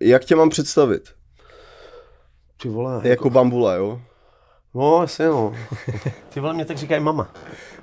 [0.00, 1.08] jak tě mám představit?
[2.62, 3.00] Ty vole.
[3.04, 4.00] Jako bambula, jo?
[4.74, 5.54] No, jasně no.
[6.34, 7.32] Ty vole, mě tak říkají mama.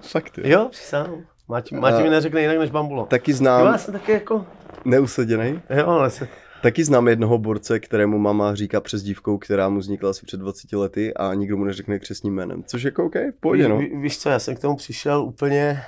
[0.02, 0.44] Fakt, jo.
[0.48, 1.24] Jo, přísahám.
[1.48, 3.06] Máti, Máti mi neřekne jinak než bambulo.
[3.06, 4.46] Taky Jo, znám, já jsem taky jako...
[4.86, 6.28] neuseděnej, Jo, ale se...
[6.62, 10.74] taky znám jednoho borce, kterému mama říká přes dívkou, která mu vznikla asi před 20
[10.74, 12.64] lety a nikdo mu neřekne křesním jménem.
[12.64, 13.78] Což jako OK, pohodě, no.
[13.78, 15.84] Ví, ví, víš co, já jsem k tomu přišel úplně...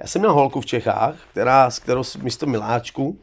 [0.00, 3.20] Já jsem měl holku v Čechách, která, s kterou místo miláčku,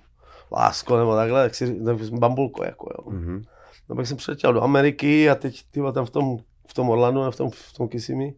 [0.53, 1.79] lásko nebo takhle, tak si
[2.19, 3.11] bambulko jako jo.
[3.11, 3.43] Mhm.
[3.89, 6.37] No pak jsem přiletěl do Ameriky a teď ty tam v tom,
[6.67, 8.33] v tom Orlandu, v tom, v tom Kissimmee.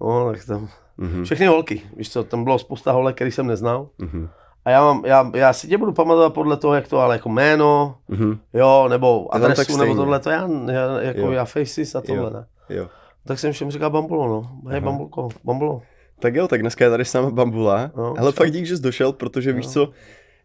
[0.00, 1.24] No, tak tam, Mhm.
[1.24, 3.88] všechny holky, víš co, tam bylo spousta holek, který jsem neznal.
[3.98, 4.28] Mhm.
[4.64, 7.28] A já, mám, já, já si tě budu pamatovat podle toho, jak to, ale jako
[7.28, 8.38] jméno, Mhm.
[8.54, 11.30] jo, nebo adresu, nebo tohle, to já, já jako Jo.
[11.32, 12.30] já faces a tohle, Jo.
[12.30, 12.46] ne.
[12.76, 12.88] Jo.
[13.26, 14.70] Tak jsem všem říkal bambulo, no.
[14.70, 15.82] Hej, bambulko, bambulo.
[16.20, 17.90] Tak jo, tak dneska je tady s námi Bambula.
[17.96, 19.72] No, Hele, fakt dík, že jsi došel, protože víš No.
[19.72, 19.88] co,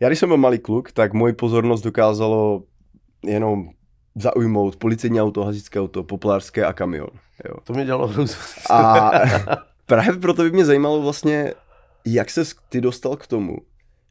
[0.03, 2.63] já když jsem byl malý kluk, tak moji pozornost dokázalo
[3.25, 3.69] jenom
[4.15, 7.07] zaujmout policejní auto, hasičské auto, populářské a kamion.
[7.45, 7.55] Jo.
[7.63, 8.11] To mě dělalo.
[8.69, 9.11] A
[9.85, 11.53] právě proto by mě zajímalo vlastně,
[12.05, 13.57] jak se ty dostal k tomu,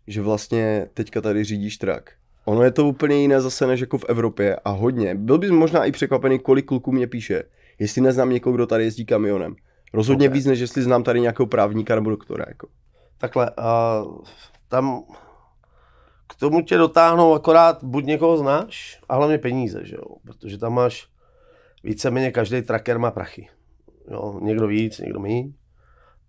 [0.07, 2.13] že vlastně teďka tady řídíš trak.
[2.45, 5.15] Ono je to úplně jiné zase než jako v Evropě a hodně.
[5.15, 7.43] Byl bys možná i překvapený, kolik kluků mě píše,
[7.79, 9.55] jestli neznám někoho, kdo tady jezdí kamionem.
[9.93, 10.35] Rozhodně Ok.
[10.35, 12.45] víc, než jestli znám tady nějakého právníka nebo doktora.
[12.49, 12.69] Jako.
[13.19, 14.03] Takhle, a
[14.69, 15.03] tam
[16.33, 20.05] k tomu tě dotáhnou akorát buď někoho znáš a hlavně peníze, že jo?
[20.25, 21.09] Protože tam máš
[21.85, 23.49] víceméně každý tracker má prachy.
[24.11, 24.39] Jo?
[24.43, 25.53] Někdo víc, někdo míň,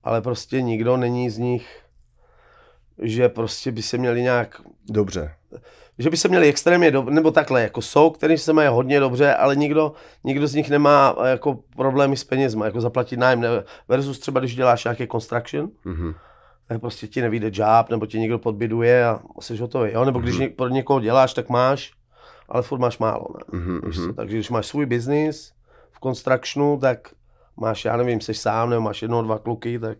[0.04, 1.80] ale prostě nikdo není z nich,
[3.02, 5.34] že prostě by se měli nějak Dobře.
[6.00, 9.34] že by se měli extrémně dobře, nebo takhle, jako jsou, který se mají hodně dobře,
[9.34, 13.48] ale nikdo, nikdo z nich nemá jako problémy s penězma, jako zaplatit nájem, ne,
[13.88, 16.14] versus třeba když děláš nějaký construction, Mhm.
[16.68, 20.06] Tak prostě ti nevíde job, nebo ti někdo podbiduje a jsi hotový, jo?
[20.06, 21.92] nebo když ně, pro někoho děláš, tak máš,
[22.50, 23.60] ale furt máš málo, ne?
[23.60, 24.14] Mhm, mhm.
[24.14, 25.54] Takže když máš svůj biznis
[25.92, 27.10] v constructionu, tak
[27.58, 29.98] máš, já nevím, jsi sám, nebo máš jedno, dva kluky, tak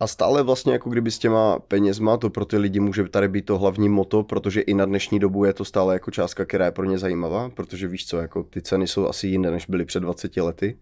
[0.00, 3.44] A stále vlastně jako kdyby s těma penězma, to pro ty lidi může tady být
[3.44, 6.70] to hlavní moto, protože i na dnešní dobu je to stále jako částka, která je
[6.70, 10.00] pro ně zajímavá, protože víš co, jako ty ceny jsou asi jinde, než byly před
[10.00, 10.76] 20 lety.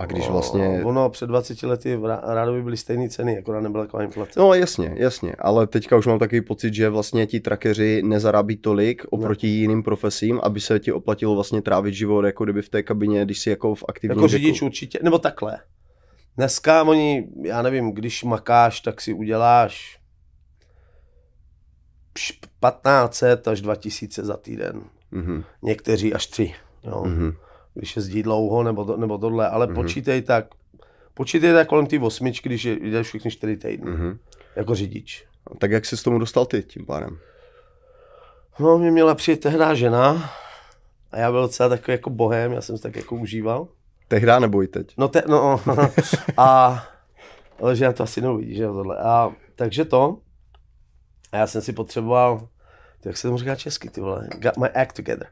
[0.00, 0.78] A když vlastně...
[0.82, 4.40] No, ono před 20 lety v Rá- rádoby byly stejné ceny, akorát nebyla taková inflace.
[4.40, 9.02] No jasně, jasně, ale teďka už mám takový pocit, že vlastně ti trakeři nezarábí tolik
[9.10, 13.24] oproti jiným profesím, aby se ti oplatilo vlastně trávit život jako kdyby v té kabině,
[13.24, 14.30] když si jako v aktivním Jako věku.
[14.32, 15.58] řidič určitě, nebo takhle.
[16.36, 19.98] Dneska oni, já nevím, když makáš, tak si uděláš
[22.14, 24.82] pš- 1500 až 2000 za týden.
[25.10, 26.54] Mhm, Někteří až tři.
[26.84, 27.02] Jo.
[27.06, 27.32] mhm,
[27.78, 29.74] Když jezdí dlouho, nebo, to, nebo tohle, ale Mhm.
[29.74, 30.46] počítej tak,
[31.14, 34.18] počítej tak kolem té osmičky, když je- jdeš všichni čtyři týdny, mhm.
[34.56, 35.24] jako řidič.
[35.58, 37.18] Tak jak se s tomu dostal ty tím pádem?
[38.58, 40.30] No, mě měla přijet tehdy žena
[41.12, 43.68] a já byl docela takový jako bohem, já jsem se tak jako užíval.
[44.08, 44.94] Tehdy nebo i teď?
[44.96, 45.60] No, te, no
[46.36, 46.84] a,
[47.62, 48.98] ale že já to asi neuvidí, že tohle.
[48.98, 50.18] A, takže to,
[51.32, 52.48] a já jsem si potřeboval,
[53.04, 55.26] jak se tomu říká česky, ty vole, got my act together.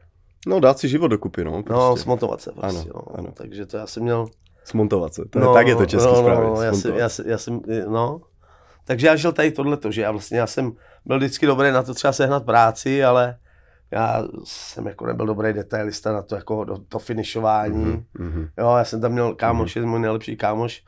[0.47, 1.51] No dát si život dokupy, no.
[1.51, 2.03] No, Prostě.
[2.03, 3.19] smontovat se prostě, Ano, no.
[3.19, 3.31] ano.
[3.33, 4.27] Takže to já jsem měl,
[4.63, 5.25] Smontovat se.
[5.25, 6.49] To je, tak je to český no, správně.
[6.49, 8.21] no, já jsem, já, jsem, já jsem, no.
[8.85, 10.71] Takže já žil tady tohleto, že já vlastně, já jsem
[11.05, 13.37] byl vždycky dobrý na to třeba sehnat práci, ale
[13.91, 17.85] já jsem jako nebyl dobrý detailista na to, jako do, to finišování.
[17.85, 18.47] Mhm, mhm.
[18.57, 19.85] Jo, já jsem tam měl kámoš, mm-hmm.
[19.85, 20.83] můj nejlepší kámoš,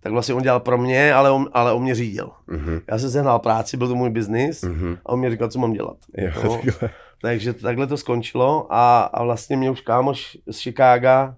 [0.00, 2.30] tak vlastně on dělal pro mě, ale on, ale on mě řídil.
[2.46, 4.96] Mhm, Já jsem sehnal práci, byl to můj biznis mhm.
[5.06, 5.96] a on mě říkal, co mám dělat.
[6.18, 6.56] Jo, No.
[6.64, 6.90] takhle.
[7.22, 11.36] Takže takhle to skončilo a, a vlastně mě už kámoš z Chicaga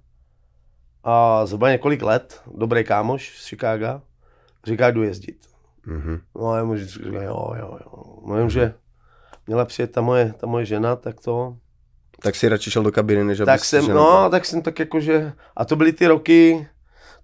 [1.04, 4.02] a zhruba několik let, dobrý kámoš z Chicaga,
[4.66, 5.38] říká, jdu jezdit.
[5.86, 6.20] Mhm.
[6.34, 8.04] No a já mu říkám, jo, jo, jo.
[8.26, 8.74] No jenže
[9.46, 11.56] měla přijet ta moje, ta moje žena, tak to,
[12.22, 15.64] Tak si radši šel do kabiny, než tak jsem, no, tak jsem tak jakože, a
[15.64, 16.68] to byly ty roky,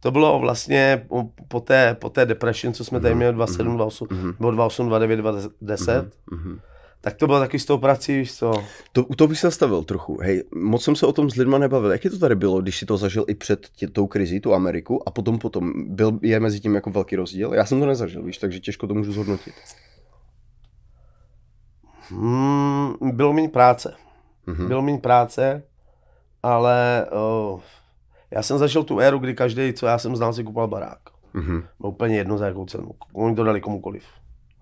[0.01, 1.07] to bylo vlastně
[1.49, 4.27] po, té, po té depression, co jsme tady měli 27, 28, Mhm.
[4.41, 6.61] nebo 28, 29, 2010, Mhm.
[7.01, 8.65] Tak to bylo taky s tou prací, víš co.
[8.93, 10.19] To, u toho bych se zastavil trochu.
[10.21, 11.93] Hej, moc jsem se o tom s lidma nebavil.
[11.93, 14.55] Jak je to tady bylo, když si to zažil i před tě, tou krizí, tu
[14.55, 15.73] Ameriku, a potom potom?
[15.95, 17.55] Byl, je mezi tím jako velký rozdíl?
[17.55, 19.55] Já jsem to nezažil, víš, takže těžko to můžu zhodnotit.
[22.09, 23.95] Hmm, bylo méně práce.
[24.47, 24.69] Mhm.
[24.69, 25.63] Bylo méně práce,
[26.43, 27.07] ale
[27.53, 27.61] uh,
[28.31, 30.99] já jsem zažil tu éru, kdy každý, co já jsem znal, si kupoval barák.
[31.35, 31.63] Mhm.
[31.81, 32.91] Bylo úplně jedno za jakou cenu.
[33.13, 34.05] Oni to dali komukoliv.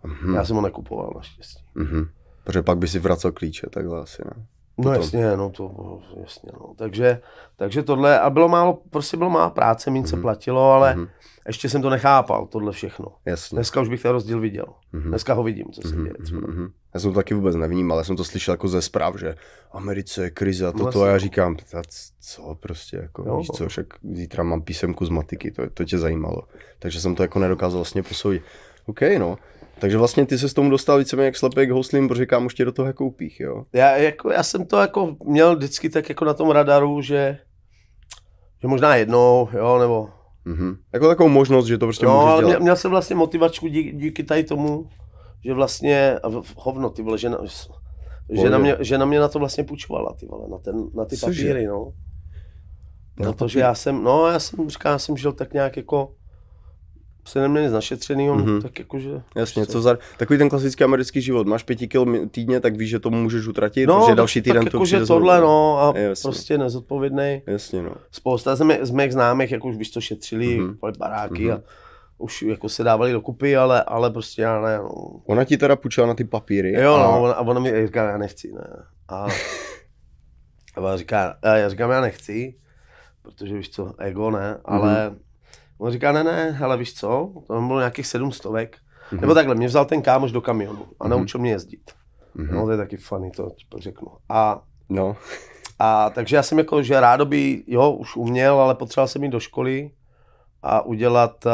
[0.05, 0.35] Mhm.
[0.35, 1.65] Já jsem ho nekupoval naštěstí.
[1.75, 2.09] Mhm.
[2.49, 4.31] Protože pak by si vracel klíče, takhle asi, ne?
[4.79, 4.95] No Potom.
[4.95, 6.75] jasně, no to jasně, no.
[6.77, 7.21] Takže,
[7.57, 11.09] takže tohle, a bylo málo, prostě bylo málo práce, méně se platilo, ale Mhm.
[11.47, 13.07] ještě jsem to nechápal, tohle všechno.
[13.25, 13.57] Jasně.
[13.57, 14.65] Dneska už bych ten rozdíl viděl.
[14.93, 15.09] Mhm.
[15.09, 16.15] Dneska ho vidím, co se Mhm, děje.
[16.33, 16.69] mhm, mhm.
[16.95, 19.35] Já jsem to taky vůbec nevnímal, já jsem to slyšel jako ze zpráv, že
[19.73, 21.03] Americe je krize a toto Vlastně.
[21.03, 23.37] a já říkám, "Ta c- co prostě, jako Jo.
[23.39, 26.43] víš co, však zítra mám písemku z matiky, to, to tě zajímalo.
[26.79, 28.43] Takže jsem to jako nedokázal vlastně posoudit.
[28.87, 29.39] OK, no.
[29.79, 32.65] Takže vlastně ty se s tomu dostal víceméně jak slepý k houslím, protože kámoš tě
[32.65, 33.65] do toho jako upích, jo?
[33.73, 37.39] Já, jako, já jsem to jako měl vždycky tak jako na tom radaru, že,
[38.63, 40.09] že možná jednou, jo, nebo...
[40.45, 40.77] Mhm.
[40.93, 42.49] Jako takovou možnost, že to prostě no, můžeš ale dělat.
[42.49, 44.89] měl, měl, jsem vlastně motivačku díky, díky tady tomu,
[45.45, 46.17] že vlastně,
[46.57, 47.39] hovno, ty vole, že na,
[48.31, 51.05] že na, mě, že na mě na to vlastně půjčovala, ty vole, na, ten, na
[51.05, 51.43] ty Cože?
[51.43, 51.93] papíry, no.
[53.21, 56.15] Na Protože já jsem, no, já jsem, říkám, já jsem žil tak nějak jako,
[57.29, 58.47] se neměl nic našetřenýho, Mhm.
[58.47, 58.63] mm-hmm.
[58.63, 59.11] tak jakože...
[59.37, 61.47] Jasně, co za, takový ten klasický americký život.
[61.47, 64.63] Máš pěti kil týdně, tak víš, že tomu můžeš utratit, No, protože tak- další týden
[64.65, 66.23] tak to jakože tohle, no, a Jasně.
[66.23, 67.43] prostě nezodpovědný.
[67.47, 67.91] Jasně, no.
[68.11, 70.69] Spousta z, mé, z mých známých, jako už víš, co šetřili, Mhm.
[70.83, 70.99] mm-hmm.
[70.99, 71.53] baráky Mhm.
[71.57, 71.61] a
[72.19, 74.89] už jako se dávali dokupy, ale, ale prostě já ne, no.
[75.27, 76.73] Ona ti teda půjčila na ty papíry.
[76.73, 77.03] Jo, a...
[77.03, 78.67] no, ona- a ona mi říká, já nechci, ne.
[79.09, 79.27] A,
[80.77, 82.55] a ona říká, a já říkám, já nechci,
[83.23, 85.19] protože víš co, ego ne, ale Mhm.
[85.79, 88.77] On říká, ne, ne, ale víš co, to bylo nějakých sedm stovek.
[89.13, 89.21] Mhm.
[89.21, 91.11] Nebo takhle, mě vzal ten kámoš do kamionu a Mhm.
[91.11, 91.91] naučil mě jezdit.
[92.35, 92.55] Mhm.
[92.55, 94.09] No, to je taky funny, to ti řeknu.
[94.29, 95.17] A No,
[95.79, 99.41] A takže já jsem jako, že rádoby, jo, už uměl, ale potřeboval jsem jít do
[99.41, 99.91] školy
[100.63, 101.47] a udělat,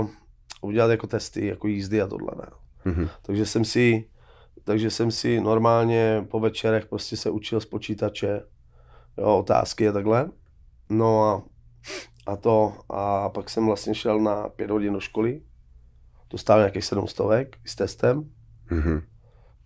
[0.00, 0.06] uh,
[0.62, 2.46] udělat jako testy, jako jízdy a tohle, ne.
[2.92, 3.08] Mhm.
[3.22, 4.08] Takže jsem si,
[4.64, 8.42] takže jsem si normálně po večerech prostě se učil z počítače,
[9.18, 10.30] jo, otázky a takhle.
[10.90, 11.42] No a,
[12.26, 15.42] a to, a pak jsem vlastně šel na pět hodin do školy,
[16.28, 18.30] to stálo nějakých sedm stovek s testem.
[18.70, 19.02] Mhm.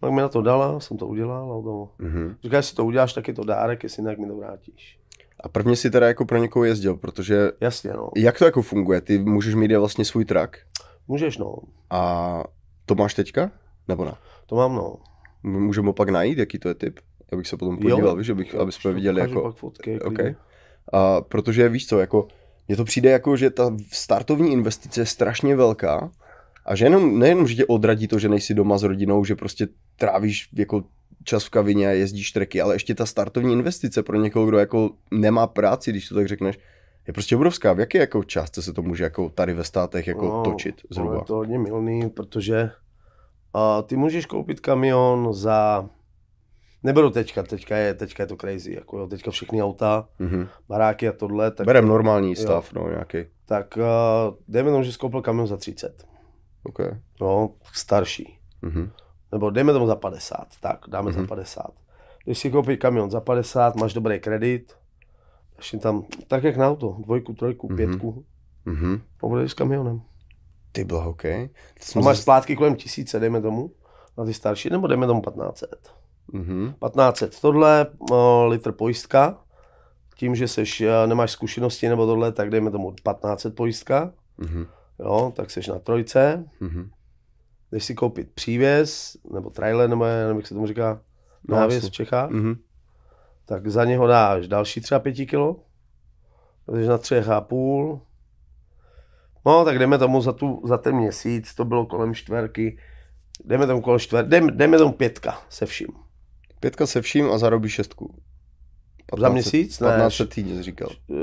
[0.01, 2.37] Tak mi na to dala, jsem to udělal a to, Mhm.
[2.45, 4.99] říká, jestli to uděláš, tak je to dárek, jestli jinak mi to vrátíš.
[5.41, 8.11] A prvně si teda jako pro někoho jezdil, protože Jasně, no.
[8.17, 9.01] jak to jako funguje?
[9.01, 10.59] Ty můžeš mít vlastně svůj trak
[11.09, 11.57] Můžeš, no.
[11.91, 12.43] a
[12.87, 13.51] to máš teďka?
[13.89, 14.15] Nebo ne?
[14.47, 14.97] To mám, no.
[15.43, 17.01] Můžeme pak najít, jaký to je typ?
[17.33, 19.43] Já bych se potom podíval, víš, abych, aby jsme viděli jako...
[19.43, 20.15] Pak fotky, OK.
[20.15, 20.37] klidně.
[20.93, 22.29] A protože víš co, jako,
[22.69, 26.11] mně to přijde jako, že ta startovní investice je strašně velká
[26.67, 29.69] a že jenom, nejenom, že tě odradí to, že nejsi doma s rodinou, že prostě
[29.97, 30.85] trávíš jako
[31.25, 34.91] čas v kavině a jezdíš treky, ale ještě ta startovní investice pro někoho, kdo jako
[35.11, 36.59] nemá práci, když to tak řekneš,
[37.07, 37.73] je prostě obrovská.
[37.73, 41.15] V jaké jako částce se to může jako tady ve státech jako No, točit zhruba?
[41.15, 42.71] Je to hodně milný, protože
[43.55, 45.89] uh, ty můžeš koupit kamion za...
[46.87, 50.47] Neberu teďka, teďka je, teďka je to crazy, jako jo, teďka všechny auta, Mhm.
[50.69, 53.19] baráky a tohle, tak, Berem normální stav, no nějaký.
[53.47, 56.07] tak uh, dejme tomu, že jsi koupil kamion za 30,
[56.65, 56.79] OK.
[57.21, 58.91] no, starší, Mhm.
[59.33, 61.21] nebo dejme tomu za 50, tak, dáme Mhm.
[61.21, 61.71] za 50.
[62.25, 64.73] Když si koupíš kamion za 50, máš dobrý kredit,
[65.57, 67.77] ještě tam, tak jak na auto, dvojku, trojku, Mhm.
[67.77, 68.25] pětku,
[68.65, 69.01] Mhm.
[69.21, 70.01] povedeš s kamionem.
[70.73, 71.23] Ty bylo OK.
[71.93, 73.71] To máš zas- splátky kolem tisíce, dejme tomu,
[74.19, 75.95] na ty starší, nebo dejme tomu 1500.
[76.33, 76.75] Mhm.
[76.81, 77.87] 1500 tohle,
[78.49, 79.39] litr pojistka,
[80.17, 84.67] tím, že seš, eh, nemáš zkušenosti nebo tohle, tak dejme tomu 1500 pojistka, Mhm.
[84.99, 86.91] jo, tak seš na trojce, Mhm.
[87.73, 91.01] jdeš si koupit přívěs, nebo trailer, nebo nevím, jak se tomu říká,
[91.49, 92.55] No, návěs v Čechách, Mhm.
[93.45, 95.57] tak za něho dáš další třeba 5 kilo,
[96.67, 98.01] takže na třech a půl,
[99.47, 102.79] no tak jdeme tomu za, tu, za ten měsíc, to bylo kolem čtverky,
[103.45, 105.89] jdeme tomu kolem čtver, jdeme, jdeme tomu pětka se vším.
[106.61, 108.15] Pětka se vším a zarobí šestku.
[109.19, 109.81] Za měsíc?
[109.81, 109.89] Ne.
[109.89, 110.89] 15 týdně jsi říkal.
[111.07, 111.19] uh,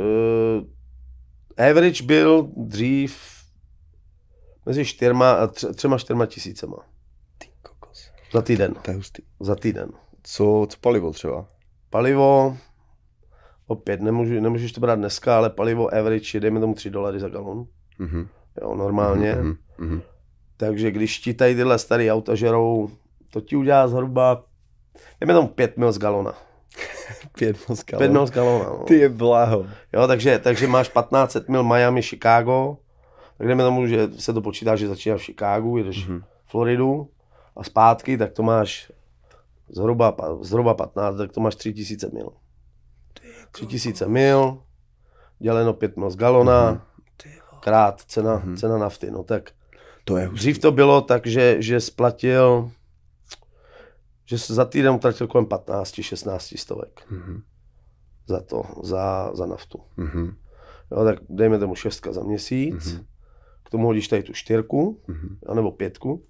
[1.70, 3.18] average byl dřív
[4.66, 6.78] mezi čtyřma a tře- třema čtyřma tisícema.
[7.38, 8.10] Ty kokos.
[8.34, 8.74] Za týden.
[8.82, 9.22] To je hustý.
[9.40, 9.90] Za týden.
[10.24, 11.46] Co, co palivo třeba?
[11.90, 12.58] Palivo,
[13.68, 17.30] opět, nemůžu, nemůžeš to brát dneska, ale palivo average je, dejme tomu 3 dolary za
[17.30, 17.66] galon.
[18.00, 18.28] Mhm.
[18.62, 19.36] Jo, normálně.
[19.36, 19.56] Mhm.
[19.78, 20.02] Mhm.
[20.58, 22.90] Takže když ti tady tyhle starý auta žerou,
[23.30, 24.46] to ti udělá zhruba,
[25.22, 26.34] dejme tomu 5 mil z galona.
[27.38, 27.98] Pět mozka.
[27.98, 28.66] 5 mil z galona.
[28.66, 28.84] No.
[28.84, 29.66] Ty je bláho.
[29.94, 32.78] Jo, takže, takže máš 1500 mil Miami, Chicago,
[33.38, 36.24] tak jdeme tomu, že se to počítá, že začíná v Chicagu, jedeš Mhm.
[36.46, 37.10] Floridu
[37.58, 38.92] a zpátky, tak to máš
[39.70, 42.30] zhruba, zhruba 15, tak to máš 3000 mil.
[43.52, 44.58] 3000 mil,
[45.40, 46.82] děleno 5 mil z galona, Mhm.
[47.60, 48.58] krát cena, Mhm.
[48.58, 49.12] cena nafty.
[49.12, 49.52] No tak
[50.06, 50.40] To je hustý.
[50.40, 52.72] dřív to bylo tak, že, že splatil,
[54.38, 57.42] že za týden utratil kolem 15-16 stovek Mhm.
[58.28, 59.80] za to, za, za naftu.
[59.98, 60.36] Mhm.
[60.92, 63.06] Jo, tak dejme tomu šestka za měsíc, Mhm.
[63.63, 65.38] k tomu hodíš tady tu čtyřku, Mhm.
[65.48, 66.25] anebo pětku,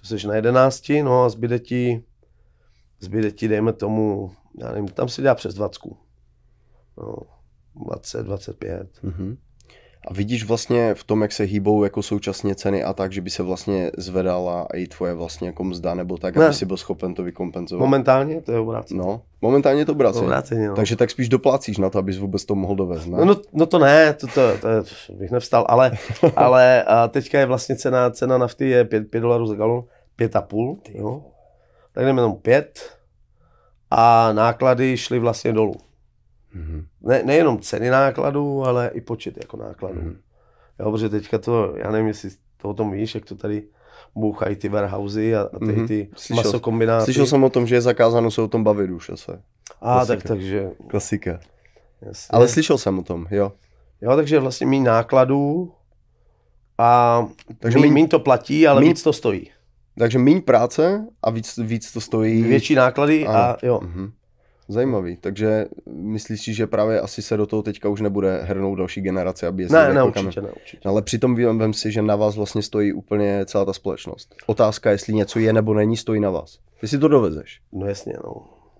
[0.00, 2.04] to jsi na jedenácti, no a zbyde ti,
[3.00, 5.96] zbyde ti, dejme tomu, já nevím, tam se dělá přes 20.
[6.98, 7.16] No,
[7.86, 8.98] 20, 25.
[9.02, 9.36] Mhm.
[10.06, 13.30] A vidíš vlastně v tom, jak se hýbou jako současně ceny a tak, že by
[13.30, 16.44] se vlastně zvedala i tvoje vlastně jako mzda nebo tak, Ne.
[16.44, 17.80] aby si byl schopen to vykompenzovat?
[17.80, 19.00] Momentálně to je obráceně.
[19.00, 20.24] No, momentálně to obráceně.
[20.26, 20.74] Obráceně, no.
[20.76, 23.18] Takže tak spíš doplácíš na to, abys vůbec to mohl dovést, ne?
[23.18, 24.68] No, no, no to ne, to, to, to,
[25.06, 25.92] to bych nevstal, ale,
[26.36, 29.84] ale a teďka je vlastně cena, cena nafty je 5, 5 dolarů za galon,
[30.18, 31.24] 5,5, jo.
[31.92, 32.80] Tak jdeme tomu 5
[33.90, 35.74] a náklady šly vlastně dolů.
[36.56, 36.86] Mhm.
[37.02, 40.00] Ne, nejenom ceny nákladů, ale i počet jako nákladů.
[40.00, 40.16] Mhm.
[40.78, 43.62] Jo, protože teďka to, já nevím, jestli to o tom víš, jak to tady
[44.14, 45.86] bouchají ty warehousey a, a ty, Mhm.
[45.88, 47.04] ty Slyšel- masokombináty.
[47.04, 49.30] Slyšel jsem o tom, že je zakázáno se o tom bavit už asi.
[49.80, 51.38] A tak, takže, Klasika.
[52.02, 52.28] jasně.
[52.36, 53.52] Ale slyšel jsem o tom, jo.
[54.00, 55.72] Jo, takže vlastně méně nákladů
[56.78, 57.26] a
[57.58, 59.50] Takže míň, míň- to platí, ale míň- víc to stojí.
[59.98, 62.42] Takže méně práce a víc, víc to stojí.
[62.42, 63.56] Větší náklady a Ano.
[63.62, 63.80] jo.
[63.82, 64.12] Mhm.
[64.68, 65.16] Zajímavý.
[65.16, 69.46] Takže myslíš si, že právě asi se do toho teďka už nebude hrnout další generace,
[69.46, 70.80] aby jezdili Ne, ne, jako určitě ne, určitě.
[70.84, 74.34] No, Ale přitom vím, vem si, že na vás vlastně stojí úplně celá ta společnost.
[74.46, 76.58] Otázka, jestli něco je nebo není, stojí na vás.
[76.80, 77.60] Ty si to dovezeš.
[77.72, 78.34] No jasně, no.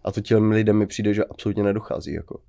[0.04, 2.12] A to těm lidem mi přijde, že absolutně nedochází.
[2.12, 2.40] Jako.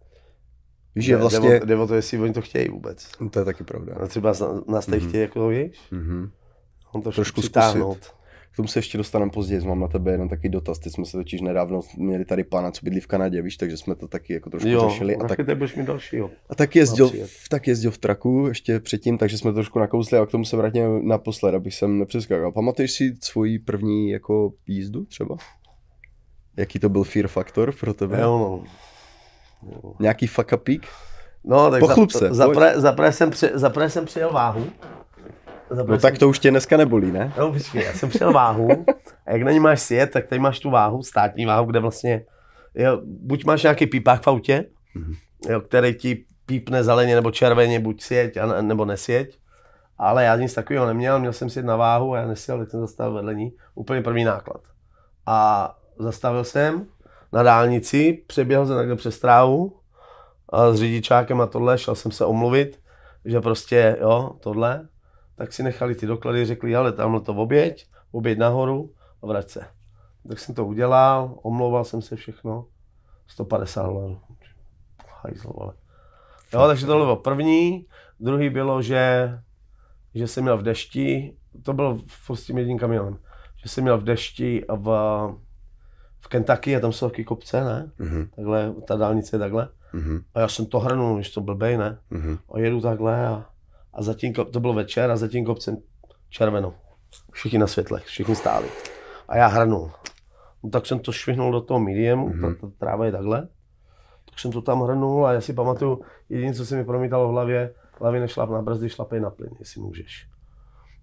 [0.96, 1.60] Víš, že vlastně...
[1.65, 3.12] Jde o, to, jestli oni to chtějí vůbec.
[3.32, 3.96] To je taky pravda.
[4.03, 4.34] A třeba
[4.67, 5.08] nás tady Mhm.
[5.10, 6.29] chtějí jako, víš, Mhm.
[6.94, 7.98] on to Trošku přitáhnout.
[8.57, 10.79] K tomu se ještě dostaneme později, mám na tebe jeden takový dotaz.
[10.79, 13.95] Teď jsme se totiž nedávno měli tady pána, co bydlí v Kanadě, víš, takže jsme
[13.95, 15.15] to taky jako trošku Jo, řešili.
[15.15, 16.31] A tak, taky budeš mít dalšího.
[16.49, 17.11] a tak, jezdil,
[17.49, 20.57] tak jezdil v traku ještě předtím, takže jsme to trošku nakousli a k tomu se
[20.57, 22.51] vrátíme naposled, abych jsem nepřeskakal.
[22.51, 25.37] Pamatuješ si svoji první jako jízdu třeba?
[26.57, 28.21] Jaký to byl fear faktor pro tebe?
[28.21, 28.63] Jo, no.
[29.71, 29.93] Jo.
[29.99, 30.87] Nějaký fuck upík?
[31.43, 32.57] No, tak Pochlup za, se, za, pojď.
[32.57, 34.65] pre, za, pre jsem při, za pre jsem přijel váhu.
[35.75, 37.33] No tak to už tě dneska nebolí, ne?
[37.38, 38.67] No, počkej, já jsem přijel váhu
[39.25, 42.25] a jak na ní máš sjet, tak tady máš tu váhu, státní váhu, kde vlastně,
[42.75, 45.13] jo, buď máš nějaký pípák v autě, Mhm.
[45.50, 49.38] jo, který ti pípne zeleně nebo červeně, buď sjeď, a ne- nebo nesjeď.
[49.97, 52.79] Ale já nic takového neměl, měl jsem si na váhu a já nesjel, tak jsem
[52.79, 54.62] zastavil vedle ní, úplně první náklad.
[55.25, 56.86] A zastavil jsem
[57.33, 59.74] na dálnici, přeběhl jsem takhle přes trávu
[60.50, 62.79] a s řidičákem a tohle, šel jsem se omluvit,
[63.25, 64.88] že prostě, jo, tohle,
[65.38, 69.67] tak si nechali ty doklady, řekli, ale tamhle to oběť, oběť nahoru a vrať se.
[70.27, 72.65] Tak jsem to udělal, omlouval jsem se všechno,
[73.27, 74.20] 150 dolarů.
[75.24, 75.74] Hajzl, vole.
[76.53, 77.86] Jo, takže tohle bylo první.
[78.20, 79.32] Druhý bylo, že,
[80.15, 83.17] že jsem měl v dešti, to bylo furt s tím jedním kamionem,
[83.63, 84.88] že jsem měl v dešti v,
[86.20, 87.91] v Kentucky a tam jsou taky kopce, ne?
[87.98, 89.70] Mhm, Takhle, ta dálnice je takhle.
[89.94, 92.00] mhm, A já jsem to hrnul, když to blbej, ne?
[92.10, 92.38] mhm.
[92.53, 93.46] a jedu takhle a,
[93.97, 95.77] a za tím, kop- to byl večer a za tím kopcem
[96.29, 96.73] červeno.
[97.31, 98.67] Všichni na světlech, všichni stáli.
[99.27, 99.91] A já hrnul.
[100.63, 102.41] No, tak jsem to švihnul do toho mediumu, Mhm.
[102.45, 102.55] mm-hmm.
[102.61, 103.47] ta, ta, tráva je takhle.
[104.29, 107.31] Tak jsem to tam hrnul a já si pamatuju, jediné, co se mi promítalo v
[107.31, 110.27] hlavě, hlavě nešlap na brzdy, šlapej na plyn, jestli můžeš.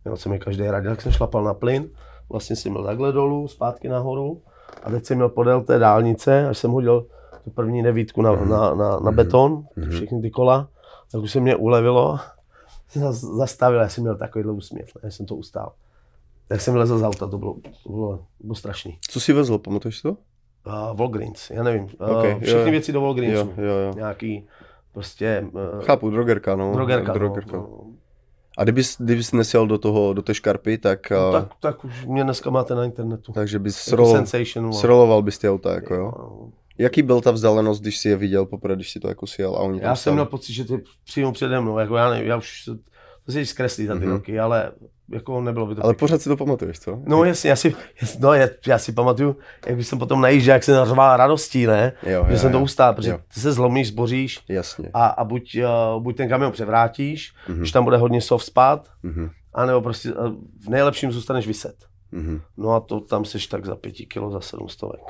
[0.06, 1.88] Jo, co mi každý radil, tak jsem šlapal na plyn,
[2.30, 4.42] vlastně jsem měl takhle dolů, zpátky nahoru
[4.82, 7.06] a teď jsem měl podél té dálnice, až jsem hodil
[7.44, 10.68] tu první devítku na, na, na, na beton, všechny ty kola,
[11.12, 12.18] tak už se mě ulevilo,
[12.92, 15.72] Zas- zastavil, já jsem měl takovýhle úsměv, já jsem to ustál.
[16.48, 18.98] Tak jsem vylezl z auta, to bylo, to bylo, to bylo strašný.
[19.10, 20.10] Co jsi vezl, pamatuješ si to?
[20.10, 22.70] Uh, Walgreens, já nevím, uh, všechny jo.
[22.70, 23.52] věci do Walgreensu.
[23.56, 23.92] Jo, jo, jo.
[23.96, 24.46] Nějaký
[24.92, 26.72] prostě uh, Chápu, drogerka, no.
[26.72, 27.12] drogerka.
[27.12, 27.56] drogerka.
[27.56, 27.84] No, no.
[28.58, 32.06] A kdybys, kdybys nesjel do toho, do té škarpy, tak, No, no, tak, tak už
[32.06, 33.32] mě dneska máte na internetu.
[33.32, 34.26] takže bys Jako vole.
[34.72, 36.12] sroloval bys ty auta, jako jo?
[36.18, 36.48] No.
[36.78, 39.58] Jaký byl ta vzdálenost, když jsi je viděl poprvé, když si to jako sjel a
[39.60, 42.62] oni Já jsem měl pocit, že ty přímo přede mnou, jako já nevím, já už
[42.64, 42.78] se-
[43.26, 44.10] to se zkreslí za ty Mhm.
[44.10, 44.72] roky, ale
[45.12, 46.00] jako nebylo by to Ale pěkný.
[46.00, 46.98] pořád si to pamatuješ, co?
[47.06, 50.64] No jasně, já si, jas- no, já, já si pamatuju, jak jsem potom najížděl, jak
[50.64, 51.92] jsem nařval radostí, ne?
[52.02, 52.64] Jo, že jo, jsem to jo.
[52.64, 53.18] ustál, protože Jo.
[53.34, 54.90] ty se zlomíš, zboříš Jasně.
[54.94, 55.56] a, a buď,
[55.96, 57.58] uh, buď ten kamion převrátíš, Mhm.
[57.58, 60.26] když tam bude hodně soft spát, Mhm, anebo prostě uh,
[60.64, 61.76] v nejlepším zůstaneš vyset.
[62.12, 62.40] mhm.
[62.56, 65.00] No a to tam seš tak za pěti kilo, za sedm stovek.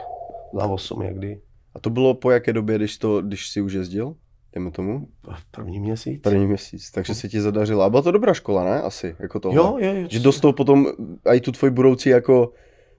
[0.60, 1.40] Za osm někdy.
[1.74, 4.14] A to bylo po jaké době, když, to, když jsi už jezdil?
[4.54, 5.08] Dejme tomu?
[5.50, 6.22] První měsíc.
[6.22, 7.82] První měsíc, takže se ti zadařilo.
[7.82, 8.82] A byla to dobrá škola, ne?
[8.82, 9.56] Asi, jako tohle.
[9.56, 10.06] Jo, jo, jo.
[10.10, 10.86] Že dostal potom
[11.34, 12.52] i tu tvoji budoucí jako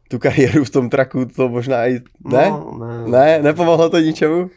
[0.09, 1.93] tu kariéru v tom traku, to možná i...
[2.25, 2.49] Ne?
[2.49, 3.07] No, ne.
[3.07, 4.49] Ne, nepomohlo to ničemu?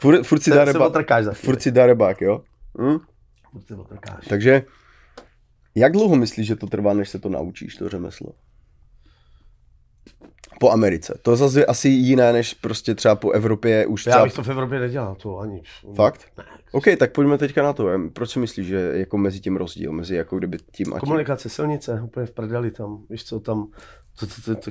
[0.00, 0.66] Furt, furt si dá
[1.32, 1.86] furt si dá
[2.20, 2.42] jo?
[2.80, 2.98] Hm?
[3.50, 4.26] Furt otrkáš.
[4.28, 4.62] Takže,
[5.74, 8.32] jak dlouho myslíš, že to trvá, než se to naučíš, to řemeslo?
[10.60, 11.18] Po Americe.
[11.22, 14.24] To zase je asi jiné, než prostě třeba po Evropě už Já třeba...
[14.24, 15.62] bych to v Evropě nedělal, to ani.
[15.94, 16.20] Fakt?
[16.38, 16.44] Ne.
[16.72, 17.88] OK, tak pojďme teďka na to.
[18.12, 21.00] Proč si myslíš, že je jako mezi tím rozdíl, mezi jako kdyby tím a tím?
[21.00, 23.66] Komunikace, silnice, úplně v prdeli tam, víš co, tam,
[24.20, 24.70] to, to, to,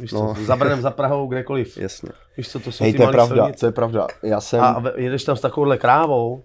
[0.00, 0.36] víš co, No.
[0.44, 1.78] za Brnem, za Prahou, kdekoliv.
[1.78, 2.08] Jasně.
[2.36, 3.60] Víš co, to jsou Hej, ty to je pravda, silnice.
[3.60, 4.06] to je pravda.
[4.22, 4.60] Já jsem...
[4.60, 6.42] A, jedeš tam s takovouhle krávou,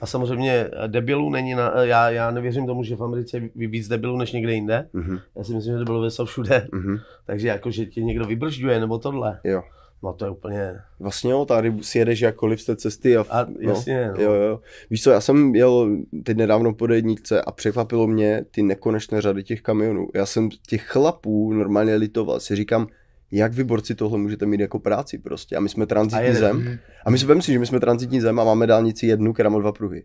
[0.00, 4.16] A samozřejmě debilů není, na, já, já nevěřím tomu, že v Americe je víc debilů
[4.16, 4.88] než někde jinde.
[4.92, 5.18] Mhm.
[5.36, 6.68] Já si myslím, že debilové jsou všude.
[6.72, 6.98] Mhm.
[7.26, 9.40] Takže jako, že tě někdo vybržďuje nebo tohle.
[9.44, 9.62] Jo.
[10.02, 13.46] No to je úplně, Vlastně jo, tady si jedeš jakkoliv z té cesty a, a
[13.60, 14.22] jasně, no.
[14.22, 14.60] Jo, jo.
[14.90, 19.42] Víš co, já jsem jel teď nedávno po D1 a překvapilo mě ty nekonečné řady
[19.42, 20.08] těch kamionů.
[20.14, 22.40] Já jsem těch chlapů normálně litoval.
[22.40, 22.86] Si říkám,
[23.32, 25.56] jak vy borci tohle můžete mít jako práci prostě.
[25.56, 26.78] A my jsme A transitní jede- zem.
[27.06, 29.48] A my si vem si, že my jsme transitní zem a máme dálnici jednu, která
[29.50, 30.04] má dva pruhy.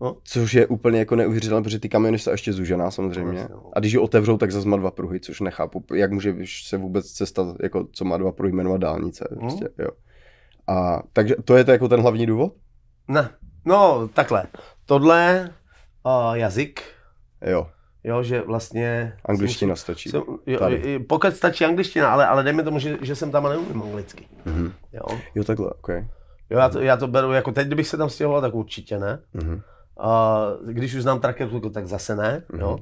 [0.00, 0.16] No.
[0.24, 3.46] Což je úplně jako neuvěřitelné, protože ty kamiony jsou ještě zužená samozřejmě.
[3.50, 3.70] No.
[3.76, 5.84] A když ji otevřou, tak zase má dva pruhy, což nechápu.
[5.94, 6.34] Jak může
[6.66, 9.28] se vůbec cesta, jako co má dva pruhy, jmenovat dálnice.
[9.30, 9.40] Hmm.
[9.40, 9.88] Prostě, jo.
[10.66, 12.52] A takže to je to jako ten hlavní důvod?
[13.08, 13.30] Ne,
[13.64, 14.44] no takhle.
[14.86, 15.50] Tohle
[16.06, 16.82] uh, jazyk,
[17.50, 17.66] Jo,
[18.08, 19.16] jo, že vlastně...
[19.24, 20.08] angličtina stačí.
[20.08, 20.98] Jsem, jo, Tady.
[20.98, 24.28] pokud stačí angličtina, ale, ale dejme tomu, že, že jsem tam a neumím anglicky.
[24.44, 24.72] Mhm.
[24.92, 25.18] Jo.
[25.34, 25.88] Jo, takhle, ok.
[26.50, 29.22] jo já, to, já to beru jako teď, kdybych se tam stěhoval, tak určitě ne.
[29.32, 29.60] Mhm.
[30.00, 32.42] Uh, když už znám trakeru, tak zase ne.
[32.52, 32.60] Mhm.
[32.60, 32.78] Jo.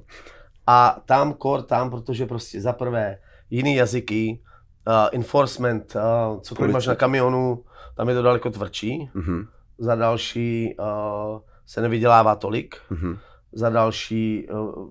[0.66, 3.18] A tam kor, tam, protože prostě za prvé
[3.50, 4.40] jiný jazyky,
[4.88, 6.90] uh, enforcement, uh, cokoliv máš Policie.
[6.90, 7.64] na kamionu,
[7.96, 9.10] tam je to daleko tvrdší.
[9.14, 9.46] Mhm.
[9.78, 12.76] Za další uh, se nevydělává tolik.
[12.90, 13.18] Mhm.
[13.52, 14.90] Za další uh,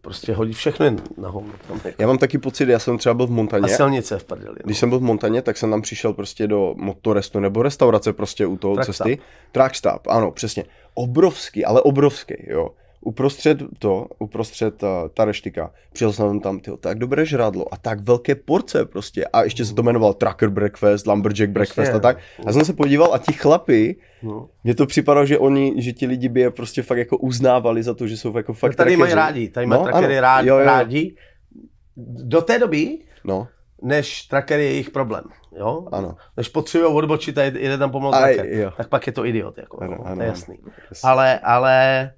[0.00, 1.52] prostě hodí všechno jen na hovno.
[1.68, 2.02] Tam jako.
[2.02, 3.68] Já mám taky pocit, já jsem třeba byl v A Montaně.
[3.68, 4.56] silnice v prdeli.
[4.58, 4.62] No.
[4.64, 8.46] Když jsem byl v Montaně, tak jsem tam přišel prostě do motorestu nebo restaurace prostě
[8.46, 9.18] u toho Truck cesty.
[9.52, 10.64] Truckstop, ano, přesně.
[10.94, 12.68] Obrovský, ale obrovský, jo.
[13.08, 18.00] Uprostřed to, uprostřed uh, ta reštika, přijel jsem tam, tyjo, tak dobré žrádlo a tak
[18.00, 19.24] velké porce prostě.
[19.24, 22.18] A ještě se to jmenoval Trucker Breakfast, Lumberjack Breakfast a tak.
[22.46, 24.48] A jsem se podíval a ti chlapi, No.
[24.64, 27.94] mně to připadalo, že oni, že ti lidi by je prostě fakt jako uznávali za
[27.94, 30.22] to, že jsou jako fakt Tady mají rádi, tady mají No, trackery ano.
[30.22, 30.64] rádi, Jo, jo.
[30.64, 31.14] rádi.
[32.24, 33.48] Do té doby, No,
[33.82, 35.24] než tracker je jejich problém.
[35.58, 35.86] Jo?
[35.92, 36.16] ano.
[36.36, 39.58] Než potřebují odbočit a jede tam pomalu tracker, tak pak je to idiot.
[39.58, 40.32] Jako, Ano, no, ano, to je ano.
[40.36, 40.56] jasný.
[40.90, 41.04] Yes.
[41.04, 42.10] Ale, ale,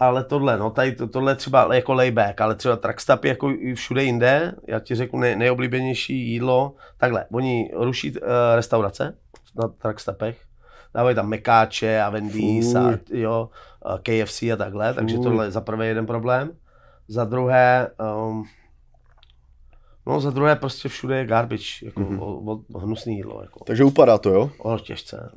[0.00, 4.04] ale tohle, no, tady to, tohle třeba jako layback, ale třeba truckstop jako i všude
[4.04, 9.16] jinde, já ti řeknu nej, nejoblíbenější jídlo, takhle, oni ruší uh, restaurace
[9.56, 10.38] na truckstopech,
[10.94, 13.48] dávají tam mekáče a Wendy's a jo,
[14.02, 15.24] KFC a takhle, takže Fuj.
[15.24, 16.50] tohle je za prvé jeden problém.
[17.08, 17.88] Za druhé,
[18.28, 18.44] um,
[20.06, 22.18] no za druhé prostě všude je garbage, jako Mhm.
[22.18, 22.48] mm-hmm.
[22.48, 24.50] o, o, hnusný jídlo, jako, Takže upadá to, jo?
[24.58, 25.30] o, těžce.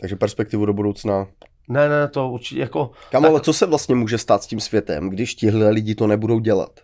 [0.00, 1.26] Takže perspektivu do budoucna.
[1.70, 5.10] Ne, ne, to určitě jako, Kam, ale co se vlastně může stát s tím světem,
[5.10, 6.80] když tihle lidi to nebudou dělat?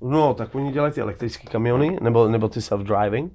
[0.00, 3.30] No, tak oni dělají ty elektrické kamiony, nebo, nebo ty self-driving.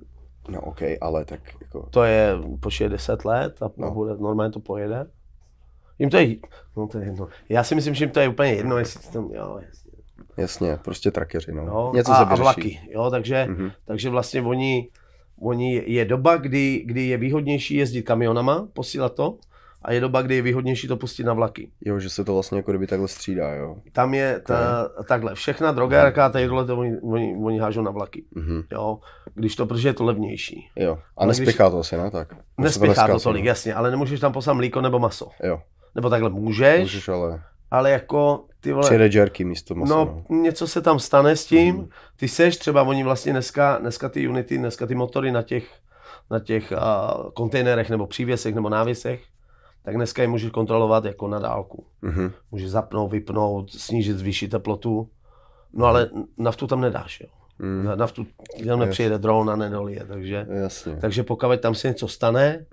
[0.50, 1.88] No ok, ale tak jako...
[1.92, 3.92] To je, počije 10 let a No.
[3.92, 5.06] bude, normálně to pojede.
[6.00, 6.36] Jim to je,
[6.78, 7.28] no to je jedno.
[7.50, 9.92] Já si myslím, že jim to je úplně jedno, jestli tam, jo, jasně.
[10.38, 11.66] Jasně, prostě trakeři, no.
[11.66, 11.92] no.
[11.96, 12.42] Něco a, se a vyřeší.
[12.42, 13.72] vlaky, jo, takže, Mhm.
[13.86, 14.90] takže vlastně oni,
[15.42, 19.38] oni, je doba, kdy, kdy je výhodnější jezdit kamionama, posílat to,
[19.86, 21.72] a je doba, kdy je výhodnější to pustit na vlaky.
[21.86, 23.76] Jo, že se to vlastně jako kdyby takhle střídá, jo.
[23.92, 27.92] Tam je ta, takhle, všechna droga, jaká tady tohle, to oni, oni, oni hážou na
[27.92, 28.62] vlaky, Mhm.
[28.72, 29.00] jo,
[29.36, 30.68] když to, protože je to levnější.
[30.76, 30.98] Jo.
[31.18, 32.12] A nespěchá to asi, ne?
[32.12, 32.28] Tak.
[32.34, 33.48] Že se Nespěchá to neskazí, tolik, no.
[33.48, 35.30] jasně, ale nemůžeš tam poslat mlíko nebo maso.
[35.44, 35.62] Jo,
[35.96, 40.36] Nebo takhle můžeš, můžeš, ale ale jako ty vole, přijede jerky místo masa, no, no.
[40.42, 41.90] něco se tam stane s tím, Mhm.
[42.16, 45.68] ty seš třeba, oni vlastně dneska, dneska ty unity, dneska ty motory na těch,
[46.32, 49.22] na těch uh, kontejnerech nebo přívěsech nebo návěsech,
[49.84, 51.86] tak dneska je můžeš kontrolovat jako na dálku.
[52.02, 52.32] Mhm.
[52.52, 55.10] Můžeš zapnout, vypnout, snížit, zvýšit teplotu,
[55.74, 57.28] no ale naftu tam nedáš, jo.
[57.60, 57.84] Mm.
[57.86, 58.26] Na Naftu
[58.68, 60.48] tam nepřijede dron a nedolije, takže...
[60.50, 60.96] Jasně.
[60.96, 62.66] Takže pokud tam se něco stane,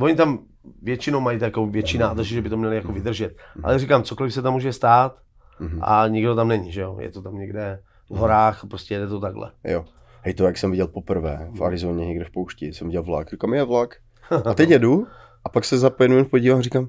[0.00, 0.38] oni tam
[0.82, 3.36] většinou mají takovou větší nádrž, že by to měli jako vydržet.
[3.62, 5.18] Ale říkám, cokoliv se tam může stát
[5.60, 5.78] Mhm.
[5.82, 6.96] a nikdo tam není, že jo?
[7.00, 9.50] Je to tam někde v horách, prostě jede to takhle.
[9.64, 9.84] Jo.
[10.22, 13.54] Hej, to jak jsem viděl poprvé v Arizoně někde v poušti, jsem viděl vlak, říkám,
[13.54, 13.96] je vlak.
[14.44, 15.06] A teď jedu
[15.44, 16.88] a pak se za pět minut podívám a říkám,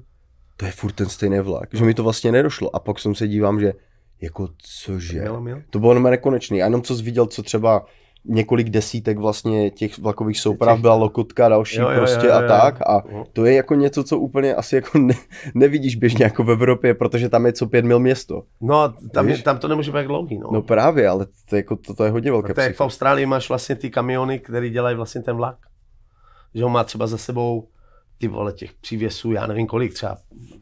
[0.56, 2.76] to je furt ten stejný vlak, že mi to vlastně nedošlo.
[2.76, 3.72] A pak jsem se dívám, že
[4.22, 5.20] jako cože.
[5.20, 5.62] Měl, měl.
[5.70, 6.62] To bylo normálně nekonečný.
[6.62, 7.86] A jenom co jsi viděl, co třeba
[8.24, 12.42] několik desítek vlastně těch vlakových souprav byla lokotka další Jo, jo, prostě jo, jo, a
[12.42, 12.48] jo.
[12.48, 12.82] tak.
[12.82, 13.24] A Jo.
[13.32, 15.14] to je jako něco, co úplně asi jako ne,
[15.54, 18.42] nevidíš běžně jako v Evropě, protože tam je co pět mil město.
[18.60, 19.42] No a tam, je, Víš?
[19.42, 20.48] tam to nemůže být dlouhý, no.
[20.52, 22.80] No právě, ale to, je jako, to, to je hodně velké to je jak v.
[22.80, 25.56] Austrálii máš vlastně ty kamiony, které dělají vlastně ten vlak.
[26.54, 27.68] Že on má třeba za sebou
[28.24, 30.16] ty vole těch přívěsů, já nevím kolik, třeba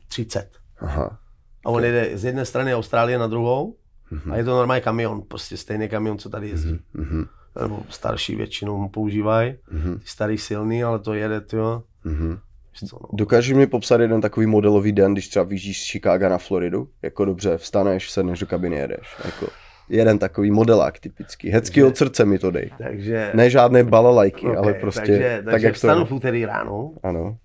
[0.09, 0.49] 30.
[0.81, 1.19] Aha.
[1.65, 3.77] A on jede z jedné strany Austrálie na druhou
[4.11, 4.33] Mhm.
[4.33, 6.79] a je to normální kamion, prostě stejný kamion, co tady jezdí.
[6.95, 7.25] Mhm.
[7.61, 9.99] Nebo starší většinou používají, Mhm.
[9.99, 11.83] ty starý silný, ale to jede, jo.
[12.05, 12.39] Mhm.
[12.73, 13.09] Víš co, no.
[13.13, 16.89] Dokážeš mi popsat jeden takový modelový den, když třeba vyjíždíš z Chicaga na Floridu?
[17.03, 19.17] Jako dobře, vstaneš, sedneš do kabiny, jedeš.
[19.25, 19.47] Jako
[19.89, 21.49] jeden takový modelák typický.
[21.51, 22.71] Hecky Takže- od srdce mi to dej.
[22.79, 26.07] Takže, Ne žádné balalajky, okay, ale prostě takže, tak, takže jak to vstanu je.
[26.07, 27.37] v úterý ráno, Ano.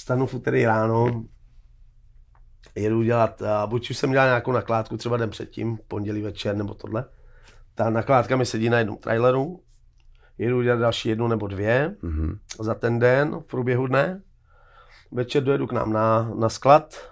[0.00, 1.24] Vstanu v úterý ráno,
[2.74, 7.04] jedu dělat, buď už jsem dělal nějakou nakládku třeba den předtím, pondělí večer nebo tohle.
[7.74, 9.62] Ta nakládka mi sedí na jednom traileru,
[10.38, 12.38] jedu dělat další jednu nebo dvě Mhm.
[12.60, 14.22] za ten den v průběhu dne.
[15.12, 17.10] Večer dojedu k nám na, na sklad,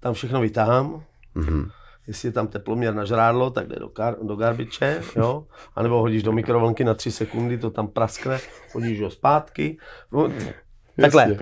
[0.00, 1.70] tam všechno vytáhám, Mhm.
[2.06, 6.00] jestli je tam teploměr na žrádlo, tak jde do, kar, do garbiče, jo, a nebo
[6.00, 8.38] hodíš do mikrovlnky na 3 sekundy, to tam praskne,
[8.74, 9.78] hodíš ho zpátky.
[10.12, 10.32] No,
[11.02, 11.36] takhle,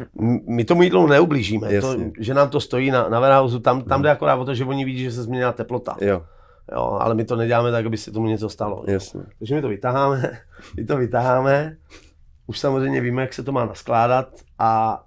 [0.46, 4.10] my tomu jídlu neublížíme, to, že nám to stojí na, na warehouse, tam, tam jde
[4.10, 6.22] akorát o to, že oni vidí, že se změnila teplota, Jo,
[6.72, 8.84] jo, ale my to neděláme tak, aby se tomu něco stalo.
[8.86, 9.20] jasně.
[9.38, 10.38] Takže my to vytaháme,
[10.76, 11.76] my to vytaháme,
[12.46, 15.02] už samozřejmě víme, jak se to má naskládat a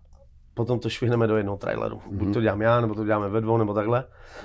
[0.54, 2.02] potom to švihneme do jednoho traileru.
[2.12, 4.04] Buď to dělám já, nebo to děláme ve dvou, nebo takhle.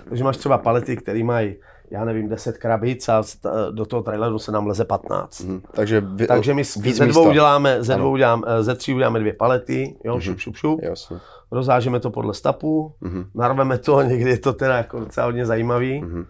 [0.08, 1.56] Takže máš třeba palety, které mají,
[1.90, 5.40] já nevím, 10 krabic a st- do toho traileru se nám leze 15.
[5.40, 5.62] Mhm.
[5.74, 7.31] Takže, vy, Takže my víc ze dvou místa.
[7.31, 8.03] uděláme, ze Ano.
[8.03, 10.81] dvou uděláme, eh, ze tří uděláme dvě palety, jo, šup, šup, šup.
[10.83, 11.16] Jasně.
[11.53, 13.24] Rozhážeme to podle stapu, Mhm.
[13.35, 16.00] narveme to, někdy je to teda jako docela hodně zajímavý.
[16.03, 16.26] Mhm.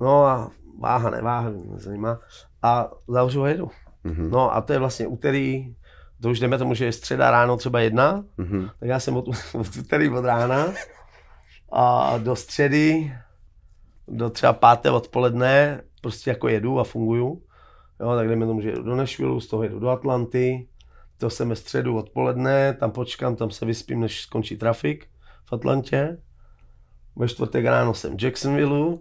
[0.00, 2.18] No a váha, neváha, mě nezajímá.
[2.62, 3.70] A zavřu a jedu.
[4.04, 4.30] Mhm.
[4.30, 5.74] No a to je vlastně úterý,
[6.22, 8.68] to už jdeme tomu, že je středa ráno třeba jedna, Mhm.
[8.80, 10.66] tak já jsem od, od úterý od rána
[11.72, 13.12] a do středy,
[14.08, 17.42] do třeba páté odpoledne, prostě jako jedu a funguju.
[18.00, 20.68] Jo, tak jdeme tomu, že jedu do Nashville, z toho jedu do Atlanty,
[21.18, 25.06] to jsem ve středu odpoledne, tam počkám, tam se vyspím, než skončí trafik
[25.44, 26.18] v Atlantě.
[27.16, 28.98] Ve čtvrtek ráno jsem v Jacksonville,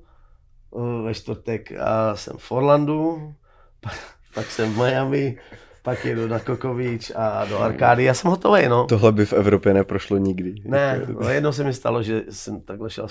[1.03, 3.33] ve čtvrtek a jsem v Orlandu,
[4.33, 5.37] pak jsem v Miami,
[5.83, 6.39] pak jedu na
[6.75, 8.03] Beach a do Arkády.
[8.03, 8.85] Já jsem hotový, no.
[8.85, 10.55] Tohle by v Evropě neprošlo nikdy.
[10.65, 13.07] Ne, no jednou se mi stalo, že jsem takhle šel,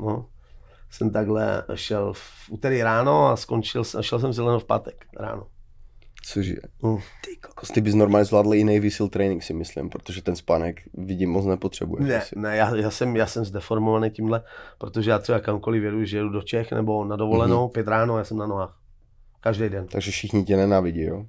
[0.00, 0.26] no,
[0.90, 5.46] jsem takhle šel v úterý ráno a skončil, jsem- šel jsem zelenou v pátek ráno.
[6.28, 6.54] Cože?
[6.82, 6.96] Mm.
[6.96, 10.80] Ty kokos, ty bys normálně zvládl i Navy SEAL training si myslím, protože ten spánek
[10.94, 12.04] vidím moc nepotřebuje.
[12.04, 14.42] Ne, ne já, já, jsem, já jsem zdeformovaný tímhle,
[14.78, 17.72] protože já třeba kamkoliv jedu, že jedu do Čech nebo na dovolenou, mm-hmm.
[17.72, 18.78] pět ráno, já jsem na nohách.
[19.40, 19.86] Každý den.
[19.86, 21.26] Takže všichni tě nenávidí, jo?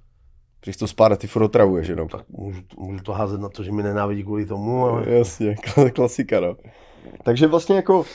[0.64, 2.08] Když to spáda, ty furt otravuješ jenom.
[2.08, 5.92] Tak můžu, můžu to házet na to, že mi nenávidí kvůli tomu, ale Jasně, kla-
[5.96, 6.56] klasika, no.
[7.24, 8.06] Takže vlastně jako,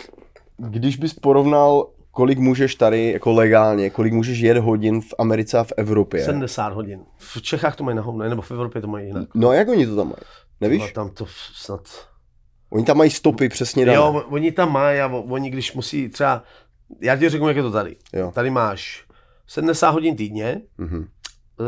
[0.68, 5.64] když bys porovnal, kolik můžeš tady jako legálně, kolik můžeš jet hodin v Americe a
[5.64, 6.25] v Evropě.
[6.25, 7.01] 70 hodin.
[7.16, 9.29] V Čechách to mají na hovno, nebo v Evropě to mají jinak.
[9.35, 10.16] No a jak oni to tam mají?
[10.61, 10.92] Nevíš?
[10.92, 11.81] tam to snad...
[12.70, 13.96] Oni tam mají stopy přesně dané.
[13.96, 16.42] Jo, oni tam mají a oni když musí třeba,
[17.01, 17.96] já ti řeknu, jak je to tady.
[18.12, 18.31] Jo.
[18.35, 19.05] Tady máš
[19.46, 21.07] 70 hodin týdně, Mhm,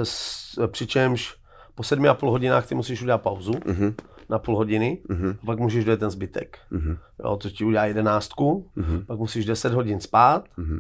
[0.03, 1.35] s, přičemž
[1.75, 3.95] po sedmi a půl hodinách ty musíš udělat pauzu mhm,
[4.29, 6.59] na půl hodiny, mhm, a pak můžeš dojet ten zbytek.
[6.71, 10.79] mhm, Jo, to ti udělá jedenáctku, mhm, pak musíš 10 hodin spát mhm.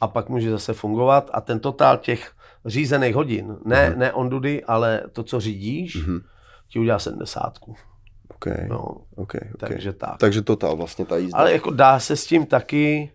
[0.00, 2.32] a pak můžeš zase fungovat a ten totál těch
[2.66, 6.20] řízených hodin, ne, ne on duty, ale to, co řídíš, Mhm.
[6.68, 7.74] ti udělá sedmdesátku.
[8.34, 8.78] OK, No,
[9.16, 9.34] OK, OK.
[9.58, 10.16] takže tak.
[10.18, 11.38] Takže totál vlastně ta jízda.
[11.38, 13.12] Ale jako dá se s tím taky,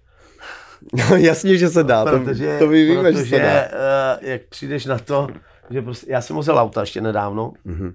[0.94, 3.62] No jasně, že se dá, to, protože, to my víme, že protože se dá.
[3.64, 5.28] uh, jak přijdeš na to,
[5.70, 7.94] že prostě, já jsem vozil auta ještě nedávno, Mhm.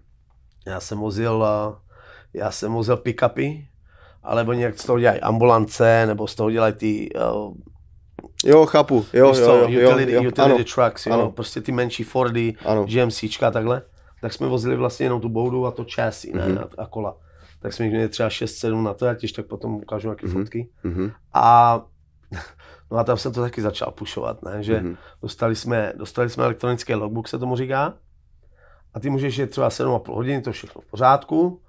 [0.67, 1.37] Já jsem vozil,
[1.69, 1.75] uh,
[2.35, 3.65] já jsem vozil pick-upy,
[4.23, 7.55] ale oni jak z toho dělají ambulance, nebo z toho dělají ty uh,
[8.45, 11.31] Jo, chápu, jo, jo, co, jo, utility, jo, jo, utility ano, trucks, jo, ano.
[11.31, 12.85] prostě ty menší Fordy, ano.
[12.85, 13.83] GMCčka a takhle,
[14.21, 16.59] tak jsme vozili vlastně jenom tu boudu a to chassis, ne, Mhm.
[16.59, 17.17] a, a kola.
[17.63, 20.37] Tak jsme jich měli třeba 6-7 na to, já těž tak potom ukážu nějaké Mhm.
[20.37, 20.69] fotky.
[20.85, 21.81] Mhm, A
[22.91, 24.97] no a tam jsem to taky začal pušovat, ne, že mhm.
[25.23, 27.95] dostali jsme, dostali jsme elektronický logbook, se tomu říká,
[28.95, 31.61] a ty můžeš jet třeba 7,5 hodiny, to všechno v pořádku,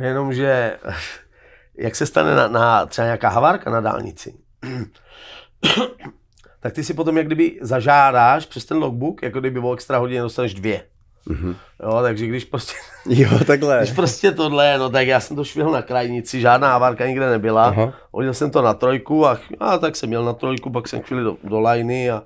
[0.00, 0.78] jenomže
[1.74, 4.34] jak se stane na, na třeba nějaká havárka na dálnici,
[6.60, 10.20] tak ty si potom jak kdyby zažádáš přes ten logbook, jako kdyby o extra hodiny
[10.20, 10.82] dostaneš dvě.
[11.26, 11.56] Mhm.
[11.82, 12.72] Jo, takže když prostě,
[13.08, 13.78] Jo, takhle.
[13.78, 17.64] když prostě tohle, no tak já jsem to švihl na krajnici, žádná havárka nikde nebyla.
[17.64, 17.92] Aha.
[18.12, 21.24] Hodil jsem to na trojku a, a tak jsem měl na trojku, pak jsem chvíli
[21.24, 22.22] do, do liney a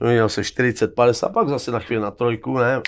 [0.00, 2.80] měl se 40, 50, pak zase na chvíli na trojku, ne.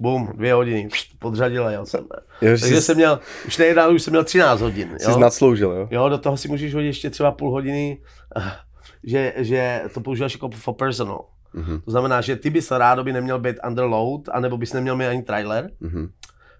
[0.00, 2.00] Bum, dvě hodiny, podřadil a jel jsem.
[2.42, 4.94] Jo, že Takže jsi, jsem měl, už nejednal, už jsem měl 13 hodin.
[4.98, 5.18] jsi Jo?
[5.18, 5.88] nadsloužil, jo?
[5.90, 7.98] jo, do toho si můžeš hodit ještě třeba půl hodiny,
[9.04, 11.24] že, že to používáš jako for personal.
[11.52, 14.96] Mhm, To znamená, že ty bys rádo by neměl být under load, anebo bys neměl
[14.96, 16.08] mít ani trailer, mhm,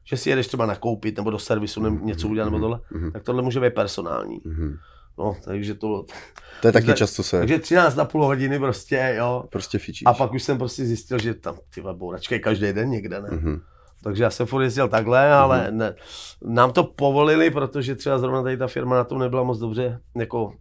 [0.04, 3.12] že si jedeš třeba nakoupit nebo do servisu ne, něco udělat nebo tohle, mhm.
[3.12, 4.40] tak tohle může být personální.
[4.44, 4.76] mhm.
[5.18, 6.06] No, takže to,
[6.62, 9.44] To je taky často se takže 13 na půl hodiny prostě, jo.
[9.50, 10.06] prostě fičíš.
[10.06, 13.28] A pak už jsem prostě zjistil, že tam ty bouračka je každý den někde, ne.
[13.32, 13.60] Mhm,
[14.02, 15.94] Takže já jsem furt jezdil takhle, ale ne,
[16.42, 20.44] nám to povolili, protože třeba zrovna tady ta firma na tom nebyla moc dobře, jako
[20.44, 20.54] uh,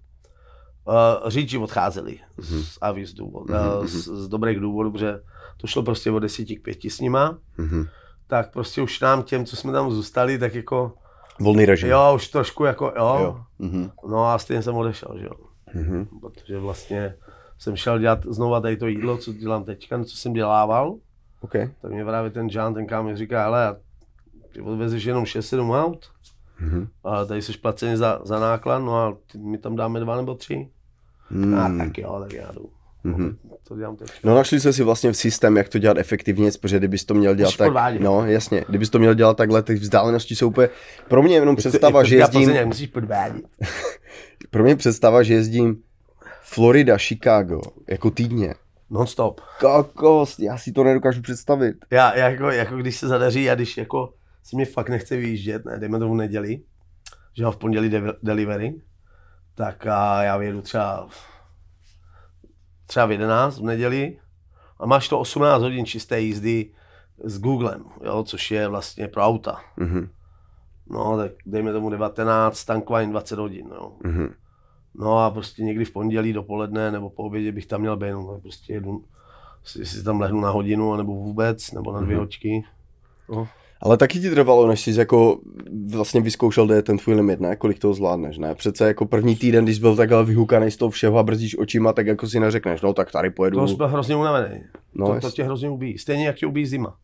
[1.27, 5.19] řidiči odcházeli z avis důvod, uh, z, z dobrých důvodů, protože
[5.57, 7.87] to šlo prostě od 10 k 5 s nima, mhm.
[8.27, 10.93] tak prostě už nám těm, co jsme tam zůstali, tak jako
[11.39, 11.89] Volný režim.
[11.89, 13.17] Jo, už trošku jako, jo.
[13.21, 13.41] Jo.
[13.59, 13.91] Mhm.
[14.09, 15.31] No a stejně jsem odešel, že jo.
[15.73, 16.07] Mhm.
[16.21, 17.15] Protože vlastně
[17.59, 20.95] jsem šel dělat znova tady to jídlo, co dělám teďka, co jsem dělával.
[21.41, 21.51] OK.
[21.81, 23.75] Tak mě právě ten Jean, ten kámo, říká, hele,
[24.53, 26.05] ty odvezeš jenom 6-7 aut,
[26.59, 26.87] Mhm.
[27.03, 30.35] ale tady jsi placený za, za náklad, no a ty, my tam dáme dva nebo
[30.35, 30.69] tři.
[31.29, 31.59] Hmm.
[31.59, 32.69] A tak jo, tak já jdu.
[33.07, 33.37] Mhm.
[33.67, 34.07] To dělám teď.
[34.23, 37.35] No našli jsme si vlastně v systém, jak to dělat efektivně, protože kdybys to měl
[37.35, 38.01] dělat tak, podvádět.
[38.01, 40.69] no jasně, kdybys to měl dělat takhle, ty vzdálenosti jsou úplně,
[41.07, 43.43] pro mě jenom představa, že jezdím, Plzeň, jak musíš podvádět.
[44.51, 45.77] pro mě představa, že jezdím
[46.41, 48.53] Florida, Chicago, jako týdně.
[48.89, 49.41] Non-stop.
[49.59, 51.75] Kokos, já si to nedokážu představit.
[51.91, 55.65] Já, já jako, jako, když se zadaří a když jako si mě fakt nechce vyjíždět,
[55.65, 56.59] ne, dejme tomu v neděli,
[57.37, 58.73] že ho v pondělí de- delivery,
[59.55, 61.07] tak a já vyjedu třeba,
[62.87, 64.19] třeba v 11 v neděli
[64.79, 66.69] a máš to 18 hodin čisté jízdy
[67.23, 69.59] s Googlem, jo, což je vlastně pro auta.
[69.77, 70.09] Mhm,
[70.89, 73.91] No, tak dejme tomu 19, tankování 20 hodin, jo.
[74.03, 74.33] mhm.
[74.95, 78.39] No a prostě někdy v pondělí dopoledne nebo po obědě bych tam měl být, no,
[78.41, 79.05] prostě jedu,
[79.63, 82.19] si, si tam lehnu na hodinu, nebo vůbec, nebo na dvě Mhm.
[82.23, 82.63] hoďky.
[83.29, 83.47] No.
[83.81, 85.39] Ale taky ti trvalo, než jsi jako
[85.91, 87.55] vlastně vyzkoušel, kde je ten tvůj limit, ne?
[87.55, 88.55] Kolik toho zvládneš, ne?
[88.55, 91.93] Přece jako první týden, když jsi byl takhle vyhukaný z toho všeho a brzdíš očima,
[91.93, 93.59] tak jako si neřekneš, no tak tady pojedu.
[93.59, 94.63] To jsi byl hrozně unavený.
[94.95, 95.31] no, to, to jasně.
[95.31, 95.97] tě hrozně ubíjí.
[95.97, 96.95] Stejně jak tě ubíjí zima.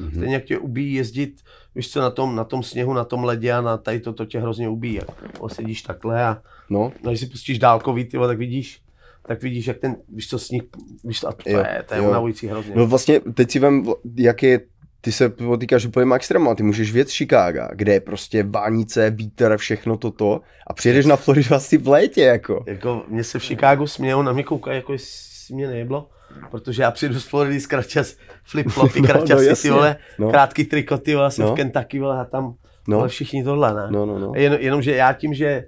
[0.00, 0.10] Mhm.
[0.10, 1.40] Stejně jak tě ubíjí jezdit,
[1.74, 4.24] víš co, na tom, na tom sněhu, na tom ledě a na tady to, to
[4.26, 4.94] tě hrozně ubíjí.
[4.94, 5.08] Jak
[5.52, 8.80] sedíš takhle a No, no, když si pustíš dálkový, tyvo, tak vidíš,
[9.26, 10.62] tak vidíš, jak ten, víš co, sníh,
[11.04, 12.08] víš co, a to je, to je jo.
[12.08, 12.74] unavující hrozně.
[12.76, 13.86] no vlastně teď si vem,
[14.16, 14.60] jak je,
[15.00, 19.96] ty se potýkáš úplně extrémem, ty můžeš věc Chicago, kde je prostě vánice, vítr, všechno
[19.96, 22.64] toto a přijedeš na Floridu asi v létě, jako.
[22.66, 26.08] Jako mě se v Chicagu smějou, na mě koukají, jako jestli mě nejeblo,
[26.50, 28.16] protože já přijdu z Floridy z kraťas,
[28.52, 30.30] flip-flopy, No, no, kraťasy, jasně, ty vole, no.
[30.30, 31.52] krátký trikoty, vole, jsem No.
[31.52, 32.54] v Kentucky, vole, a tam,
[32.88, 32.98] No.
[33.00, 33.86] ale všichni tohle, ne?
[33.90, 34.32] No, no, no.
[34.36, 35.64] Jen, jenomže já tím, že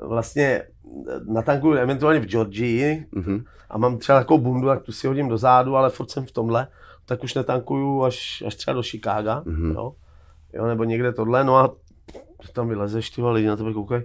[0.00, 0.62] vlastně
[1.28, 3.44] natankuju eventuálně v Georgii Mhm.
[3.70, 6.32] a mám třeba takovou bundu, jak tu si hodím do zádu, ale furt jsem v
[6.32, 6.66] tomhle,
[7.08, 9.70] tak už netankuju až, až třeba do Chicaga, Mhm.
[9.70, 9.92] jo?
[10.52, 11.74] jo, nebo někde tohle, no a
[12.52, 14.02] tam vylezeš, ty lidi na tebe koukají,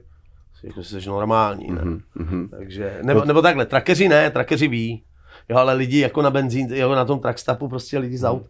[0.64, 1.82] jako jsi normální, ne?
[1.82, 2.02] Mhm.
[2.16, 2.50] Mhm.
[2.50, 5.04] Takže, nebo, nebo takhle, trakeři ne, trakeři ví,
[5.50, 8.44] jo, ale lidi jako na benzín, jo, na tom trackstapu prostě lidi z aut,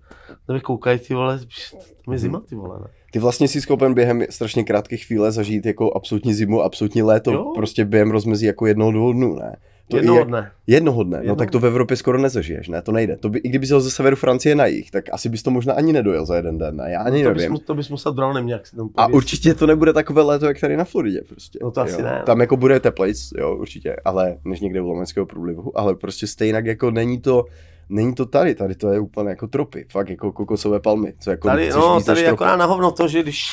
[0.48, 1.40] tebe koukají, ty vole,
[2.06, 2.88] tam je zima, ty vole, ne?
[3.12, 7.52] Ty vlastně jsi schopen během strašně krátké chvíle zažít jako absolutní zimu, absolutní léto, Jo.
[7.56, 9.56] prostě během rozmezí jako jednoho, dvou dnů, ne?
[9.90, 10.52] To Jednoho jak- dne.
[10.68, 12.82] Jednoho dne, no Jednoho tak to v Evropě skoro nezažiješ, ne?
[12.82, 13.18] To nejde.
[13.18, 15.74] To by, I kdyby jel ze severu Francie na jih, tak asi bys to možná
[15.74, 16.82] ani nedojel za jeden den?
[16.88, 17.52] Já ani To bys, nevím.
[17.52, 19.16] mu- to bys musel dronem nějak si tam A pověsit.
[19.16, 21.60] určitě to nebude takové léto, jak tady na Floridě prostě.
[21.62, 22.02] No to asi jo.
[22.08, 22.26] ne, no.
[22.26, 26.62] Tam jako bude teplejc, jo, určitě, ale než někde u Lomenského průlivu, ale prostě stejně
[26.66, 27.46] jako není to,
[27.90, 31.48] není to tady, tady to je úplně jako tropy, fakt jako kokosové palmy, co jako
[31.48, 33.52] Tady, no, tady jako na hovno to, že když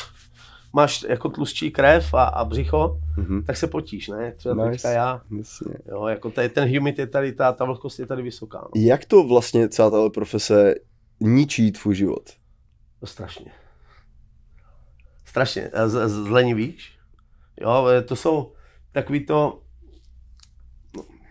[0.73, 3.43] máš jako tlustší krev a, a břicho, Mhm.
[3.45, 4.33] tak se potíš, ne?
[4.37, 4.71] Třeba Nice.
[4.71, 5.75] teďka já, Jasně.
[5.91, 8.83] jo, jako tady, ten humid je tady, ta, ta vlhkost je tady vysoká, no.
[8.83, 10.75] Jak to vlastně celá tahle profese
[11.21, 12.31] ničí tvůj život?
[13.01, 13.51] To strašně.
[15.25, 15.71] Strašně.
[15.87, 16.99] Z, z, zlenivíš?
[17.61, 18.53] Jo, e, to jsou
[18.93, 19.61] takový to,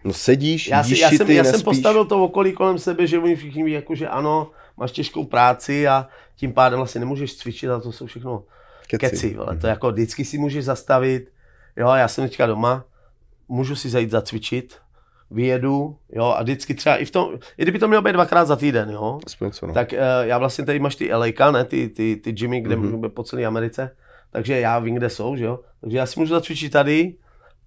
[0.04, 1.64] No sedíš, já, jíš já, jsem, ty, já jsem nespíš.
[1.66, 5.88] postavil to okolí kolem sebe, že oni všichni ví, jako, že ano, máš těžkou práci
[5.88, 8.44] a tím pádem vlastně nemůžeš cvičit a to jsou všechno
[8.98, 9.10] Keci.
[9.12, 9.58] keci, vole.
[9.58, 11.32] to jako vždycky si můžeš zastavit,
[11.78, 12.86] jo, já jsem teďka doma,
[13.48, 14.78] můžu si zajít zacvičit,
[15.32, 18.56] vyjedu, jo, a vždycky třeba i v tom, i kdyby to mělo být dvakrát za
[18.56, 19.74] týden, jo, Aspoň co, no.
[19.74, 22.96] tak uh, já vlastně tady máš ty LA, ne, ty, ty, ty gymy, kde Mhm.
[22.96, 23.10] mm-hmm.
[23.10, 23.96] po celé Americe,
[24.32, 27.16] takže já vím, kde jsou, že jo, takže já si můžu zacvičit tady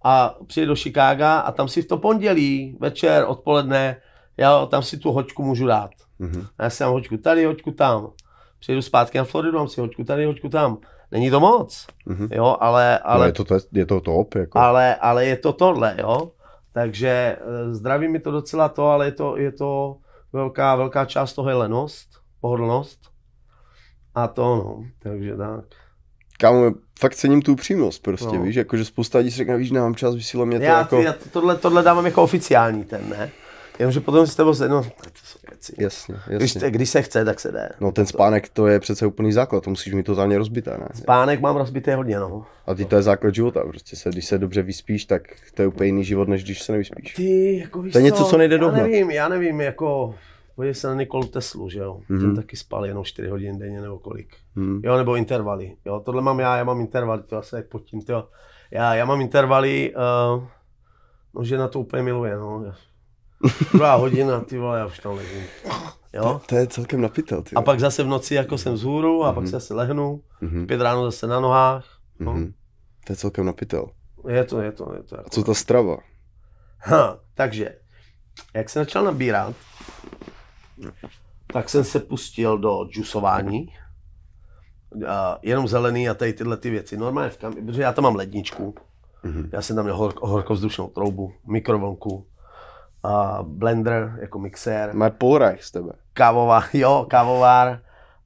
[0.04, 3.96] a přijet do Chicaga a tam si v to pondělí, večer, odpoledne,
[4.36, 5.90] já tam si tu hoďku můžu dát.
[6.18, 6.46] Mhm.
[6.58, 8.10] A já si dám hoďku tady, hoďku tam.
[8.58, 10.78] Přijedu zpátky na Floridu, mám si hoďku tady, hoďku tam.
[11.12, 12.28] Není to moc, Mhm.
[12.30, 13.18] jo, ale, Ale...
[13.20, 14.58] No, je, to, je to top, jako.
[14.58, 16.30] ale, ale je to tohle, jo.
[16.72, 17.08] Takže
[17.40, 19.96] eh, zdraví mi to docela to, ale je to, je to
[20.32, 22.08] velká, velká část toho je lenost,
[22.40, 23.00] pohodlnost.
[24.14, 25.64] A to no, takže tak.
[26.38, 28.42] Kámo, fakt cením tu upřímnost prostě, No.
[28.42, 30.96] víš, jako že spousta lidí si řekne, víš, nemám čas, vysílám mě to Já, jako...
[31.02, 33.30] já to, tohle, tohle dávám jako oficiální ten, ne?
[33.78, 35.74] Jenomže potom si s tebou se, tak to jsou věci.
[35.78, 36.70] Jasně, Když, jasně.
[36.70, 37.68] když se chce, tak se jde.
[37.80, 40.88] No ten spánek, to je přece úplný základ, to musíš mít totálně rozbité, ne?
[41.06, 42.46] Pánek mám rozbitý hodně, no.
[42.66, 45.22] A ty to je základ života, prostě se, když se dobře vyspíš, tak
[45.54, 47.14] to je úplně jiný život, než když se nevyspíš.
[47.14, 48.82] Ty, jako víš To je něco, co nejde já dohnat.
[48.82, 50.14] nevím, já nevím, jako,
[50.56, 52.14] podívej se na Nikolu Teslu, že jo, mm-hmm.
[52.16, 52.20] Mhm.
[52.20, 54.28] ten taky spal jenom 4 hodiny denně nebo kolik.
[54.56, 54.80] Hmm.
[54.84, 58.02] Jo, nebo intervaly, jo, tohle mám já, já mám intervaly, to asi jak pod tím,
[58.02, 58.28] to
[58.70, 59.94] já, já mám intervaly,
[60.36, 60.44] uh,
[61.34, 62.64] no žena to úplně miluje, no.
[63.72, 65.42] Druhá hodina, ty vole, já už tam ležím.
[66.12, 66.40] Jo?
[66.46, 67.54] To je celkem napitel, ty.
[67.56, 70.64] A pak zase v noci jako jsem vzhůru a pak se zase lehnu, Mhm.
[70.64, 72.32] v pět ráno zase na nohách, No.
[72.32, 72.52] Mhm.
[73.06, 73.86] To je celkem napitel.
[74.28, 75.14] Je to, je to, je to.
[75.14, 75.30] A Jako...
[75.30, 75.96] co ta strava?
[76.78, 77.78] Ha, takže,
[78.54, 79.54] jak jsem začal nabírat,
[81.52, 83.66] tak jsem se pustil do džusování.
[85.08, 86.96] A jenom zelený a tady tyhle ty věci.
[86.96, 88.74] Normálně v kam, protože já tam mám ledničku.
[89.22, 89.48] Mhm.
[89.52, 92.26] Já jsem tam měl hor, horkovzdušnou troubu, mikrovlnku,
[93.02, 95.92] a blender jako mixér, Má Polreich z tebe.
[96.14, 97.80] kávová, jo, kávovár,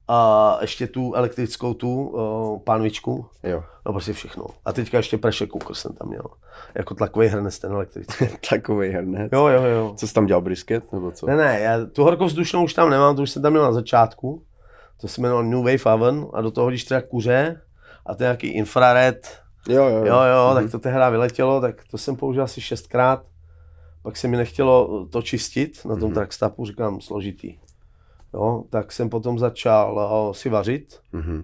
[0.09, 3.63] a ještě tu elektrickou tu uh, pánvičku, Jo.
[3.85, 4.45] no prostě všechno.
[4.65, 6.23] A teďka ještě pressure cooker jsem tam měl,
[6.75, 8.27] jako tlakový hrnec ten elektrický.
[8.49, 9.29] Takový hrnec.
[9.31, 9.93] Jo, jo, jo.
[9.97, 11.25] Co jsi tam dělal, brisket, nebo co?
[11.27, 14.43] Ne, ne, já tu horkovzdušnou už tam nemám, to už jsem tam měl na začátku.
[15.01, 17.61] To se jmenovalo New Wave Oven a do toho, když teda kuře
[18.05, 19.37] a to je nějaký infrared,
[19.69, 20.55] Jo, jo, jo, jo, Mhm.
[20.63, 23.23] tak to tehdy vyletělo, tak to jsem použil asi šestkrát.
[24.07, 26.07] Pak se mi nechtělo to čistit na tom Mhm.
[26.09, 27.57] mm trackstapu, říkám složitý.
[28.33, 30.99] Jo, tak jsem potom začal o, si vařit.
[31.11, 31.43] Mhm.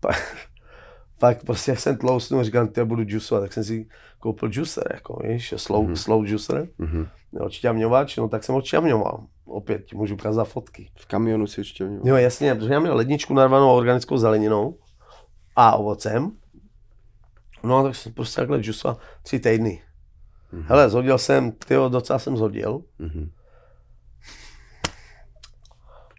[0.00, 0.16] Pak,
[1.18, 4.84] pak prostě jak jsem tlousnul, říkám, ty já budu juicovat, tak jsem si koupil juicer,
[4.94, 5.90] jako, víš, slow, Mhm.
[5.90, 6.68] mm slow juicer.
[6.78, 7.06] Mhm.
[7.32, 9.24] Jo, čťavňovač, no tak jsem odčťavňoval.
[9.44, 10.90] Opět ti můžu ukázat fotky.
[10.98, 12.02] V kamionu si ještě měl.
[12.04, 14.78] Jo, jasně, protože já měl ledničku narvanou organickou zeleninou
[15.56, 16.30] a ovocem.
[17.62, 19.82] No, tak jsem prostě takhle džusoval tři týdny.
[20.52, 20.62] Mhm.
[20.66, 22.80] Hele, zhodil jsem, tyjo, docela jsem zhodil.
[22.98, 23.30] Mhm.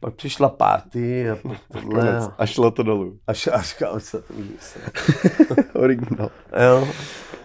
[0.02, 1.38] Pak přišla party a
[1.72, 2.20] tohle.
[2.38, 3.20] A šlo to dolů.
[3.28, 4.80] Až, až říkal, co to se.
[5.80, 6.32] Originál.
[6.64, 6.88] Jo,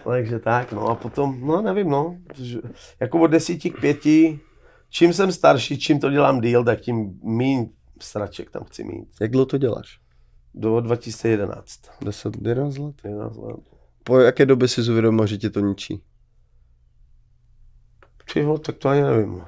[0.03, 2.59] takže tak, no a potom, no nevím, no, že-
[2.99, 4.39] jako od desíti k pěti,
[4.89, 7.69] čím jsem starší, čím to dělám díl, tak tím míň
[8.01, 9.07] straček tam chci mít.
[9.21, 9.99] Jak dlouho to děláš?
[10.53, 11.79] Do 2011.
[12.01, 12.95] 10, 11 let?
[13.03, 13.55] 11 let.
[14.03, 16.01] Po jaké době jsi uvědomil, že tě to ničí?
[18.33, 19.41] Ty jo, tak to ani nevím.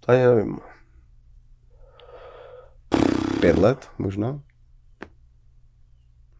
[0.00, 0.58] To ani nevím.
[3.40, 4.40] Pět let možná?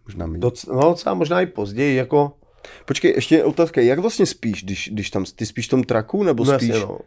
[0.07, 0.39] Možná méně.
[0.39, 2.33] Doc, no docela možná i později, jako,
[2.85, 6.45] Počkej, ještě otázka, jak vlastně spíš, když, když tam, ty spíš v tom traku, nebo
[6.45, 6.69] no spíš?
[6.69, 6.99] jasně, no.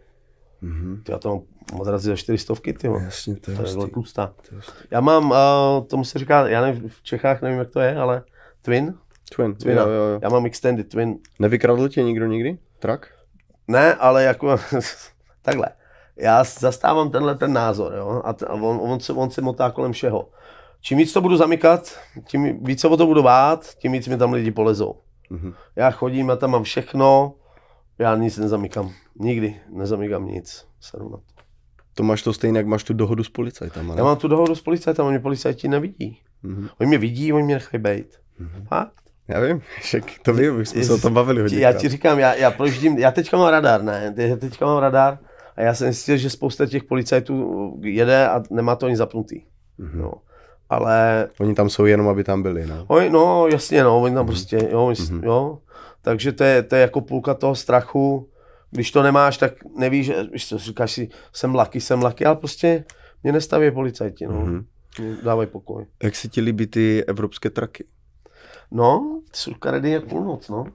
[0.61, 1.01] Mhm.
[1.03, 1.41] Ty já to mám
[1.77, 2.99] madraci za 400, ty jo.
[2.99, 3.91] Jasně, to je To je hustý.
[3.91, 4.33] tlustá.
[4.49, 4.61] To je.
[4.91, 8.23] Já mám, uh, tomu se říká, já nevím, v Čechách nevím, jak to je, ale
[8.61, 8.93] Twin.
[9.35, 9.81] Twin, Twina.
[9.81, 10.19] jo, jo, jo.
[10.21, 11.15] Já mám Extended Twin.
[11.39, 12.57] Nevykradl tě nikdo nikdy?
[12.79, 13.14] Trak?
[13.67, 14.55] Ne, ale jako,
[15.41, 15.65] takhle.
[16.17, 19.71] Já zastávám tenhle ten názor, jo, a, t- a on, on, se, on se motá
[19.71, 20.29] kolem všeho.
[20.81, 24.17] Čím víc to budu zamykat, tím víc se o to budu bát, tím víc mi
[24.17, 24.95] tam lidi polezou.
[25.29, 25.53] Mhm.
[25.75, 27.33] Já chodím, já tam mám všechno,
[27.99, 28.91] já nic nezamykám.
[29.19, 30.67] Nikdy nezamykám nic.
[30.79, 31.23] Seru na to.
[31.93, 33.99] To máš to stejně, jak máš tu dohodu s policajtama, ne?
[33.99, 36.19] Já mám tu dohodu s policajtem, mě policajti nevidí.
[36.43, 36.69] Mhm.
[36.79, 38.07] Oni mě vidí, oni mě nechají být.
[38.67, 39.04] Fakt.
[39.27, 41.59] Já vím, však to vím, už jsme se o tom bavili hodně.
[41.59, 45.17] Já ti říkám, já, já projíždím, já teďka mám radar, ne, Te- teďka mám radar
[45.55, 49.41] a já jsem zjistil, že spousta těch policajtů jede a nemá to ani zapnutý.
[49.77, 50.01] Mhm.
[50.01, 50.11] No.
[50.69, 52.85] Ale, Oni tam jsou jenom, aby tam byli, no.
[52.87, 55.23] oni, no jasně, no, oni tam prostě, jo, Mhm.
[55.23, 55.57] jo.
[56.01, 58.29] Takže to je, to je jako půlka toho strachu,
[58.71, 62.35] když to nemáš, tak nevíš, že- víš co, říkáš si, jsem laky, jsem laky, ale
[62.35, 62.83] prostě
[63.23, 64.33] mě nestaví policajti, no.
[64.41, 64.65] Mhm.
[64.99, 65.85] Mě dávají pokoj.
[66.03, 67.83] Jak se ti líbí ty evropské traky?
[68.71, 70.65] No, sulka ready jak půlnoc, no.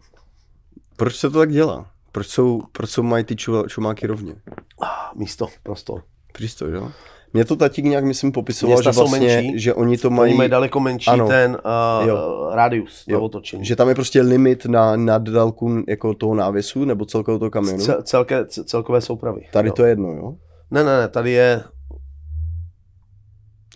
[0.96, 1.86] Proč se to tak dělá?
[2.12, 4.34] Proč jsou, proč jsou mají ty ču, čumáky rovně?
[4.82, 6.02] Ah, místo, prostor.
[6.32, 6.90] Přistoj, jo?
[7.32, 9.60] Mě to tatík nějak, myslím, popisoval, Města že jsou vlastně, menší.
[9.60, 11.28] že oni to Oni mají, mají daleko menší Ano.
[11.28, 11.58] ten
[12.02, 12.50] uh, Jo.
[12.54, 13.20] radius na Jo.
[13.20, 13.64] otočení.
[13.64, 17.78] že tam je prostě limit na, na délku jako toho návěsu, nebo celkového toho kamionu.
[17.84, 19.40] Cel, celké, celkové soupravy.
[19.52, 19.74] Tady jo.
[19.74, 20.34] to je jedno, jo?
[20.70, 21.62] Ne, ne, ne, tady je,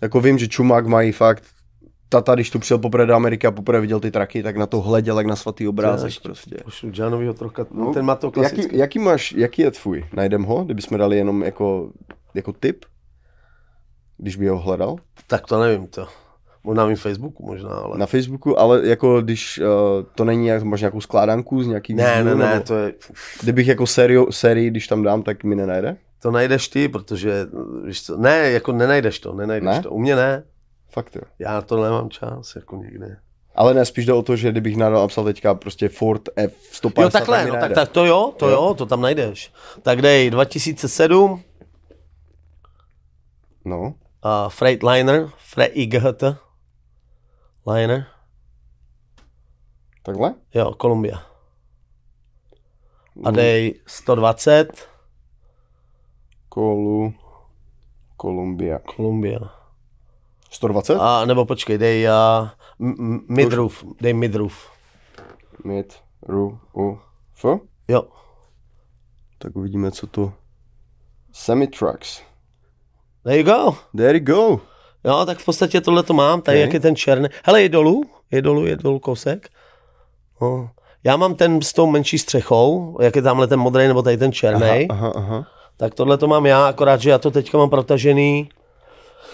[0.01, 1.43] Jako vím, že čumák mají fakt,
[2.09, 4.81] tata, když tu přijel poprvé do Ameriky a poprvé viděl ty traky, tak na to
[4.81, 6.55] hleděl jak na svatý obrázek ještě prostě.
[6.63, 8.61] pošlu Janovýho trocha, No, ten má to klasický.
[8.61, 10.05] Jaký, jaký, máš, jaký je tvůj?
[10.13, 11.91] Najdem ho, kdybychom dali jenom jako,
[12.33, 12.85] jako tip?
[14.17, 14.95] Když by ho hledal?
[15.27, 16.07] Tak to nevím, to.
[16.63, 17.97] Možná na Facebooku možná, ale...
[17.97, 19.65] Na Facebooku, ale jako když uh,
[20.15, 22.93] to není, jak, máš nějakou skládanku z nějaký ne, výzvu, ne, ne, to je,
[23.43, 25.97] Kdybych jako sérii, sérii, když tam dám, tak mi nenajde?
[26.21, 27.47] to najdeš ty, protože,
[27.85, 29.81] víš co, ne, jako nenajdeš to, nenajdeš Ne?
[29.81, 29.91] to.
[29.91, 30.43] U mě ne,
[30.95, 31.21] Fakt jo.
[31.39, 33.17] já na to nemám čas, jako někde.
[33.55, 37.09] Ale ne, spíš jde o to, že kdybych nadal napsal teďka prostě Ford F150, Jo,
[37.09, 38.53] takhle, tak no, tak, tak to jo, to Jo.
[38.67, 39.53] jo, to tam najdeš.
[39.81, 41.43] Tak dej 2007,
[43.65, 43.79] No,
[44.25, 46.23] uh, Freightliner, FreightIGHT,
[47.73, 48.05] liner,
[50.03, 50.33] takhle?
[50.53, 51.17] jo, Kolumbia.
[53.23, 54.89] A Mm, dej 120,
[56.49, 57.13] Kolu,
[58.17, 58.79] Kolumbia.
[58.79, 59.39] Kolumbia.
[60.55, 60.97] 120?
[60.99, 62.47] A nebo počkej, dej uh,
[63.29, 64.69] midroof, dej midroof.
[65.63, 65.93] Mid,
[66.27, 66.99] Ru, U,
[67.35, 67.45] F?
[67.87, 68.03] Jo,
[69.37, 70.33] Tak uvidíme, co to...
[71.33, 72.21] Semi-trucks.
[73.23, 73.75] there you go.
[73.97, 74.59] There you go.
[75.03, 76.61] Jo, tak v podstatě tohle to mám, tady Okay.
[76.61, 77.27] jak je ten černý.
[77.45, 79.49] Hele, je dolů, je dolů, je dolů kousek.
[80.41, 80.69] No.
[81.03, 84.31] Já mám ten s tou menší střechou, jak je tamhle ten modrý nebo tady ten
[84.31, 84.87] černý.
[84.89, 85.47] Aha, aha.
[85.77, 88.49] Tak tohle to mám já, akorát, že já to teďka mám protažený.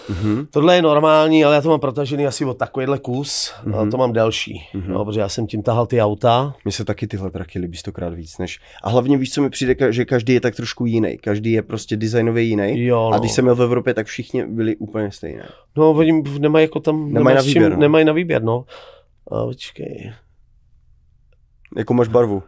[0.08, 0.46] Mhm.
[0.50, 3.74] Tohle je normální, ale já to mám protažený asi o takovýhle kus, Mhm.
[3.74, 6.54] a to mám delší, no, protože já jsem tím tahal ty auta.
[6.64, 8.60] Mně se taky tyhle traky líbí stokrát víc než...
[8.82, 11.18] A hlavně víš, co mi přijde, že každý je tak trošku jiný.
[11.18, 12.84] Každý je prostě designově jiný.
[12.84, 13.20] Jo, A no.
[13.20, 15.48] když jsem byl v Evropě, tak všichni byli úplně stejné.
[15.76, 17.78] No, oni nemají jako tam, Nemají nemají na s čím, výběr, no.
[17.78, 18.64] nemají na výběr, no.
[19.30, 20.12] A, počkej.
[21.76, 22.42] Jako máš barvu.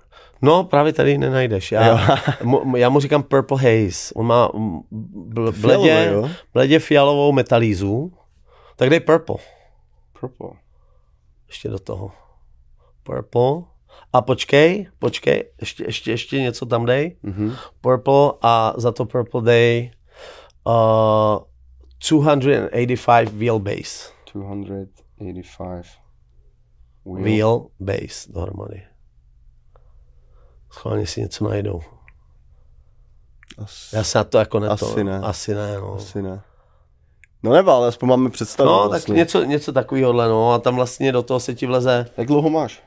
[0.44, 1.72] No, právě tady nenajdeš.
[1.72, 2.06] Já,
[2.42, 4.14] mu, já mu říkám Purple Haze.
[4.14, 6.30] On má mm, bl, Fialové, bledě, jo?
[6.52, 8.12] bledě fialovou metalízu.
[8.76, 9.36] Tak dej Purple.
[10.20, 10.50] Purple.
[11.48, 12.12] Ještě do toho.
[13.02, 13.62] Purple.
[14.12, 17.16] A počkej, počkej, ještě, ještě, ještě něco tam dej.
[17.22, 17.52] Mhm.
[17.80, 19.90] Purple a za to Purple dej
[20.66, 21.38] uh,
[22.08, 24.12] 285 wheelbase.
[24.32, 25.84] 285.
[27.04, 27.24] Wheel.
[27.24, 28.93] Wheel base dohromady.
[30.74, 31.80] Schválně si něco najdou.
[33.58, 35.18] Asi, Já se na to jako neto, Asi ne.
[35.20, 35.94] Asi ne, no.
[35.94, 36.42] asi ne.
[37.42, 38.70] No nebo, ale aspoň máme představu.
[38.70, 39.12] No, vlastně.
[39.14, 42.50] tak něco, něco takového, no a tam vlastně do toho se ti vleze Jak dlouho
[42.50, 42.82] máš?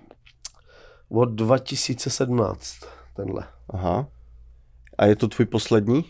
[1.12, 2.76] od 2017,
[3.16, 3.44] tenhle.
[3.70, 4.08] Aha.
[4.98, 6.06] A je to tvůj poslední?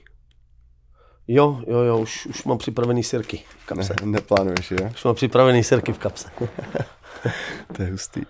[1.27, 3.41] Jo, jo, jo, už, už mám připravený sirky v
[3.75, 3.93] Ne, kapse.
[4.05, 4.91] neplánuješ, je?
[4.95, 6.29] Už mám připravený sirky v kapse.
[7.75, 8.21] To je hustý.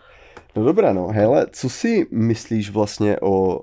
[0.57, 1.07] No dobré, no.
[1.07, 3.61] Hele, co si myslíš vlastně o,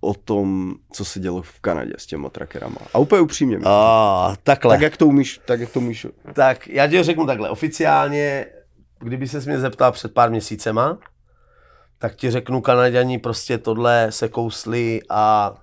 [0.00, 2.76] o tom, co se dělo v Kanadě s těma trackerama?
[2.94, 3.58] A úplně upřímně.
[3.64, 4.74] A, takhle.
[4.74, 6.06] tak jak to umíš, tak jak to umíš.
[6.34, 8.46] Tak já ti řeknu takhle, oficiálně,
[8.98, 10.98] kdyby se mě zeptal před pár měsícema,
[11.98, 15.54] tak ti řeknu, Kanaděni prostě tohle se kousli a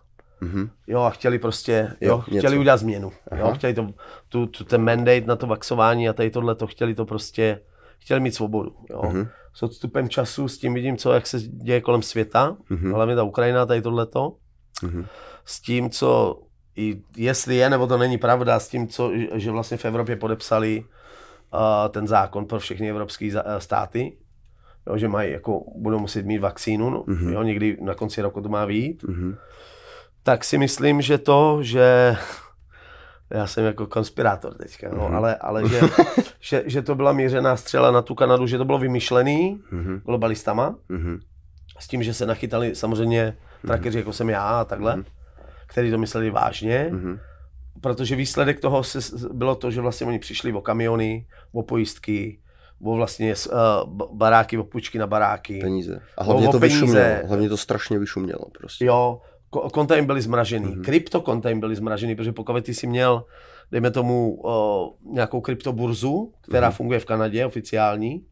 [0.42, 0.70] Mhm.
[0.88, 2.38] jo, a chtěli prostě, Jo, jo, něco.
[2.48, 3.12] chtěli udělat změnu.
[3.38, 3.54] Jo, Aha.
[3.54, 3.88] chtěli to,
[4.30, 7.62] tu, tu, ten mandate na to vaxování a tady tohle, to chtěli to prostě,
[8.00, 8.76] chtěli mít svobodu.
[8.90, 9.02] Jo.
[9.06, 9.28] Mhm.
[9.58, 12.92] S odstupem času, s tím vidím, co, jak se děje kolem světa, Mhm.
[12.94, 14.36] hlavně ta Ukrajina, tady tohleto,
[14.84, 15.06] Mhm.
[15.46, 16.40] s tím, co,
[16.76, 20.84] i jestli je nebo to není pravda, s tím, co, že vlastně v Evropě podepsali
[21.54, 24.18] uh, ten zákon pro všechny evropské státy,
[24.88, 27.30] jo, že mají, jako, budou muset mít vakcínu, no, Mhm.
[27.34, 29.38] jo, někdy na konci roku to má být, Mhm.
[30.24, 32.16] tak si myslím, že to, že
[33.30, 35.16] já jsem jako konspirátor teďka, no, Mhm.
[35.16, 35.80] ale, ale že,
[36.40, 40.02] že, že, to byla mířená střela na tu Kanadu, že to bylo vymyšlený Mhm.
[40.06, 41.20] globalistama, Mhm.
[41.80, 45.06] s tím, že se nachytali samozřejmě trackeři, jako jsem já a takhle, Mhm.
[45.68, 47.20] kteří to mysleli vážně, Mhm.
[47.82, 49.00] protože výsledek toho se,
[49.34, 52.40] bylo to, že vlastně oni přišli o kamiony, o pojistky,
[52.84, 53.34] o vlastně
[53.86, 55.60] uh, baráky, o půjčky na baráky.
[55.62, 56.02] Peníze.
[56.18, 56.80] A hlavně o to peníze.
[56.82, 57.28] vyšumělo.
[57.28, 58.86] Hlavně to strašně vyšumělo prostě.
[58.86, 60.74] Jo, konta jim byly zmražený, Mhm.
[60.80, 60.86] mm-hmm.
[60.86, 63.24] kryptokonta jim byly zmražený, protože pokud ty si měl,
[63.72, 66.74] dejme tomu, uh, nějakou kryptoburzu, která Mhm.
[66.74, 66.78] mm-hmm.
[66.78, 68.24] funguje v Kanadě, oficiální,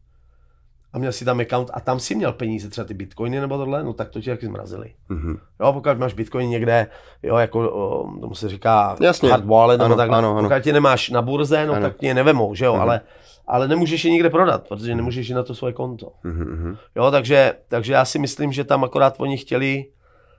[0.92, 3.84] a měl si tam account a tam si měl peníze, třeba ty bitcoiny nebo tohle,
[3.84, 4.94] no tak to ti taky zmrazili.
[5.08, 5.38] Mhm.
[5.60, 6.86] Jo, pokud máš bitcoin někde,
[7.22, 9.30] jo, jako o, tomu se říká Jasně.
[9.30, 10.48] hard wallet, nebo Ano, takhle, ano, ano.
[10.48, 11.82] pokud tě nemáš na burze, no Ano.
[11.82, 12.82] tak tě je nevemou, že jo, Mhm.
[12.82, 13.00] ale,
[13.46, 16.12] ale nemůžeš je nikde prodat, protože nemůžeš jít na to svoje konto.
[16.24, 16.44] Mhm.
[16.52, 16.76] Mhm.
[16.96, 19.84] Jo, takže, takže já si myslím, že tam akorát oni chtěli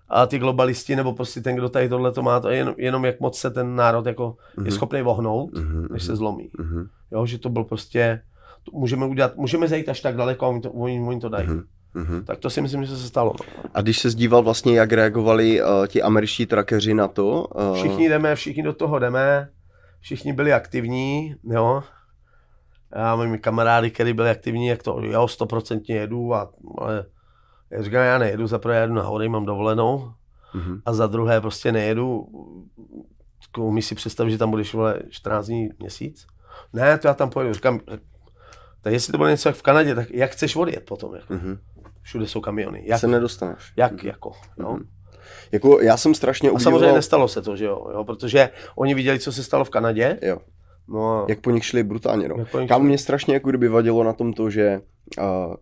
[0.09, 3.05] a ty globalisti, nebo prostě ten, kdo tady tohle to má, to je jenom, jenom
[3.05, 4.65] jak moc se ten národ jako Mhm.
[4.65, 5.87] je schopný vohnout, Mhm.
[5.91, 6.49] než se zlomí.
[6.59, 6.87] Mhm.
[7.11, 8.21] Jo, že to byl prostě,
[8.63, 11.47] to můžeme udělat, můžeme zajít až tak daleko a oni to, oni, oni to dají.
[11.47, 11.63] Mhm.
[11.93, 12.23] Mhm.
[12.25, 13.33] Tak to si myslím, že se stalo.
[13.39, 13.69] no.
[13.73, 17.47] A když se zdíval vlastně, jak reagovali uh, ti američtí trackeři na to?
[17.69, 19.49] Uh, Všichni jdeme, všichni do toho jdeme,
[19.99, 21.83] všichni byli aktivní, jo.
[22.95, 27.05] Já mám kamarády, kteří byli aktivní, jak to, jo, stoprocentně jedu, a, ale
[27.71, 30.11] já říkám, já nejedu, za prvé jedu na hory, mám dovolenou,
[30.53, 30.81] Mhm.
[30.85, 32.27] a za druhé prostě nejedu,
[33.47, 36.27] Jako umíš si představit, že tam budeš vole 14 dní, měsíc?
[36.73, 37.79] Ne, to já tam pojedu, říkám,
[38.81, 41.33] tak jestli to bude něco jak v Kanadě, tak jak chceš odjet potom, jako?
[41.33, 41.57] Mhm.
[42.01, 43.73] všude jsou kamiony, jak, Se nedostaneš.
[43.77, 44.71] jak jako, jo?
[44.73, 44.87] Mhm.
[45.51, 48.93] Jako já jsem strašně A samozřejmě obdivoval, nestalo se to, že jo, jo, protože oni
[48.93, 50.37] viděli, co se stalo v Kanadě, jo,
[50.87, 52.45] no a jak po nich šli brutálně, no.
[52.45, 52.67] Šli.
[52.79, 54.81] mě strašně jako kdyby vadilo na tom to, že,
[55.19, 55.55] uh,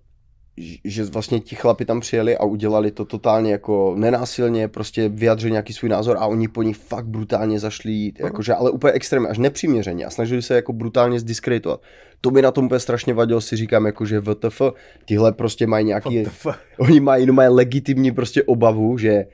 [0.83, 5.73] že vlastně ti chlapi tam přijeli a udělali to totálně jako nenásilně, prostě vyjadřili nějaký
[5.73, 10.05] svůj názor a oni po nich fakt brutálně zašli, jakože, ale úplně extrémně, až nepřiměřeně
[10.05, 11.81] a snažili se jako brutálně zdiskreditovat.
[12.21, 14.61] To mi na tom úplně strašně vadilo, si říkám, jako, že VTF,
[15.05, 16.23] tihle prostě mají nějaký,
[16.77, 19.25] oni mají, no, mají legitimní prostě obavu, že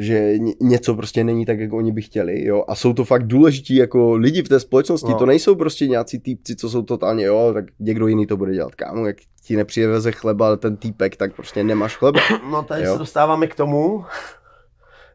[0.00, 3.26] že ně- něco prostě není tak, jak oni by chtěli, jo, a jsou to fakt
[3.26, 5.18] důležití jako lidi v té společnosti, No.
[5.18, 8.74] to nejsou prostě nějací týpci, co jsou totálně, jo, tak někdo jiný to bude dělat,
[8.74, 12.20] kámo, jak ti nepřiveze chleba, ale ten týpek, tak prostě nemáš chleba.
[12.50, 12.92] No tady Jo.
[12.92, 14.04] se dostáváme k tomu,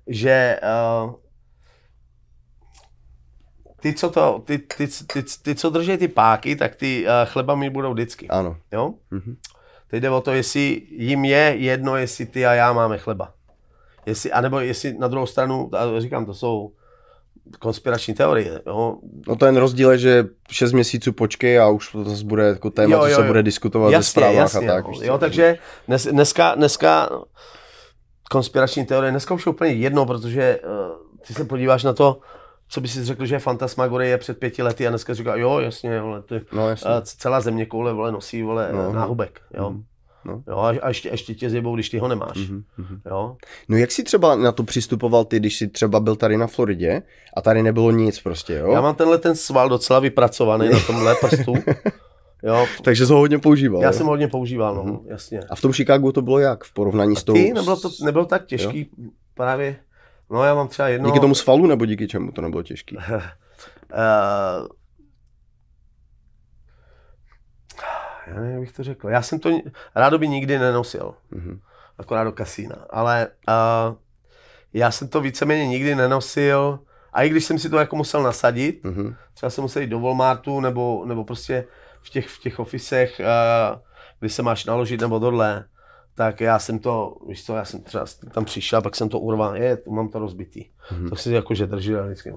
[0.08, 0.60] že
[1.06, 1.12] uh,
[3.80, 7.12] ty, co to, ty, ty, ty, ty, ty, co drží ty páky, tak ty uh,
[7.30, 8.58] chleba mi budou vždycky, Ano.
[8.72, 8.94] jo?
[9.12, 9.36] Mhm.
[9.88, 13.34] Teď jde o to, jestli jim je jedno, jestli ty a já máme chleba.
[14.06, 16.72] Jestli, anebo jestli na druhou stranu, a říkám, to jsou
[17.60, 18.62] konspirační teorie.
[18.68, 18.98] Jo.
[19.28, 22.96] No ten rozdíl je, že 6 měsíců počkej a už to zase bude jako téma,
[22.96, 23.16] jo, jo, jo.
[23.16, 24.86] co se bude diskutovat jasně, ve zprávách jasně, a tak.
[24.88, 27.10] Jo, jo takže dnes, dneska, dneska
[28.32, 32.20] konspirační teorie, dneska už je úplně jedno, protože uh, ty se podíváš na to,
[32.70, 36.02] co by si řekl, že je fantasmagorie před pěti lety a dneska říká, jo, jasně,
[36.02, 36.92] vole, ty, no, jasně.
[36.92, 39.70] Uh, celá země koule, vole, nosí, vole, no, náhubek, jo.
[39.70, 39.84] Mm.
[40.26, 40.44] No.
[40.48, 42.38] Jo, a ještě, ještě tě zjebou, když ty ho nemáš.
[42.38, 42.64] Mm-hmm.
[43.06, 43.36] Jo.
[43.70, 47.02] No jak jsi třeba na to přistupoval ty, když jsi třeba byl tady na Floridě
[47.36, 48.72] a tady nebylo nic prostě, jo?
[48.72, 51.54] Já mám tenhle ten sval docela vypracovaný na tomhle prstu.
[52.44, 52.68] Jo.
[52.84, 53.82] Takže jsi ho hodně používal.
[53.82, 53.94] Já jo?
[53.94, 55.02] jsem ho hodně používal, no, mm-hmm.
[55.06, 55.40] jasně.
[55.50, 57.34] A v tom Chicagu to bylo jak v porovnání a s tou...
[57.34, 59.10] Ty, nebylo to nebylo tak těžký jo?
[59.34, 59.76] právě.
[60.32, 61.10] No já mám třeba jedno...
[61.10, 62.98] Díky tomu svalu nebo díky čemu to nebylo těžký?
[62.98, 63.04] uh,
[68.28, 69.10] já nevím, jak bych to řekl.
[69.10, 69.50] Já jsem to
[69.96, 71.14] rádoby nikdy nenosil.
[71.34, 71.60] Mm-hmm.
[71.98, 72.76] Akorát do kasína.
[72.90, 73.96] Ale uh,
[74.74, 76.80] já jsem to víceméně nikdy nenosil.
[77.14, 79.16] A i když jsem si to jako musel nasadit, mm-hmm.
[79.34, 81.66] třeba jsem musel jít do Walmartu, nebo, nebo prostě
[82.02, 83.80] v těch, v těch ofisech, uh,
[84.20, 85.66] kdy se máš naložit nebo tohle,
[86.16, 89.56] tak já jsem to, víš co, já jsem třeba tam přišel, pak jsem to urval,
[89.56, 90.66] je, mám to rozbitý.
[90.92, 91.10] Mm-hmm.
[91.10, 92.34] To si jakože držel vždycky.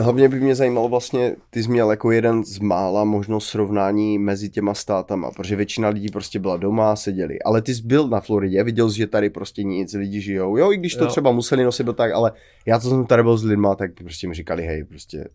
[0.00, 4.48] Hlavně by mě zajímalo vlastně, ty jsi měl jako jeden z mála možnost srovnání mezi
[4.48, 7.42] těma státama, protože většina lidí prostě byla doma, seděli.
[7.42, 10.56] Ale ty jsi byl na Floridě, viděl jsi, že tady prostě nic, lidi žijou.
[10.56, 11.10] Jo, i když to jo.
[11.10, 12.32] třeba museli nosit do tak, ale
[12.66, 15.28] já to jsem tady byl s lidma, tak prostě mi říkali, hej, prostě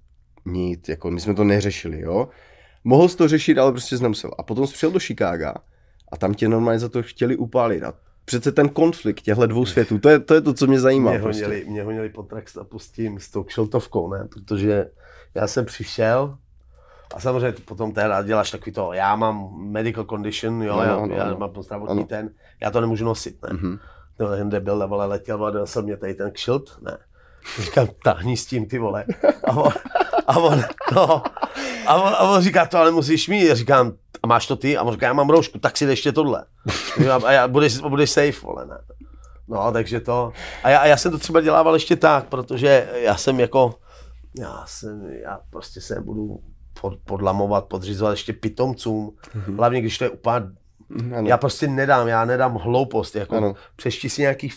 [0.45, 2.27] nic, jako my jsme to neřešili, jo.
[2.83, 4.31] Mohl jsi to řešit, ale prostě jsi nemusel.
[4.37, 5.53] A potom jsi přijel do Chicaga
[6.11, 7.83] a tam tě normálně za to chtěli upálit.
[7.83, 7.93] A
[8.29, 11.11] přece ten konflikt těchto dvou světů, to je, to je to, co mě zajímá.
[11.11, 11.45] Mě prostě.
[11.45, 14.27] honili, mě honili pod a pustím s tou kšeltovkou, ne?
[14.33, 14.89] Protože
[15.35, 16.37] já jsem přišel
[17.15, 21.15] a samozřejmě potom teda děláš takový to, já mám medical condition, jo, no, já, no,
[21.15, 21.37] já no.
[21.37, 22.05] mám zdravotní no.
[22.05, 22.29] ten,
[22.61, 23.49] já to nemůžu nosit, ne?
[23.49, 23.79] Mm-hmm.
[24.17, 26.97] Ten debil, vole, letěl a se mě tady ten kšilt, ne?
[27.59, 29.05] Říkám, tahni s tím, ty vole.
[29.43, 29.71] A on,
[30.27, 30.61] a on,
[30.95, 31.23] no,
[31.87, 33.47] a on, a on říká, to ale musíš mít.
[33.47, 34.77] Já říkám, a máš to ty?
[34.77, 36.45] A on říká, já mám roušku, tak si ještě tohle.
[37.25, 38.77] A já, budeš, budeš safe, vole, ne.
[39.47, 40.31] No, takže to.
[40.63, 43.75] A já, a já jsem to třeba dělával ještě tak, protože já jsem jako,
[44.39, 46.39] já jsem, já prostě se budu
[46.81, 49.09] pod, podlamovat, podřizovat ještě pitomcům.
[49.09, 49.57] Mm-hmm.
[49.57, 50.35] Hlavně, když to je úplně
[51.17, 51.27] ano.
[51.27, 53.53] Já prostě nedám, já nedám hloupost, jako ano.
[53.75, 54.51] přešti si nějaký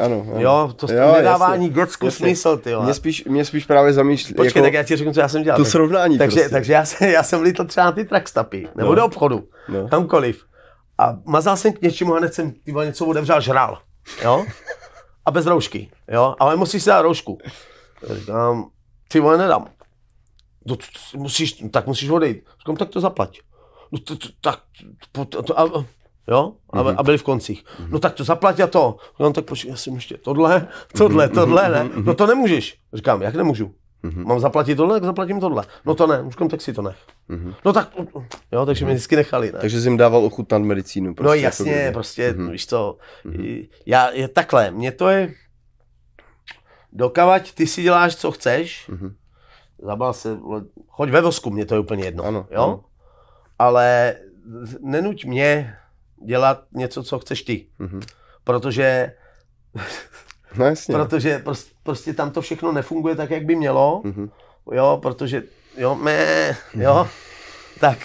[0.00, 0.40] ano, ano.
[0.40, 4.34] Jo, to jo, nedává jasně, ani dětskou smysl, ty mě spíš, mě spíš právě zamýšlí.
[4.34, 5.58] Počkej, jako, tak já ti řeknu, co já jsem dělal.
[5.58, 6.50] To srovnání takže, prostě.
[6.50, 8.94] takže já, jsem, já jsem lítl třeba na ty trackstapy, nebo no.
[8.94, 9.88] do obchodu, no.
[9.88, 10.44] kamkoliv.
[10.98, 13.78] A mazal jsem k něčemu a hned jsem tyba, něco otevřel, žral.
[14.22, 14.46] Jo?
[15.26, 15.90] A bez roušky.
[16.08, 16.34] Jo?
[16.38, 17.38] Ale musíš si dát roušku.
[18.10, 18.70] Říkám,
[19.08, 19.66] ty vole nedám.
[20.66, 20.76] No,
[21.16, 22.44] musíš, tak musíš odejít.
[22.58, 23.40] Říkám, tak to zaplať.
[23.92, 24.60] No, to, to, tak,
[25.12, 25.84] to, to, a,
[26.28, 26.94] jo, a, mm-hmm.
[26.98, 27.64] a byli v koncích.
[27.64, 27.88] Mm-hmm.
[27.90, 28.96] No tak to zaplatí a to.
[29.20, 30.68] No tak počkej, já jsem ještě tohle,
[30.98, 31.34] tohle, mhm.
[31.34, 31.84] tohle, ne.
[31.84, 32.04] Mhm.
[32.04, 32.78] No to nemůžeš.
[32.92, 33.74] Říkám, jak nemůžu?
[34.04, 34.26] Mm-hmm.
[34.26, 35.64] Mám zaplatit tohle, tak zaplatím tohle.
[35.84, 36.96] No to ne, říkám, tak si to nech.
[37.30, 37.54] Mm-hmm.
[37.64, 37.90] No tak,
[38.52, 38.88] jo, takže mm-hmm.
[38.88, 39.58] mě vždycky nechali, ne.
[39.58, 41.14] Takže jsi jim dával ochutnat medicínu.
[41.14, 42.50] Prostě, no jasně, jako prostě, mm-hmm.
[42.50, 43.68] víš co, mm-hmm.
[43.86, 45.34] já, je takhle, mě to je,
[46.92, 49.14] dokavať ty si děláš, co chceš, mm-hmm.
[49.82, 50.38] zabal se,
[50.88, 52.62] choď ve vosku, mě to je úplně jedno, ano, jo?
[52.62, 52.84] Ano.
[53.58, 54.16] Ale
[54.80, 55.76] nenuť mě
[56.24, 57.66] dělat něco, co chceš ty.
[57.80, 58.02] Mm-hmm.
[58.44, 59.12] Protože
[60.56, 60.94] no jasně.
[60.94, 64.30] protože prostě, prostě tam to všechno nefunguje tak, jak by mělo, mm-hmm.
[64.72, 65.42] jo, protože,
[65.76, 67.08] jo, mé, jo, mm-hmm.
[67.80, 67.98] tak,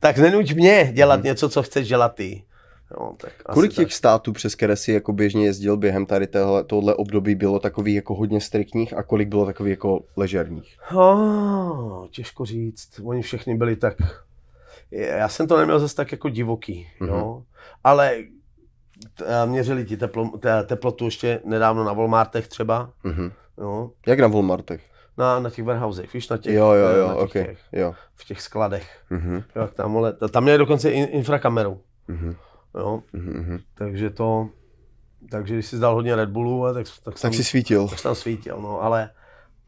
[0.00, 1.24] tak nenuď mě dělat mm-hmm.
[1.24, 2.42] něco, co chceš dělat ty.
[2.96, 3.92] Jo, tak Kolik těch tak.
[3.92, 6.28] států, přes které si jako běžně jezdil během tady
[6.66, 10.76] tohle období, bylo takových jako hodně striktních a kolik bylo takových jako ležerních?
[10.94, 13.00] Oh, těžko říct.
[13.04, 13.96] Oni všechny byli tak
[14.90, 17.08] já jsem to neměl zase tak jako divoký, mm-hmm.
[17.08, 17.42] jo.
[17.84, 18.16] Ale
[19.46, 20.30] měřili ti teplo,
[20.66, 22.90] teplotu ještě nedávno na Walmartech třeba.
[23.04, 23.32] Mm-hmm.
[23.58, 23.90] Jo.
[24.06, 24.82] Jak na Walmartech?
[25.18, 27.44] Na, na těch warehousech, víš, na těch, jo, jo, jo, na těch, okay.
[27.44, 27.94] těch, jo.
[28.14, 29.04] v těch skladech.
[29.10, 29.44] Mm-hmm.
[29.56, 31.80] Jo, tam, ale, tam měli dokonce infrakameru.
[32.08, 32.36] Mm-hmm.
[32.74, 33.60] Jo, mm-hmm.
[33.74, 34.48] takže to,
[35.30, 37.88] takže když jsi zdal hodně Red Bullu, tak, tak, tak jsem, si svítil.
[37.88, 39.10] Tak jsem svítil, no, ale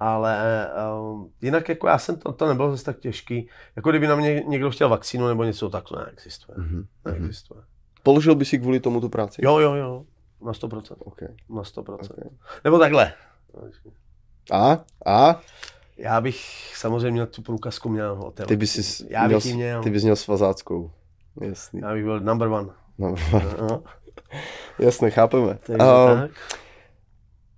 [0.02, 0.68] ale
[1.10, 3.48] um, jinak jako já jsem to, to nebylo zase tak těžký.
[3.76, 6.58] Jako kdyby na mě někdo chtěl vakcínu nebo něco, tak to neexistuje.
[6.58, 6.86] Mm-hmm.
[7.04, 7.60] Neexistuje.
[8.02, 9.42] Položil by si kvůli tomu tu práci?
[9.44, 10.04] Jo, jo, jo.
[10.44, 10.94] Na 100%.
[10.98, 11.28] Okay.
[11.50, 11.94] Na 100%.
[11.94, 12.30] Okay.
[12.64, 13.12] Nebo takhle.
[14.52, 14.78] A?
[15.06, 15.40] A?
[15.96, 18.46] Já bych samozřejmě měl tu průkazku měl hotel.
[18.46, 19.82] Ty bys, Já bych měl, měl.
[19.82, 20.90] Ty bys měl svazáckou.
[21.40, 21.80] Jasný.
[21.80, 22.68] Já bych byl number one.
[22.98, 23.46] Number one.
[23.60, 23.82] No.
[24.78, 25.58] Jasně, chápeme.
[25.62, 26.30] Takže uh, tak.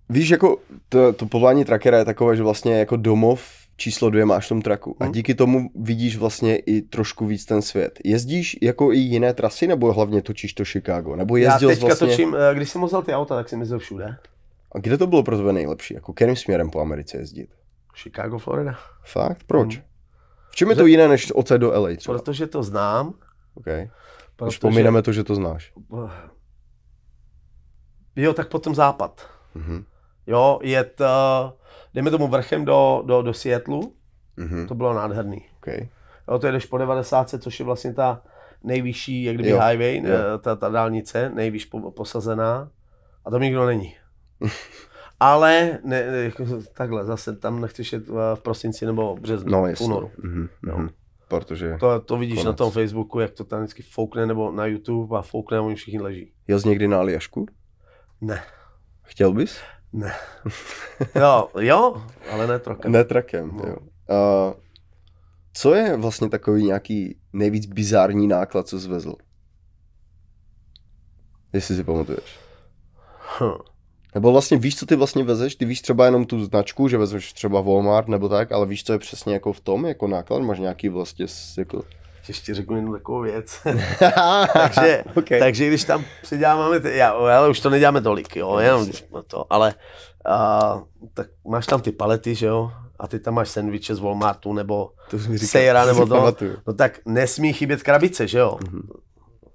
[0.08, 0.56] Víš, jako
[0.88, 3.44] to, to povolání trackera je takové, že vlastně jako domov
[3.76, 5.12] číslo dvě máš v tom traku a Hmm.
[5.12, 7.98] díky tomu vidíš vlastně i trošku víc ten svět.
[8.04, 11.16] Jezdíš jako i jiné trasy, nebo hlavně točíš to Chicago?
[11.16, 12.06] Nebo Já jezdil jsi teďka vlastně...
[12.08, 14.16] točím, eh, když jsem vozil ty auta, tak jsem jezdil všude.
[14.72, 15.94] A kde to bylo pro tebe nejlepší?
[15.94, 17.48] Jako kterým směrem po Americe jezdit?
[17.96, 18.74] Chicago, Florida.
[19.04, 19.44] Fakt?
[19.46, 19.76] Proč?
[19.76, 19.84] Hmm.
[20.50, 22.18] V čem je to jiné než odsaď do LA třeba?
[22.18, 23.14] Protože to znám.
[23.54, 23.90] Okay.
[24.36, 24.58] Protože...
[24.58, 25.72] Pomineme to, že to znáš.
[28.16, 29.26] Jo, tak potom západ.
[29.54, 29.84] Mhm.
[30.26, 31.50] Jo, jet, uh,
[31.94, 33.92] dejme tomu vrchem do, do, do Seattleu,
[34.36, 34.66] Mhm.
[34.66, 35.46] to bylo nádherný.
[35.56, 35.88] Okay.
[36.30, 38.22] Jo, to jedeš po 90, což je vlastně ta
[38.62, 40.04] nejvyšší, jak kdyby Jo, highway, jo.
[40.06, 42.70] eh, ta, ta dálnice, nejvíš po, posazená.
[43.24, 43.94] A tam nikdo není.
[45.20, 46.44] Ale ne, ne, jako
[46.76, 50.10] takhle, zase tam nechceš jet eh, v prosinci nebo v březnu, No v únoru.
[50.22, 50.48] Mhm.
[50.68, 50.76] Jo.
[50.78, 50.88] Mhm.
[51.28, 52.46] Protože To, to vidíš Konec.
[52.46, 55.74] na tom Facebooku, jak to tam vždycky foukne, nebo na YouTube a foukne a oni
[55.74, 56.32] všichni leží.
[56.48, 57.46] jel jsi někdy na Aljašku?
[58.20, 58.42] Ne,
[59.02, 59.58] Chtěl bys?
[59.94, 60.12] Ne.
[61.14, 62.88] Jo, jo, ale ne trochu.
[62.88, 63.62] Ne trakem, No.
[63.68, 63.76] jo.
[64.16, 64.54] A
[65.52, 69.14] co je vlastně takový nějaký nejvíc bizární náklad, co zvezl?
[71.52, 72.38] Jestli si pamatuješ.
[73.40, 73.58] Hm.
[74.14, 75.56] Nebo vlastně víš, co ty vlastně vezeš?
[75.56, 78.92] Ty víš třeba jenom tu značku, že vezeš třeba Walmart nebo tak, ale víš, co
[78.92, 80.42] je přesně jako v tom, jako náklad?
[80.42, 81.26] Máš nějaký vlastně
[81.58, 81.82] jako...
[82.28, 83.60] Ještě řeknu jednu takovou věc.
[84.52, 85.38] takže, okay.
[85.38, 89.52] takže když tam přidáváme, ty, já, ale už to neděláme tolik, jo, jenom když to,
[89.52, 89.74] ale
[90.24, 90.82] a,
[91.14, 94.90] tak máš tam ty palety, že jo, a ty tam máš sendviče z Walmartu, nebo
[95.10, 96.32] to říkal, Sejra nebo to,
[96.66, 98.58] no tak nesmí chybět krabice, že jo.
[98.62, 98.88] Mhm.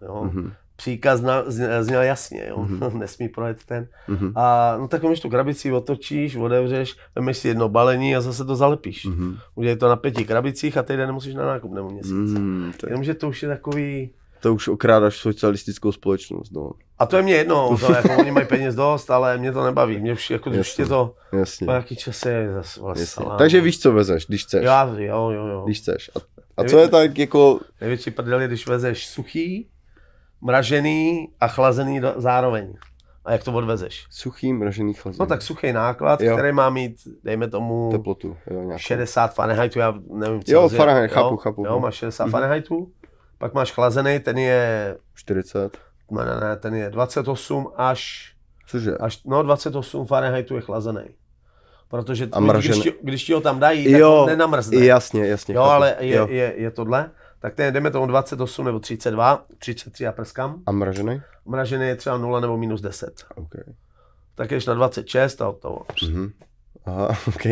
[0.01, 0.23] jo.
[0.23, 0.53] Mhm.
[0.79, 2.57] Příkaz zně- zněl jasně, jo.
[2.59, 2.79] Mhm.
[2.99, 3.87] nesmí projet ten.
[4.07, 4.31] Mhm.
[4.35, 8.55] A no tak umíš tu krabici, otočíš, otevřeš, vemeš si jedno balení a zase to
[8.55, 9.05] zalepíš.
[9.05, 9.37] Mhm.
[9.55, 12.33] Udělej to na pěti krabicích a týden nemusíš na nákup nebo měsíc.
[12.77, 14.09] To, je- Jenomže to už je takový,
[14.41, 16.71] to už okrádáš socialistickou společnost, no.
[16.99, 19.99] A to je mě jedno, to jako oni mají peněz dost, ale mě to nebaví.
[19.99, 20.83] Mě už jako, když Jasně.
[20.83, 21.65] tě to Jasně.
[21.65, 23.25] po jaký čas je zase vlastně.
[23.37, 24.63] Takže víš, co vezeš, když chceš.
[24.65, 25.63] Já, jo, jo, jo.
[25.65, 26.11] Když chceš.
[26.15, 26.19] A,
[26.57, 27.59] a co je tak jako...
[27.81, 29.67] Největší prdel je, když vezeš suchý,
[30.41, 32.73] mražený a chlazený zároveň.
[33.25, 34.05] A jak to odvezeš?
[34.09, 35.17] Suchý mražený chlazený.
[35.19, 36.37] No tak suchý náklad, Jo.
[36.37, 38.37] který má mít, dejme tomu, Teplotu.
[38.51, 38.77] Jo, nějakou.
[38.77, 41.65] 60 Fahrenheitů, já nevím, co Jo, Fahrenheit, chápu, jo, chápu.
[41.65, 42.31] Jo, máš 60 Mhm.
[42.31, 42.91] Fahrenheitů,
[43.37, 45.77] pak máš chlazený, ten je, 40.
[46.11, 48.31] ne, ne, ne, ten je 28 až
[48.67, 48.97] Cože?
[48.97, 51.01] Až, no 28 Fahrenheitů je chlazený.
[51.89, 54.85] Protože A mražený- když, ti, když ti ho tam dají, tak Jo, on nenamrzne.
[54.85, 55.55] Jasně, jasně.
[55.55, 55.71] jo, chápu.
[55.73, 56.27] ale je, Jo.
[56.29, 57.11] je, je tohle.
[57.39, 60.63] Tak ten jdeme tomu 28 nebo 32, 33 a prskám.
[60.65, 61.21] A mražený?
[61.45, 63.25] Mražený je třeba 0 nebo minus 10.
[63.35, 63.53] OK.
[64.35, 65.79] Tak jdeš na 26 a hotovo.
[66.07, 66.29] Mhm.
[66.85, 67.43] Aha, OK.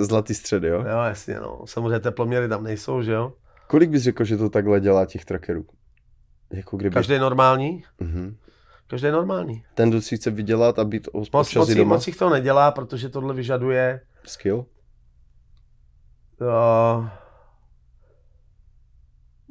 [0.00, 0.84] Zlatý středy, jo?
[0.90, 1.62] Jo, jasně, no.
[1.66, 3.32] Samozřejmě teploměry tam nejsou, že jo.
[3.66, 5.66] Kolik bys řekl, že to takhle dělá těch trackerů?
[6.52, 6.94] Jako kdyby...
[6.94, 7.84] Každý normální.
[8.00, 8.36] Mhm.
[8.86, 9.64] Každý je normální.
[9.74, 11.94] Ten, si chce vydělat a být Moc, moc, doma.
[11.94, 14.66] moc jich to nedělá, protože tohle vyžaduje Skill?
[16.40, 17.08] Uh,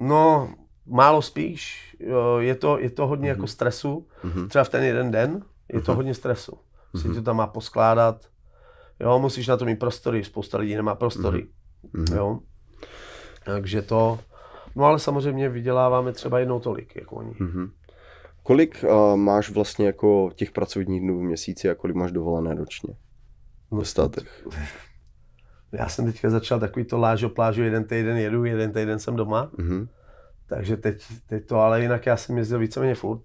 [0.08, 0.54] no,
[0.86, 1.96] málo spíš.
[2.40, 4.08] Je to, je to hodně jako stresu.
[4.24, 4.50] Mhm.
[4.50, 5.44] Třeba v ten jeden den
[5.74, 5.96] je to Mhm.
[5.98, 6.58] hodně stresu.
[7.02, 7.16] Si Mhm.
[7.18, 8.28] to tam má poskládat.
[9.00, 10.24] Jo, musíš na to mít prostory.
[10.24, 11.48] Spousta lidí nemá prostory.
[11.94, 12.06] Mhm.
[12.18, 12.40] Jo.
[13.46, 14.20] Takže to...
[14.76, 17.36] No ale samozřejmě vyděláváme třeba jednou tolik, jako oni.
[17.40, 17.72] Mhm.
[18.44, 22.96] Kolik uh, máš vlastně jako těch pracovních dnů v měsíci a kolik máš dovolené ročně?
[23.72, 24.48] Ve státech.
[25.74, 29.52] Já jsem teďka začal takový to lážo plážo, jeden týden jedu, jeden týden jsem doma.
[29.58, 29.88] Mhm.
[30.48, 33.22] Takže teď, teď to, ale jinak já jsem jezdil víceméně furt.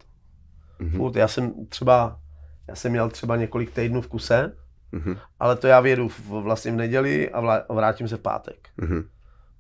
[0.79, 0.97] Mhm.
[0.97, 2.21] Furt, já jsem třeba,
[2.69, 4.53] já jsem měl třeba několik týdnů v kuse,
[4.93, 5.17] Mhm.
[5.41, 8.69] ale to já vyjedu v, vlastně v neděli a vrátím se v pátek.
[8.77, 9.05] Mhm.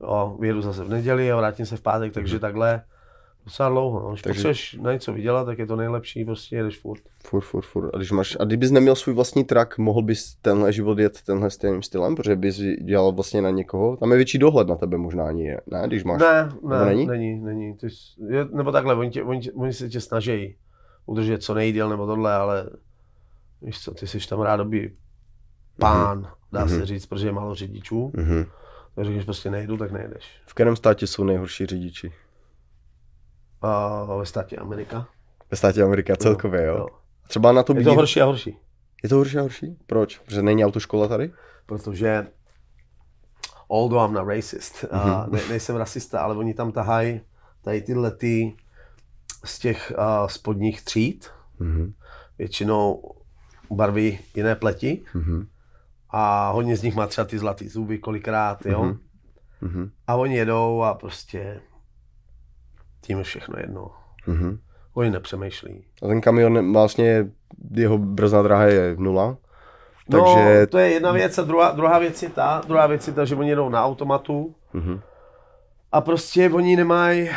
[0.01, 2.82] Jo, vyjedu zase v neděli a vrátím se v pátek, takže takhle
[3.49, 4.01] docela dlouho.
[4.01, 4.09] No.
[4.11, 7.03] Když Takže- potřebuješ na něco vydělat, tak je to nejlepší, prostě jedeš furt.
[7.26, 7.94] Furt, furt, furt.
[7.94, 11.51] A když máš, a kdybys neměl svůj vlastní trak, mohl bys tenhle život jet tenhle
[11.51, 13.96] stejným stylem, protože bys dělal vlastně na někoho.
[13.96, 15.82] Tam je větší dohled na tebe možná ani je, ne?
[15.86, 16.20] Když máš.
[16.20, 17.07] Ne, ne, není?
[17.07, 17.74] není, není.
[17.76, 17.96] Ty jsi,
[18.28, 20.57] je, nebo takhle, oni, tě, oni, tě, oni se tě snaží
[21.07, 22.70] udržet co nejdíl nebo tohle, ale
[23.62, 24.92] víš co, ty jsi tam rádoby
[25.80, 26.78] pán, dá Mhm.
[26.78, 28.12] se říct, protože je málo řidičů.
[28.16, 28.44] Mhm.
[28.94, 30.24] Tak řekneš prostě nejdu, tak nejdeš.
[30.46, 32.12] V kterém státě jsou nejhorší řidiči?
[33.62, 35.09] A ve státě Amerika.
[35.50, 36.76] Ve státě Amerika celkově, jo?
[36.76, 36.86] jo.
[37.28, 37.84] Třeba na to Je být...
[37.84, 38.59] to horší a horší,
[39.02, 39.78] Je to horší a horší?
[39.86, 40.18] Proč?
[40.18, 41.32] Protože není autoškola tady?
[41.66, 42.26] protože
[43.70, 45.32] although I'm not racist, a Mhm.
[45.36, 47.20] ne, nejsem rasista, ale oni tam tahají
[47.62, 48.56] tady tyhle ty
[49.44, 51.92] z těch uh, spodních tříd, Mhm.
[52.38, 53.02] většinou
[53.70, 55.46] barvy jiné pleti Mhm.
[56.11, 58.82] a hodně z nich má třeba ty zlatý zuby kolikrát, jo.
[58.82, 58.98] Mhm.
[59.61, 59.90] Mhm.
[60.06, 61.61] A oni jedou a prostě
[63.01, 63.90] tím je všechno jedno.
[64.26, 64.59] Mhm.
[64.94, 65.84] Oni nepřemýšlí.
[66.03, 67.26] A ten kamion vlastně,
[67.70, 69.36] jeho brzná dráha je nula.
[70.11, 70.61] Takže...
[70.61, 73.24] No, to je jedna věc a druhá, druhá věc je ta, druhá věc je ta,
[73.24, 75.01] že oni jedou na automatu Mhm.
[75.92, 77.30] a prostě oni nemají,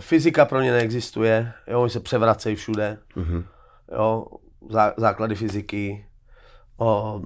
[0.00, 3.44] fyzika pro ně neexistuje, jo, oni se převracejí všude, Mhm.
[3.92, 4.26] jo,
[4.70, 6.06] zá, základy fyziky,
[6.78, 7.20] o,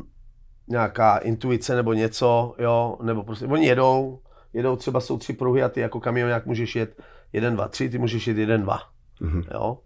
[0.69, 4.19] nějaká intuice nebo něco, jo, nebo prostě, oni jedou,
[4.53, 7.99] jedou třeba jsou tři pruhy a ty jako kamionák můžeš jet jeden, dva, tři, ty
[7.99, 8.79] můžeš jet jeden, dva,
[9.21, 9.43] Mhm.
[9.55, 9.79] jo.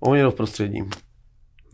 [0.00, 0.90] Oni jedou v prostředním.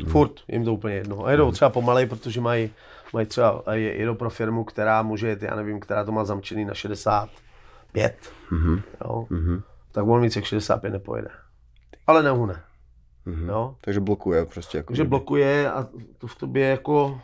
[0.09, 1.25] Furt, jim to úplně jedno.
[1.27, 2.70] A jedou třeba pomalej, protože mají,
[3.12, 6.75] mají třeba, jedou pro firmu, která může jet, já nevím, která to má zamčený na
[6.75, 8.81] 65, Mhm.
[9.05, 9.27] jo.
[9.31, 9.62] Mhm.
[9.93, 11.29] Tak on víc jak 65 nepojede.
[12.07, 12.61] Ale neuhne,
[13.27, 13.49] Mhm.
[13.49, 13.77] jo.
[13.81, 14.87] Takže blokuje prostě jako.
[14.93, 15.87] Takže blokuje a
[16.18, 17.20] to v tobě jako...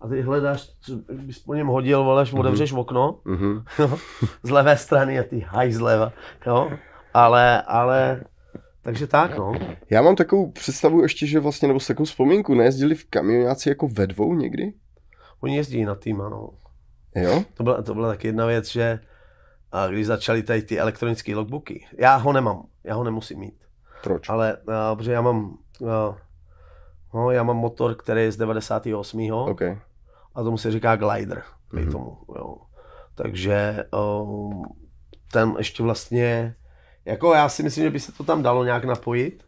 [0.00, 3.64] A ty hledáš, co bys po něm hodil, voleš, otevřeš okno, Mhm.
[3.78, 3.98] jo,
[4.42, 6.12] z levé strany a ty haj zleva,
[6.46, 6.70] jo.
[7.14, 8.24] Ale, ale,
[8.82, 9.52] takže tak, no.
[9.90, 13.88] Já mám takovou představu ještě, že vlastně, nebo s takovou vzpomínku, nejezdili v kamionáci jako
[13.88, 14.72] ve dvou někdy?
[15.40, 16.50] Oni jezdí na tým, ano.
[17.14, 17.44] Jo?
[17.54, 19.00] To byla, to byla taky jedna věc, že
[19.72, 23.54] a když začaly tady ty elektronické logbooky, já ho nemám, já ho nemusím mít,
[24.02, 24.28] Proč?
[24.28, 25.88] ale uh, protože já mám, uh,
[27.14, 29.30] no, já mám motor, který je z 98.
[29.32, 29.62] OK.
[30.34, 31.42] a tomu se říká glider,
[31.72, 31.82] Mhm.
[31.84, 31.92] mm-hmm.
[31.92, 32.56] tomu, jo.
[33.14, 33.84] Takže
[34.22, 34.64] um,
[35.32, 36.54] ten ještě vlastně,
[37.04, 39.46] jako já si myslím, že by se to tam dalo nějak napojit,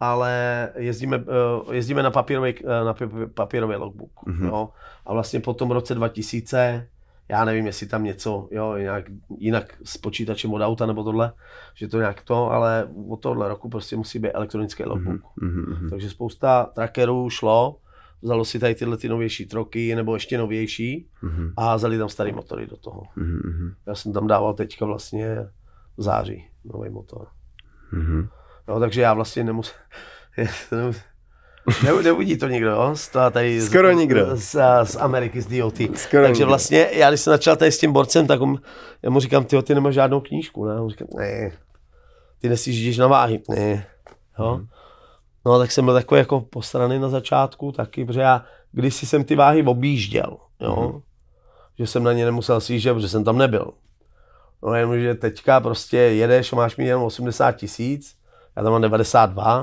[0.00, 4.36] ale jezdíme, uh, jezdíme na papírový, uh, na papí- papírový logbook, Mhm.
[4.42, 4.46] mm-hmm.
[4.48, 4.68] jo.
[5.06, 6.88] A vlastně po tom roce 2000,
[7.28, 9.04] já nevím, jestli tam něco, jo, nějak
[9.38, 11.32] jinak s počítačem od auta nebo tohle,
[11.74, 15.20] že to nějak to, ale od tohle roku prostě musí být elektronický logbook.
[15.36, 15.64] Mhm.
[15.70, 15.90] Mhm.
[15.90, 17.76] Takže spousta trackerů šlo,
[18.22, 21.52] vzalo si tady tyhle ty novější troky, nebo ještě novější Mhm.
[21.56, 23.02] a vzali tam starý motory do toho.
[23.16, 23.40] Mhm.
[23.44, 23.74] Mhm.
[23.86, 25.36] Já jsem tam dával teďka vlastně
[25.96, 27.26] v září nový motor.
[27.92, 28.28] Mhm.
[28.68, 29.74] No, takže já vlastně nemusím...
[31.84, 32.90] Ne, neuvidí to nikdo?
[32.94, 34.26] Z, toho tady, z- Skoro nikdo.
[34.36, 35.74] Z, z, Ameriky, z DOT.
[35.98, 36.46] Skoro takže nikdo.
[36.46, 38.60] vlastně, já když jsem začal tady s tím borcem, tak on,
[39.02, 40.80] já mu říkám, ty ty nemáš žádnou knížku, ne?
[40.80, 41.52] On říká, ne,
[42.40, 43.86] ty nesjíždíš na váhy, ne,
[44.38, 44.54] jo.
[44.56, 44.66] Mhm.
[45.46, 49.36] No, tak jsem byl takový jako posraný na začátku taky, protože já kdysi jsem ty
[49.36, 50.76] váhy objížděl, jo.
[50.92, 51.00] Mhm.
[51.78, 53.70] Že jsem na ně nemusel sjíždět, protože jsem tam nebyl.
[54.62, 58.14] No jenom, že teďka prostě jedeš a máš mít jenom 80 tisíc,
[58.56, 59.62] já tam mám 92,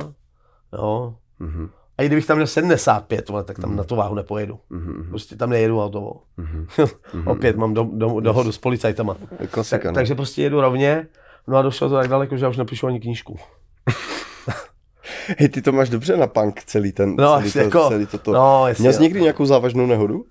[0.73, 1.15] jo.
[1.39, 1.69] Mhm.
[1.97, 4.59] A i kdybych tam měl 75, vole, tak tam na tu váhu nepojedu.
[4.69, 5.07] Mhm.
[5.09, 6.13] Prostě tam nejedu autovo.
[6.37, 6.67] Mhm.
[7.25, 9.17] Opět mám do, do, dohodu s policajtama.
[9.51, 9.93] Klasika, Tak, no.
[9.93, 11.07] takže prostě jedu rovně,
[11.47, 13.37] no a došlo to tak daleko, že já už nepíšu ani knížku.
[15.39, 18.31] Hej, ty to máš dobře na punk, celý ten, No, celý, to, jako- celý toto.
[18.33, 18.81] No, jestli...
[18.81, 20.25] Měl jsi někdy nějakou závažnou nehodu?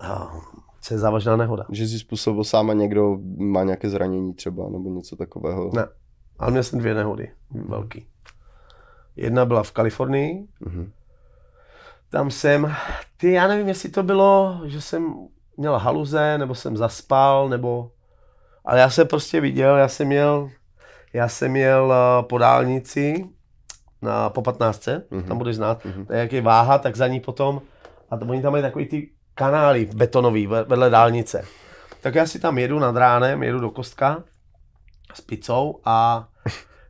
[0.00, 0.26] Ah,
[0.80, 1.64] Co je závažná nehoda?
[1.72, 5.70] Že jsi způsobil sám a někdo má nějaké zranění třeba, nebo něco takového?
[5.74, 5.86] Ne.
[6.38, 7.30] Ale měl jsem dvě nehody,
[7.68, 8.06] velký.
[9.16, 10.92] Jedna byla v Kalifornii, Mhm.
[12.10, 12.74] tam jsem,
[13.16, 15.14] ty já nevím, jestli to bylo, že jsem
[15.56, 17.90] měl haluze, nebo jsem zaspal, nebo,
[18.64, 20.50] ale já jsem prostě viděl, já jsem měl,
[21.12, 23.28] já jsem měl eh, po dálnici
[24.02, 25.20] na, po 15, Mhm.
[25.20, 25.28] mm-hmm.
[25.28, 26.04] tam budeš znát, Mhm.
[26.04, 26.14] mm-hmm.
[26.14, 27.60] jak je váha, tak za ní potom,
[28.10, 31.44] a to, oni tam mají takový ty kanály betonový ve- vedle dálnice.
[32.00, 34.24] Tak já si tam jedu nad ránem, jedu do kostka
[35.14, 36.28] s pizzou a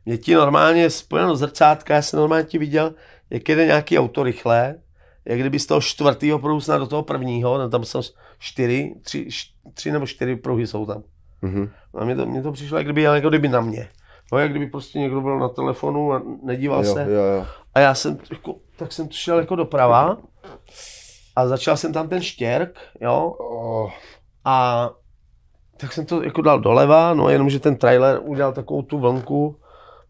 [0.05, 2.93] mě ti normálně spojeno zrcátka, já jsem normálně ti viděl,
[3.29, 4.75] jak jede nějaký auto rychle,
[5.25, 8.01] jak kdyby z toho čtvrtého pruhu snad do toho prvního, no tam jsou
[8.39, 9.27] čtyři, tři,
[9.73, 11.03] tři nebo čtyři pruhy jsou tam.
[11.41, 11.69] Mhm.
[11.97, 13.89] A mně to, mně to přišlo, jak kdyby, jako kdyby na mě.
[14.31, 17.01] No, jak kdyby prostě někdo byl na telefonu a nedíval Jo, se.
[17.09, 17.45] jo, jo.
[17.73, 20.17] A já jsem, jako, tak jsem šel jako doprava
[21.35, 23.91] a začal jsem tam ten štěrk, jo, Oh.
[24.45, 24.89] a
[25.77, 29.59] tak jsem to jako dal doleva, no jenomže ten trailer udělal takovou tu vlnku,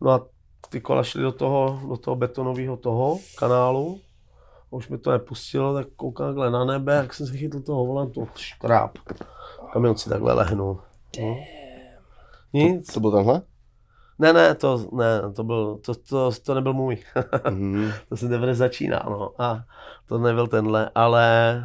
[0.02, 0.26] no a
[0.70, 4.00] ty kola šly do toho, do toho betonového toho kanálu.
[4.72, 7.86] A už mi to nepustilo, tak koukám takhle na nebe, jak jsem se chytl toho
[7.86, 8.98] volantu, škráp.
[9.74, 10.82] Kamion si takhle lehnul.
[11.22, 11.36] No.
[12.54, 12.94] Nic.
[12.94, 13.42] To byl tenhle?
[14.20, 16.98] Ne, ne, to, ne, to, byl, to, to, to nebyl můj.
[17.50, 17.92] Mhm.
[18.10, 19.42] to jsem teprve začínal, no.
[19.44, 19.64] A
[20.08, 21.56] to nebyl tenhle, ale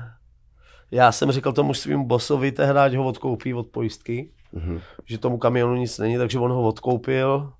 [0.90, 4.80] já jsem říkal tomu svým bossovi tehdy, ať ho odkoupí od pojistky, Mhm.
[5.04, 7.52] že tomu kamionu nic není, takže on ho odkoupil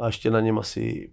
[0.00, 1.10] a ještě na něm asi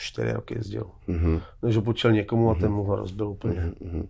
[0.00, 0.90] čtyři roky jezdil.
[1.06, 1.40] Mhm.
[1.62, 3.72] Než ho počil někomu a ten mu ho rozbil úplně.
[3.80, 4.08] Mhm.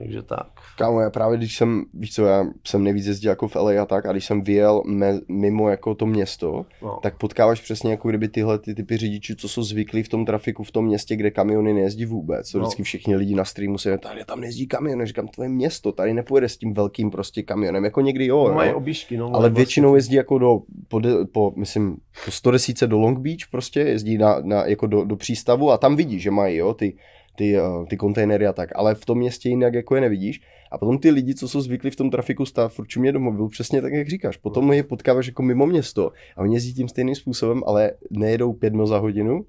[0.00, 0.46] Takže tak.
[0.78, 3.86] Kámo, já právě když jsem, víš co, já jsem nejvíc jezdil jako v LA a
[3.86, 6.98] tak, a když jsem vyjel me, mimo jako to město, No.
[7.02, 10.62] tak potkáváš přesně jako kdyby tyhle ty typy řidičů, co jsou zvyklí v tom trafiku
[10.64, 12.48] v tom městě, kde kamiony nejezdí vůbec.
[12.48, 12.64] Co No.
[12.64, 16.14] vždycky všichni lidi na streamu se tady tam nejezdí kamiony, říkám, to je město, tady
[16.14, 18.76] nepojede s tím velkým prostě kamionem, jako někdy jo, No, mají jo.
[18.76, 19.26] obíšky, no.
[19.34, 23.38] Ale mají většinou jezdí jako do, po, de- po myslím, po 110 do Long Beach
[23.50, 26.96] prostě, jezdí na, na jako do, do přístavu a tam vidí, že mají, jo, ty,
[27.40, 30.40] ty, eh, ty kontejnery a tak, ale v tom městě jinak jako je nevidíš.
[30.70, 33.48] A potom ty lidi, co jsou zvyklí v tom trafiku stát furt čumě do mobilu,
[33.48, 34.36] přesně tak, jak říkáš.
[34.36, 38.74] Potom je potkáváš jako mimo město a oni jezdí tím stejným způsobem, ale nejedou 5
[38.74, 39.44] mil za hodinu,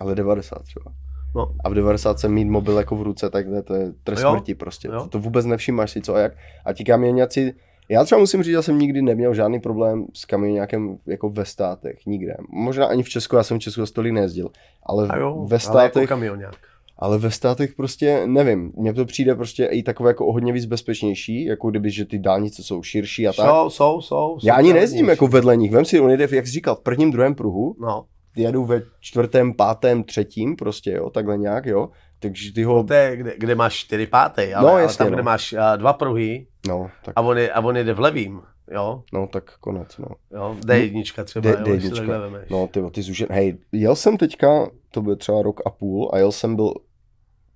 [0.00, 0.92] ale 90 třeba.
[1.36, 1.54] No.
[1.64, 4.30] A v 90 se mít mobil jako v ruce, tak ne, to je trest Jo,
[4.30, 4.88] smrti prostě.
[4.88, 5.02] jo.
[5.02, 6.32] To, to vůbec nevšímáš si co a jak.
[6.64, 7.54] A ti kamionáci,
[7.88, 12.06] já třeba musím říct, že jsem nikdy neměl žádný problém s kamionákem jako ve státech,
[12.06, 12.36] nikde.
[12.48, 14.50] Možná ani v Česku, já jsem v Česku za stolik nejezdil,
[14.82, 16.56] ale jo, ve ale jako státech, kamionák.
[17.04, 20.64] Ale ve státech prostě nevím, mně to přijde prostě i takové jako o hodně víc
[20.64, 23.46] bezpečnější, jako kdyby, že ty dálnice jsou širší a tak.
[23.50, 24.38] Jsou, jsou, jsou.
[24.40, 26.80] jsou Já ani nejezdím jako vedle nich, vem si, on jede, jak jsi říkal, v
[26.80, 28.04] prvním, druhém pruhu, No,
[28.36, 31.88] jedu ve čtvrtém, pátém, třetím, prostě jo, takhle nějak, jo.
[32.20, 35.06] Takže ty ho, to je, kde, kde máš 4 pátý, ale, No, ale jasně, tam,
[35.06, 35.14] no.
[35.16, 38.40] kde máš a, dva pruhy no, tak, a on, je, a on jede v levým,
[38.70, 40.06] jo, no, tak konec, no.
[40.34, 41.96] jo, D1 třeba, D- jo, když to D1.
[41.96, 42.48] takhle vemeš.
[42.50, 46.18] No, ty, ty zuže, hej, jel jsem teďka, to byl třeba rok a půl, a
[46.18, 46.74] jel jsem byl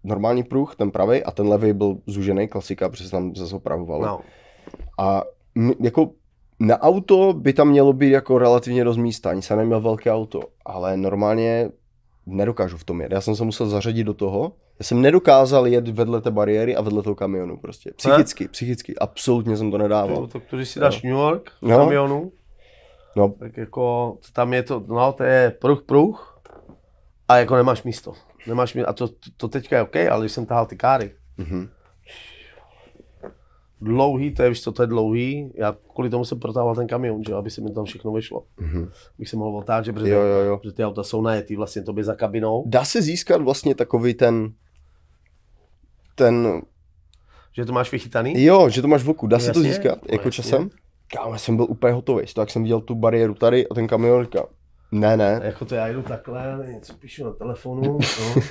[0.04, 4.06] normální pruh, ten pravý, a ten levý byl zužený, klasika, protože se tam zase opravovalo.
[4.06, 4.20] no.
[4.98, 5.22] A
[5.56, 6.10] m, jako
[6.60, 10.40] na auto by tam mělo být jako relativně dost místa, ani jsem neměl velké auto,
[10.66, 11.70] ale normálně
[12.26, 13.12] nedokážu v tom jet.
[13.12, 16.80] Já jsem se musel zařadit do toho, já jsem nedokázal jet vedle té bariéry a
[16.82, 17.90] vedle toho kamionu prostě.
[17.96, 20.26] Psychicky, psychicky, absolutně jsem to nedával.
[20.26, 21.76] tak to, když si dáš New York v No.
[21.78, 22.32] kamionu,
[23.16, 26.40] No, tak jako tam je to, no to je pruh, pruh
[27.28, 28.12] a jako nemáš místo.
[28.48, 28.88] Nemáš místo.
[28.88, 31.68] A to, to teďka je OK, ale když jsem tahal ty káry, mhm.
[33.80, 37.22] dlouhý, to je, víš co, to je dlouhý, já kvůli tomu jsem protahoval ten kamion,
[37.28, 38.44] že aby se mi tam všechno vyšlo.
[38.60, 38.90] Mhm.
[39.18, 40.58] Bych se mohl otáčet, protože, Jo, jo, jo.
[40.58, 44.52] protože ty auta jsou najetý vlastně tobě za kabinou, Dá se získat vlastně takový ten,
[46.14, 46.62] ten,
[47.52, 48.44] že to máš vychytaný.
[48.44, 50.30] jo, že to máš v oku, dá se to Jasně, získat, no jako jasně.
[50.30, 50.70] časem?
[51.16, 54.24] Kámo, já jsem byl úplně hotový, tak jsem viděl tu bariéru tady a ten kamion
[54.24, 54.44] říká,
[54.92, 58.42] ne, ne, Jako to já jdu takhle, něco píšu na telefonu, no.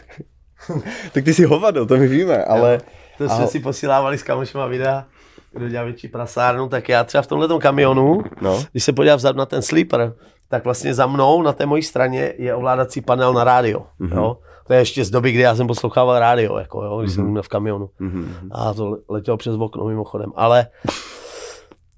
[1.13, 2.77] tak ty si hovado, to my víme, ale,
[3.17, 5.05] To jsme Ale- si posílávali s kamošema videa,
[5.51, 9.37] kdo dělá větší prasárnu, tak já třeba v tomhle kamionu, no, když se podívám vzadu
[9.39, 10.13] na ten sleeper,
[10.49, 13.85] tak vlastně za mnou na té mojí straně je ovládací panel na rádio.
[13.99, 14.09] Mhm.
[14.11, 14.17] Mm-hmm.
[14.17, 14.37] Jo?
[14.67, 17.15] To je ještě z doby, kdy já jsem poslouchával rádio, jako, jo, když mm-hmm.
[17.15, 17.89] jsem měl v kamionu.
[17.99, 20.31] mhm, A to le- letělo přes okno mimochodem.
[20.35, 20.67] Ale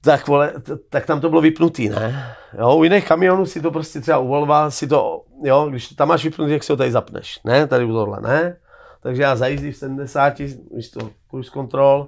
[0.02, 0.54] tak, vole,
[0.90, 2.26] tak tam to bylo vypnutý, ne?
[2.60, 5.96] Jo, u jiných kamionů si to prostě třeba u Volva, si to, jo, když to
[5.96, 7.68] tam máš vypnutý, jak si ho tady zapneš, ne?
[7.68, 8.58] Tady u tohle, ne?
[9.02, 10.40] Takže já zajízdím v 70,
[10.76, 12.08] víš to, cruise control,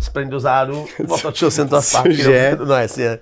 [0.00, 2.56] sprint do zádu, otočil jsem to a zpátky.
[2.56, 3.18] Do- No jasně,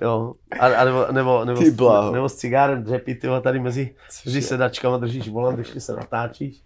[0.00, 0.32] jo.
[0.60, 2.12] A, a nebo, nebo, nebo, Ty s, bláho.
[2.12, 3.94] nebo s cigárem dřepí, ty tady mezi,
[4.26, 6.62] mezi sedačkama držíš volant, ještě se natáčíš.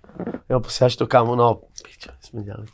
[0.50, 2.66] Jo, posíláš to kámo, no, pičo, jsme dělali.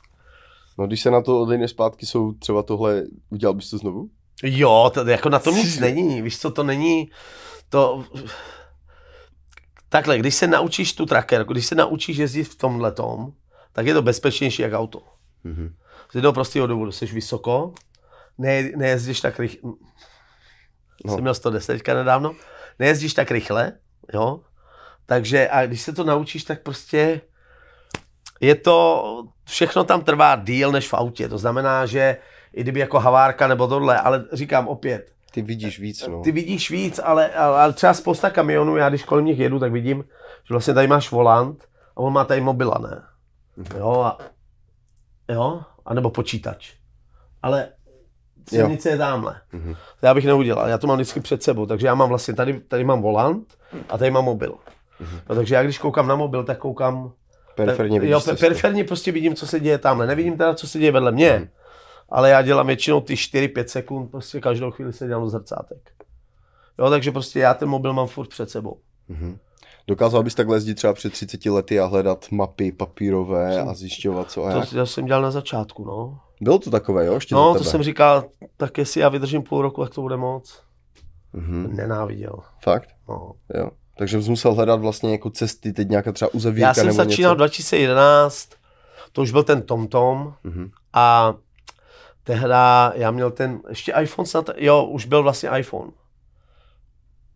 [0.79, 4.11] No když se na to odejde zpátky, jsou třeba tohle, udělal bys to znovu?
[4.43, 7.11] Jo, to, jako na tom nic není, víš co, to není,
[7.69, 8.05] to,
[9.89, 13.33] takhle, když se naučíš tu tracker, když se naučíš jezdit v tomhle tom,
[13.73, 15.03] tak je to bezpečnější jak auto.
[15.45, 15.75] Mhm.
[16.11, 17.75] Z jednoho prostého důvodu, jsi vysoko,
[18.39, 19.73] ne, nejezdíš tak rychle,
[21.05, 21.15] No.
[21.15, 22.35] jsem měl 110 teďka nedávno,
[22.79, 23.73] nejezdíš tak rychle,
[24.15, 24.41] jo,
[25.07, 27.21] takže a když se to naučíš, tak prostě
[28.41, 29.05] je to,
[29.45, 32.17] všechno tam trvá díl než v autě, to znamená, že
[32.53, 36.23] i kdyby jako havárka nebo tohle, ale říkám opět, Ty vidíš víc, no.
[36.23, 39.73] ty vidíš víc, ale, ale, ale třeba spousta kamionů, já když kolem nich jedu, tak
[39.73, 40.05] vidím,
[40.49, 41.65] že vlastně tady máš volant
[41.97, 43.03] a on má tady mobila, ne?
[43.79, 44.19] Jo, a,
[45.29, 46.73] jo, a nebo počítač.
[47.43, 47.69] Ale
[48.49, 49.41] silnice je tamhle.
[49.53, 49.75] Mhm.
[50.01, 52.61] To já bych neudělal, já to mám vždycky před sebou, takže já mám vlastně, tady,
[52.61, 53.59] tady mám volant
[53.89, 54.55] a tady mám mobil.
[55.29, 57.13] No, takže já když koukám na mobil, tak koukám
[57.57, 58.41] Periferně vidíš jo, cestu.
[58.41, 60.07] periferně prostě vidím, co se děje tamhle.
[60.07, 61.49] Nevidím teda, co se děje vedle mě, Mhm.
[62.09, 65.91] ale já dělám většinou ty 4-5 sekund, prostě každou chvíli se dělám zrcátek.
[66.79, 68.77] Jo, takže prostě já ten mobil mám furt před sebou.
[69.09, 69.39] Mhm.
[69.89, 74.45] Dokázal bys takhle jezdit třeba před 30 lety a hledat mapy papírové a zjišťovat co
[74.45, 74.71] a jak?
[74.71, 76.19] To já jsem dělal na začátku, no.
[76.41, 77.15] Bylo to takové, jo?
[77.15, 78.25] Ještě No, to jsem říkal,
[78.57, 80.63] tak jestli já vydržím půl roku, tak to bude moc.
[81.33, 81.77] Mhm.
[81.77, 82.33] Nenáviděl.
[82.63, 82.89] Fakt?
[83.09, 83.33] No.
[83.55, 83.71] Jo.
[83.99, 87.33] Takže jsi musel hledat vlastně jako cesty, teď nějaká třeba uzavírka Já jsem nebo začínal
[87.33, 87.37] něco?
[87.39, 88.49] 2011,
[89.13, 90.71] to už byl ten TomTom Mhm.
[90.93, 91.35] a
[92.25, 95.91] tehda já měl ten, ještě iPhone snad, jo, už byl vlastně iPhone.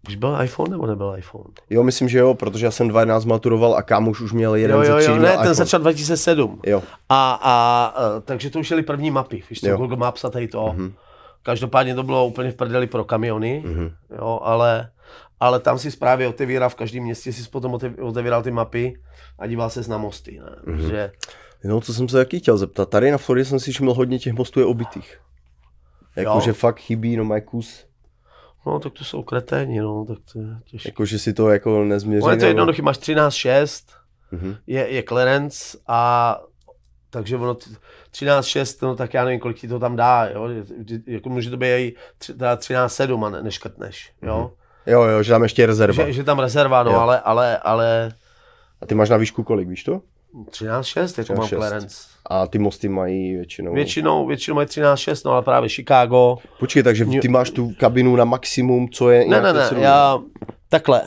[0.09, 1.45] Už byl iPhone nebo nebyl iPhone?
[1.71, 4.83] Jo, myslím, že jo, protože já jsem 2011 maturoval a kámoš už měl jeden jo,
[4.83, 5.55] jo, jo, ne, ten iPhone.
[5.55, 6.61] začal 2007.
[6.67, 6.83] Jo.
[7.09, 9.77] A, a, a takže to už jeli první mapy, víš co, Jo.
[9.77, 10.73] Google Maps a tady to.
[10.77, 10.93] Mhm.
[11.43, 13.91] Každopádně to bylo úplně v prdeli pro kamiony, Mhm.
[14.19, 14.91] jo, ale,
[15.41, 19.01] ale tam si právě otevíral, v každém městě si potom otev- otevíral ty mapy
[19.39, 20.73] a díval ses na mosty, ne?
[20.75, 20.89] Mhm.
[20.91, 21.13] Že,
[21.65, 22.91] No, co jsem se taky chtěl zeptat.
[22.91, 25.21] Tady na Floridě jsem si všiml hodně těch mostů je obitých.
[26.17, 26.23] Jo.
[26.23, 27.87] Jakože fakt chybí, no kus.
[28.67, 30.89] no tak to jsou kreténi, no, tak to je těžké.
[30.89, 32.27] Jakože si to jako nezměřeně.
[32.27, 33.85] No je to jednoduché, máš 13.6,
[34.31, 34.57] Mhm.
[34.67, 36.41] je, je Clarence a
[37.11, 37.71] takže ono t-
[38.13, 40.49] 13-6, no tak já nevím, kolik ti to tam dá, jo,
[41.07, 44.51] jako může to být i tři- teda 13-7 a ne, neškrtneš, jo,
[44.87, 46.05] Jo, jo, že tam ještě je rezerva.
[46.07, 46.99] že, že tam rezerva, no, Jo.
[46.99, 48.13] ale, ale, ale
[48.83, 50.01] A ty máš na výšku kolik, víš to?
[50.51, 51.57] 13-6, jako mám 13,6.
[51.59, 51.97] Clarence.
[52.27, 53.75] A ty mosty mají většinou...
[53.75, 58.25] Většinou, většinou mají 13-6, no ale právě Chicago, Počkej, takže ty máš tu kabinu na
[58.25, 60.19] maximum, co je Ne, ne, ne, sedm- já
[60.69, 61.03] takhle.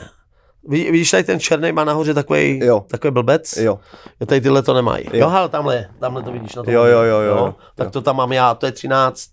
[0.68, 2.84] Ví- Vidíš tady ten černý má nahoře takový, Jo.
[2.88, 3.56] takový blbec?
[3.56, 3.78] Jo,
[4.20, 5.04] Jo, tady tyhle to nemají.
[5.04, 5.20] Jo, Jo.
[5.20, 6.72] jo hele, tamhle, je, tamhle to vidíš na tom.
[6.74, 7.54] Jo, jo, jo, jo, jo.
[7.74, 9.30] Tak to tam mám já, to je 13,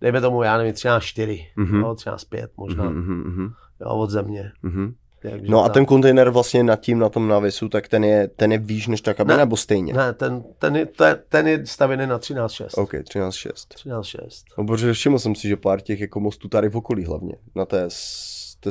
[0.00, 1.80] dejme tomu, já nevím, 13,4, Mhm.
[1.80, 3.48] jo, 13,5 možná, mhm, mhm, mhm,
[3.80, 4.52] jo, od země.
[4.62, 4.94] mhm.
[5.22, 5.72] Takže No a tak.
[5.74, 9.00] ten kontejner vlastně nad tím, na tom návěsu, tak ten je, ten je výš než
[9.00, 9.42] ta kabina, Ne.
[9.42, 9.92] nebo stejně?
[9.92, 12.82] Ne, ten, ten, je, ten, ten je stavěný na 13,6.
[12.82, 13.52] OK, 13.6.
[13.74, 14.44] 13,6.
[14.58, 17.64] No, protože všiml jsem si, že pár těch jako mostů tady v okolí hlavně, na
[17.64, 17.84] té,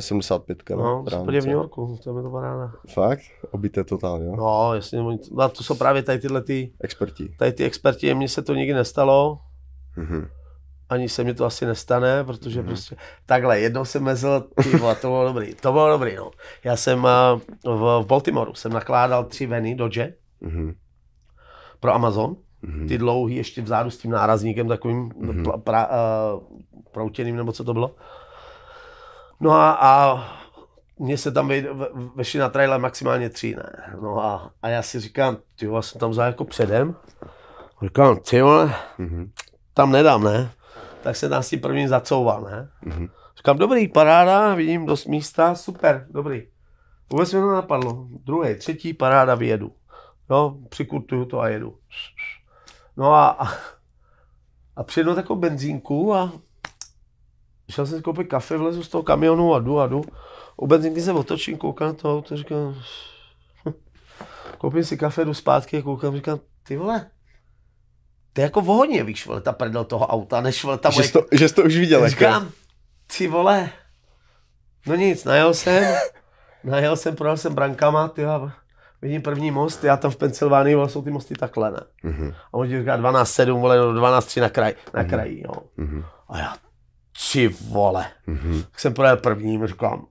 [0.00, 2.72] té 75 No, no v New Yorku, to je to paráda.
[2.94, 3.22] Fakt?
[3.50, 4.36] Obité totál, jo?
[4.36, 7.28] No, jasně, no, to jsou právě tady tyhle ty, Experti.
[7.38, 9.38] tady ty experti, mně se to nikdy nestalo,
[9.96, 10.28] Mhm.
[10.88, 12.66] ani se mi to asi nestane, protože Mhm.
[12.68, 16.30] prostě takhle, jednou jsem mezl, ty vole, to bylo dobrý, to bylo dobrý, no.
[16.64, 20.74] Já jsem eh, v, v Baltimoru, jsem nakládal tři veny Dodge Mhm.
[21.80, 22.88] pro Amazon, Mhm.
[22.88, 25.42] ty dlouhý ještě vzadu s tím nárazníkem takovým Mhm.
[25.44, 26.42] pla, pra, uh,
[26.92, 27.94] proutěným, nebo co to bylo.
[29.40, 30.24] No a, a
[30.98, 33.94] mně se tam vej- ve- vešli na trailer maximálně tři, ne.
[34.02, 36.96] No a, a já si říkám, ty vole, jsem tam vzal jako předem.
[37.82, 39.30] Říkám, ty vole, Mhm.
[39.74, 40.50] tam nedám, ne?
[41.02, 42.68] Tak se tam s tím prvním zacouval, ne?
[42.82, 43.08] Mhm.
[43.36, 46.42] Říkám, dobrý, paráda, vidím dost místa, super, dobrý.
[47.10, 48.06] Vůbec mi to napadlo.
[48.24, 49.72] Druhý, třetí, paráda, vyjedu.
[50.30, 51.76] No, přikurtuju to a jedu.
[52.96, 53.48] No a, a,
[54.76, 56.32] a přijedu takovou benzínku a
[57.70, 60.04] šel jsem si koupit kafe, vlezu z toho kamionu a jdu a jdu.
[60.56, 62.74] U benzínky se otočím, koukám na to auto, říkám,
[64.58, 67.10] koupím si kafe, jdu zpátky a koukám, říkám, ty vole,
[68.32, 70.96] to je jako v hodně, víš, vole, ta prdel toho auta, než vole, ta Že,
[71.00, 71.98] moje to, že jsi to už viděl.
[71.98, 72.10] jako.
[72.10, 72.50] Říkám,
[73.16, 73.70] ty vole,
[74.86, 75.94] no nic, najel jsem,
[76.64, 78.52] najel jsem, projel jsem brankama, ty a
[79.02, 81.80] vidím první most, já tam v Pensylvánii, vole, jsou ty mosty takhle, ne?
[82.02, 82.34] Mhm.
[82.52, 85.10] A on říká 12,7, vole, no 12,3 na, kraj, na Mhm.
[85.10, 85.52] kraji, jo.
[85.76, 86.04] Mhm.
[86.28, 86.54] A já,
[87.32, 88.62] ty vole, Mhm.
[88.70, 90.06] tak jsem projel prvním, říkám,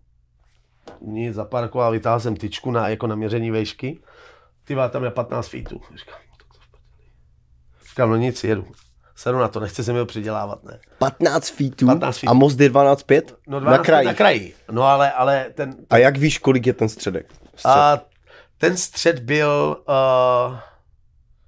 [1.02, 4.00] nic, zaparkoval, vytáhl jsem tyčku na, jako na měření vejšky,
[4.64, 6.36] ty tam je 15 feetů, říkám, no.
[7.90, 8.66] Říkám, no nic, jedu.
[9.16, 10.80] Sedu na to, nechce se mi ho přidělávat, ne.
[10.98, 12.30] 15 feetů 15 feetů.
[12.32, 13.22] a most je 12,5?
[13.48, 14.06] No na kraji.
[14.08, 14.56] Na kraji.
[14.72, 17.34] No ale, ale ten, A jak víš, kolik je ten středek?
[17.56, 17.66] Střed.
[17.72, 18.02] a
[18.58, 19.84] ten střed byl,
[20.50, 20.58] uh,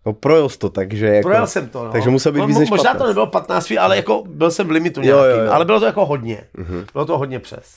[0.07, 1.29] No projel jsi to, takže jako...
[1.29, 1.91] projel jsem to, no.
[1.91, 3.01] takže musel být no, víc než Možná 15.
[3.01, 5.51] to nebylo 15 feet, ale jako byl jsem v limitu Jo, nějakým, jo, jo.
[5.51, 6.43] ale bylo to jako hodně.
[6.57, 6.85] Mhm.
[6.93, 7.75] Bylo to hodně přes.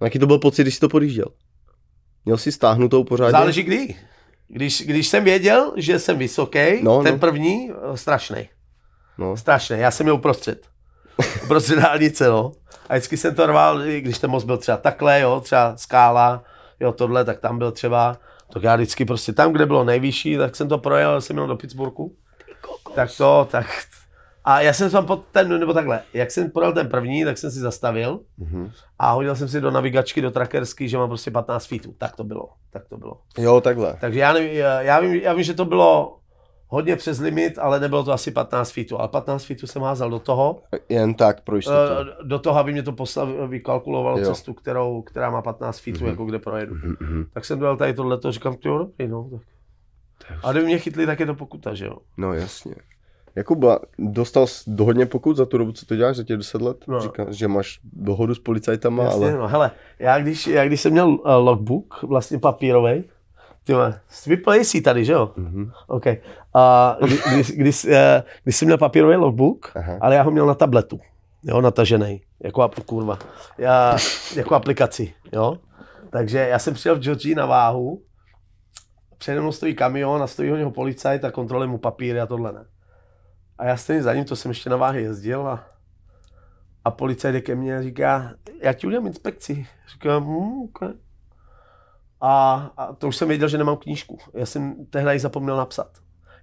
[0.00, 1.26] No, Jaký to byl pocit, když jsi to podjížděl?
[2.24, 3.32] Měl jsi stáhnutou pořádně?
[3.32, 3.94] Záleží kdy.
[4.48, 7.18] Když, když jsem věděl, že jsem vysoký, No, ten no.
[7.18, 8.48] první, eh, strašný.
[9.18, 9.36] No.
[9.36, 9.78] Strašný.
[9.78, 10.66] Já jsem měl uprostřed.
[11.44, 12.52] Uprostřed dálnice, no.
[12.88, 16.42] A vždycky jsem to rval, když ten most byl třeba takhle, jo, třeba skála,
[16.80, 18.16] jo, tohle, tak tam byl třeba,
[18.52, 21.56] tak já vždycky prostě tam, kde bylo nejvyšší, tak jsem to projel, jsem měl do
[21.56, 22.12] Pittsburghu.
[22.94, 23.66] Tak to, tak.
[24.44, 27.50] A já jsem tam pod ten, nebo takhle, jak jsem projel ten první, tak jsem
[27.50, 28.70] si zastavil Mhm.
[28.98, 31.94] a hodil jsem si do navigačky, do trackersky, že mám prostě 15 feetů.
[31.98, 33.20] Tak to bylo, tak to bylo.
[33.38, 33.96] Jo, takhle.
[34.00, 36.16] Takže já, nevím, já, vím, já vím, že to bylo
[36.68, 38.98] hodně přes limit, ale nebylo to asi 15 feetů.
[39.00, 41.76] Ale 15 feetů jsem házel do toho, Jen tak pro jistotu.
[42.00, 44.24] eh, do toho, aby mě to poslav, vykalkulovalo Jo.
[44.24, 46.08] cestu, kterou, která má 15 feetů, Mhm.
[46.10, 46.74] jako kde projedu.
[46.74, 47.24] Mhm, mhm.
[47.32, 49.30] Tak jsem dojel tady tohleto, říkám, ty jo, dobrý, no.
[50.28, 50.38] Tak.
[50.44, 51.96] A kdyby mě chytli, tak je to pokuta, že jo.
[52.16, 52.74] No jasně.
[53.34, 56.84] Jakuba, dostal jsi hodně pokud za tu dobu, co to děláš, za těch 10 let?
[56.88, 57.00] No.
[57.00, 59.38] Říkáš, že máš dohodu s policajtama, Jasně, ale...
[59.38, 63.04] no, hele, já když, já když jsem měl uh, logbook, vlastně papírový,
[63.66, 65.32] ty vole, vyplej si tady, že jo?
[65.36, 65.72] Mhm.
[65.86, 66.06] OK.
[66.54, 69.98] A kdy, když, když, eh, když jsem měl papírový logbook, Aha.
[70.00, 71.00] ale já ho měl na tabletu,
[71.42, 73.18] jo, natažený, jako ap- kurva,
[73.58, 73.96] já,
[74.36, 75.56] jako aplikaci, jo.
[76.10, 78.02] Takže já jsem přijel v Georgii na váhu,
[79.18, 82.52] přede mnou stojí kamion a stojí ho něho policajt a kontroluje mu papíry a tohle
[82.52, 82.64] ne.
[83.58, 85.64] A já stejně za ním, to jsem ještě na váhy jezdil a,
[86.84, 89.66] a policajt jde ke mně a říká, já ti udělám inspekci.
[89.92, 90.88] Říkám, hm, okay.
[92.20, 94.18] A, a, to už jsem věděl, že nemám knížku.
[94.34, 95.88] Já jsem tehdy ji zapomněl napsat.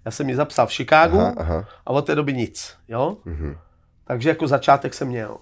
[0.06, 1.66] Já jsem ji zapsal v Chicagu Aha, aha.
[1.86, 3.18] a od té doby nic, jo.
[3.26, 3.58] Mhm.
[4.06, 5.38] Takže jako začátek jsem měl.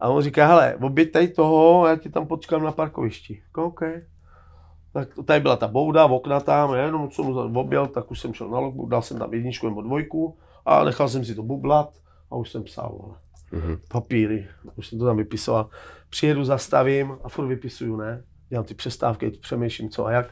[0.00, 3.42] A on říká, hele, oběť tady toho, já ti tam počkám na parkovišti.
[3.54, 3.80] OK.
[4.92, 8.34] Tak tady byla ta bouda, okna tam, a jenom jsem mu objel, tak už jsem
[8.34, 11.90] šel na logbook, dal jsem tam jedničku nebo dvojku a nechal jsem si to bublat
[12.30, 13.16] a už jsem psal, vole.
[13.52, 13.78] Mhm.
[13.88, 15.68] papíry, už jsem to tam vypisoval.
[16.10, 18.24] Přijedu, zastavím a furt vypisuju, ne?
[18.48, 20.26] Dělám ty přestávky, přemýšlím co a jak.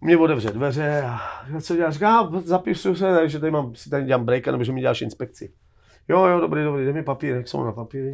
[0.00, 1.20] mě otevře dveře a
[1.60, 1.94] co děláš?
[1.94, 5.52] Říká, zapisuju se, takže tady mám, si tady dělám break, nebo že mi děláš inspekci.
[6.08, 8.12] Jo, jo, dobrý, dobrý, dej mi papír, jak jsou na papíry.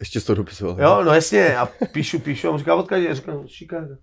[0.00, 0.80] Ještě jsi to dopisoval.
[0.80, 3.14] Jo, no jasně, a píšu, píšu, a on říká, odkud je?
[3.14, 3.94] Říká, Chicago.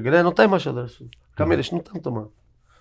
[0.00, 1.08] Kde, no tady máš adresu.
[1.34, 2.28] Kam jdeš, no tam to má.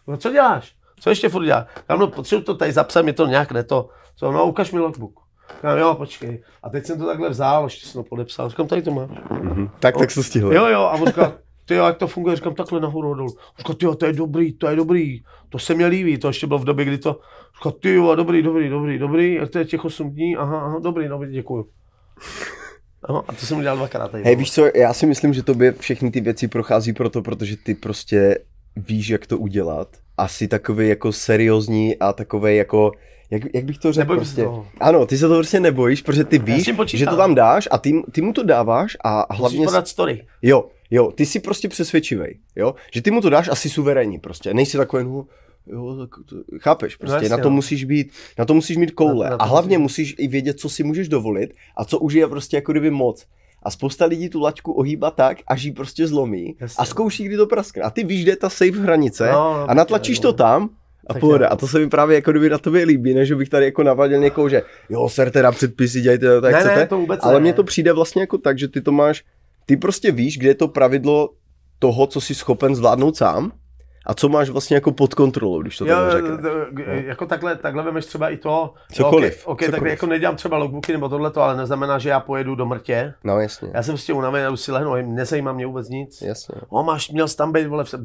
[0.07, 0.76] No co děláš?
[0.99, 1.67] Co ještě furt děláš?
[1.88, 3.89] Kam no, potřebuji to tady zapsat, mi to nějak ne to.
[4.15, 5.22] Co, no ukaž mi logbook.
[5.56, 6.43] Říkám, jo, počkej.
[6.64, 8.49] A teď jsem to takhle vzal, ještě jsem to podepsal.
[8.49, 9.10] Říkám, tady to máš.
[9.32, 9.70] Mhm.
[9.80, 10.54] Tak, tak se stihl.
[10.54, 11.34] Jo, jo, a on říká,
[11.66, 13.36] ty jo, jak to funguje, říkám takhle nahoru a dolů.
[13.58, 16.47] Říká, ty jo, to je dobrý, to je dobrý, to se mi líbí, to ještě
[16.47, 17.20] bylo v době, kdy to,
[17.58, 20.80] říká, ty jo, dobrý, dobrý, dobrý, dobrý, jak to je těch 8 dní, aha, aha,
[20.80, 21.70] dobrý, dobrý, děkuju.
[23.10, 24.12] No, a to jsem udělal dvakrát.
[24.12, 27.58] Tady, Hej, víš co, já si myslím, že tobě všechny ty věci prochází proto, protože
[27.58, 28.39] ty prostě
[28.76, 29.88] víš, jak to udělat.
[30.18, 32.91] Asi takový jako seriózní a takový jako,
[33.34, 34.44] jak, jak bych to řekl Nebojím se prostě.
[34.44, 34.68] toho.
[34.80, 38.02] Ano, ty se to prostě nebojíš, protože ty víš, že to tam dáš a ty,
[38.12, 39.58] ty mu to dáváš a hlavně...
[39.60, 40.26] Musíš podat story.
[40.42, 44.54] Jo, jo, ty jsi prostě přesvědčivej, jo, že ty mu to dáš asi suverénní prostě,
[44.54, 45.26] nejsi takový, no,
[45.68, 47.56] jo, tak to, chápeš, prostě jasně, na to no.
[47.56, 50.60] musíš být, na to musíš mít koule Na- na a hlavně musíš- musíš i vědět,
[50.60, 53.26] co si můžeš dovolit a co už je prostě jako kdyby moc.
[53.66, 56.82] A spousta lidí tu laťku ohýbá tak, až ji prostě zlomí Jasně.
[56.82, 57.82] a zkouší, kdy to praskne.
[57.84, 60.34] A ty víš, kde je ta safe hranice No, no, a natlačíš tak to jo.
[60.34, 60.70] tam
[61.08, 61.47] a pohoda.
[61.47, 64.20] A to se mi právě jako kdyby na tobě líbí, než bych tady jako navadil
[64.20, 66.88] někoho, že jo, ser teda předpisy, dělejte to, tak Ne, ne, chcete.
[66.88, 67.39] to vůbec Ale ne.
[67.39, 69.24] mně to přijde vlastně jako tak, že ty to máš,
[69.66, 71.30] ty prostě víš, kde je to pravidlo
[71.80, 73.51] toho, co jsi schopen zvládnout sám
[74.06, 76.38] a co máš vlastně jako pod kontrolou, když to Jo, tam jo, řekne.
[76.38, 78.74] to- jako takhle, takhle vemeš třeba i to.
[78.91, 79.91] Cokoliv, Ok, okay tak cokoliv.
[79.91, 83.14] jako nedělám třeba logbooky nebo tohleto, ale neznamená, že já pojedu do mrtě.
[83.24, 86.22] No jasně, Já jsem prostě unavený, jdu si lehnu, nezajímá mě vůbec nic.
[86.22, 87.97] jasně, O, máš, měl jsi tam být, vole, v se...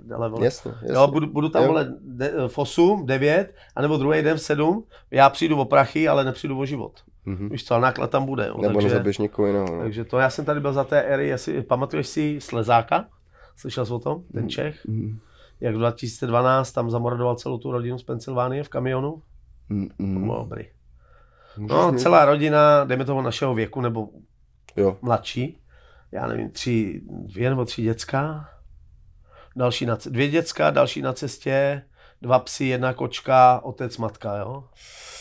[0.00, 0.44] Dele, vole.
[0.44, 0.94] jasně, jasně.
[0.96, 1.68] Jo, budu, budu tam, Jo.
[1.68, 6.24] vole, de, v 8, 9, anebo druhý den v 7, já přijdu o prachy, ale
[6.24, 6.92] nepřijdu o život.
[7.26, 7.48] Mhm.
[7.48, 8.46] Víš co, náklad tam bude.
[8.46, 9.66] Jo, Nebo takže, nezabiješ někoho jiného.
[9.76, 9.82] No.
[9.82, 13.04] takže to, já jsem tady byl za té éry, jestli pamatuješ si Slezáka?
[13.56, 14.16] Slyšel jsi o tom?
[14.16, 14.24] Mm.
[14.32, 14.76] Ten Čech?
[14.86, 15.18] Mhm.
[15.60, 19.22] Jak v 2012 tam zamordoval celou tu rodinu z Pensylvánie v kamionu?
[19.68, 20.22] Mm, To mm.
[20.22, 20.64] bylo dobrý.
[21.56, 24.08] Můžeš No, celá rodina, dejme toho našeho věku, nebo
[24.76, 25.58] Jo, mladší,
[26.12, 28.48] já nevím, tři, dvě nebo tři děcka,
[29.56, 31.82] další na, dvě děcka, další na cestě,
[32.22, 34.64] dva psy, jedna kočka, otec, matka, jo.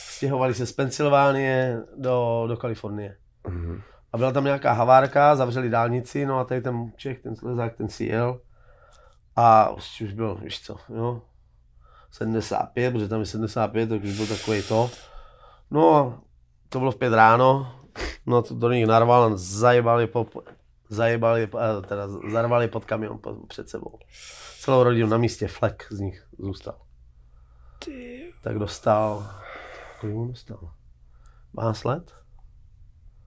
[0.09, 3.17] Stěhovali se z Pensylvánie do, do Kalifornie.
[3.47, 3.81] Mhm.
[4.13, 7.89] A byla tam nějaká havárka, zavřeli dálnici, no a tady ten Čech, ten slezák, ten
[7.89, 8.39] si jel.
[9.35, 11.21] A už byl, víš co, jo,
[12.11, 14.91] 75, protože tam je 75, tak už byl takový to.
[15.71, 16.21] No a
[16.69, 17.75] to bylo v pět ráno,
[18.25, 20.27] no to do nich narval a zajebali, po,
[20.89, 23.99] zajebali, eh, teda zarvali pod kamion před sebou.
[24.59, 26.75] Celou rodinu na místě, flek z nich zůstal.
[28.43, 29.31] Tak dostal,
[29.99, 30.71] kolik mu dostal?
[31.53, 32.13] 12 let?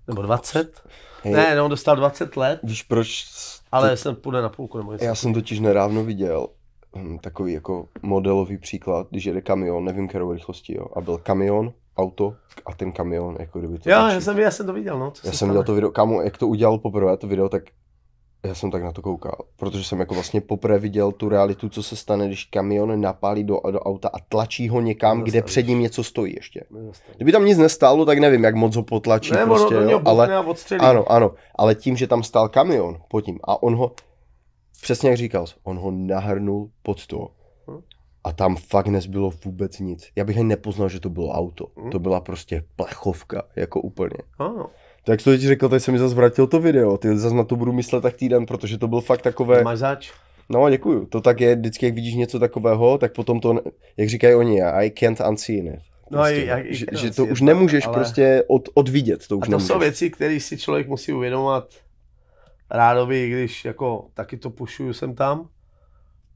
[0.08, 0.88] Nebo 20?
[1.22, 3.26] Hej, Ne, no, on dostal 20 let, Víš proč?
[3.72, 5.04] Ale jsem půjde na půlku nebo něco.
[5.04, 6.48] Já jsem totiž nedávno viděl
[6.96, 11.72] hm, takový jako modelový příklad, když jede kamion, nevím kterou rychlostí, jo, a byl kamion,
[11.96, 12.34] auto
[12.66, 15.10] a ten kamion, jako kdyby to Jo, já jsem, já jsem to viděl, no.
[15.10, 17.62] Co Já se jsem dělal to video, kámo, jak to udělal poprvé, to video, tak
[18.46, 21.82] já jsem tak na to koukal, protože jsem jako vlastně poprvé viděl tu realitu, co
[21.82, 25.80] se stane, když kamion napálí do, do auta a tlačí ho někam, kde před ním
[25.80, 26.64] něco stojí ještě.
[26.70, 27.16] Nezastavíš.
[27.16, 30.36] Kdyby tam nic nestálo, tak nevím, jak moc ho potlačí Ne, prostě, ono jo, ale...
[30.78, 33.92] Ano, ano, ale tím, že tam stál kamion pod tím a on ho,
[34.82, 37.28] přesně jak říkal, on ho nahrnul pod to
[37.70, 37.80] Hm.
[38.24, 40.08] a tam fakt nezbylo vůbec nic.
[40.16, 41.66] Já bych ani nepoznal, že to bylo auto.
[41.76, 41.90] Hm.
[41.90, 44.16] To byla prostě plechovka, jako úplně.
[44.38, 44.66] Ano,
[45.06, 47.56] Tak to teď řekl, teď se mi zase vrátil to video, ty zase na to
[47.56, 50.12] budu myslet tak týden, protože to byl fakt takové, máš zač.
[50.48, 53.60] no děkuju, to tak je, vždycky jak vidíš něco takového, tak potom to,
[53.96, 55.80] jak říkají oni, I can't unseen it.
[56.10, 59.26] No, Prostě, i- jak- i že, že to už it, nemůžeš ale- prostě od, odvidět,
[59.28, 59.68] to už A to nemůžeš.
[59.68, 61.68] jsou věci, které si člověk musí uvědomovat
[62.70, 65.48] rádoby, když jako taky to pušuju sem tam.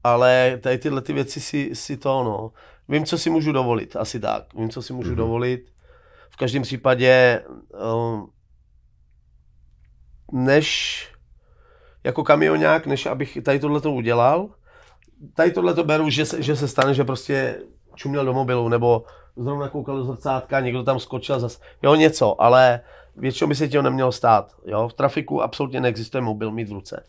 [0.03, 2.51] Ale tady tyhle ty věci si, si to, no.
[2.89, 4.53] Vím, co si můžu dovolit, asi tak.
[4.55, 5.17] Vím, co si můžu Mhm.
[5.17, 5.65] dovolit.
[6.29, 7.41] V každém případě,
[8.09, 8.27] um,
[10.31, 11.07] než
[12.03, 14.49] jako kamionák, než abych tady tohle to udělal,
[15.35, 17.61] tady tohle to beru, že se, že se stane, že prostě
[17.95, 19.03] čuměl do mobilu, nebo
[19.37, 22.81] zrovna koukal do zrcátka, někdo tam skočil zas, jo něco, ale
[23.15, 26.73] většinou by se ti to nemělo stát, jo, v trafiku absolutně neexistuje mobil mít v
[26.73, 27.03] ruce.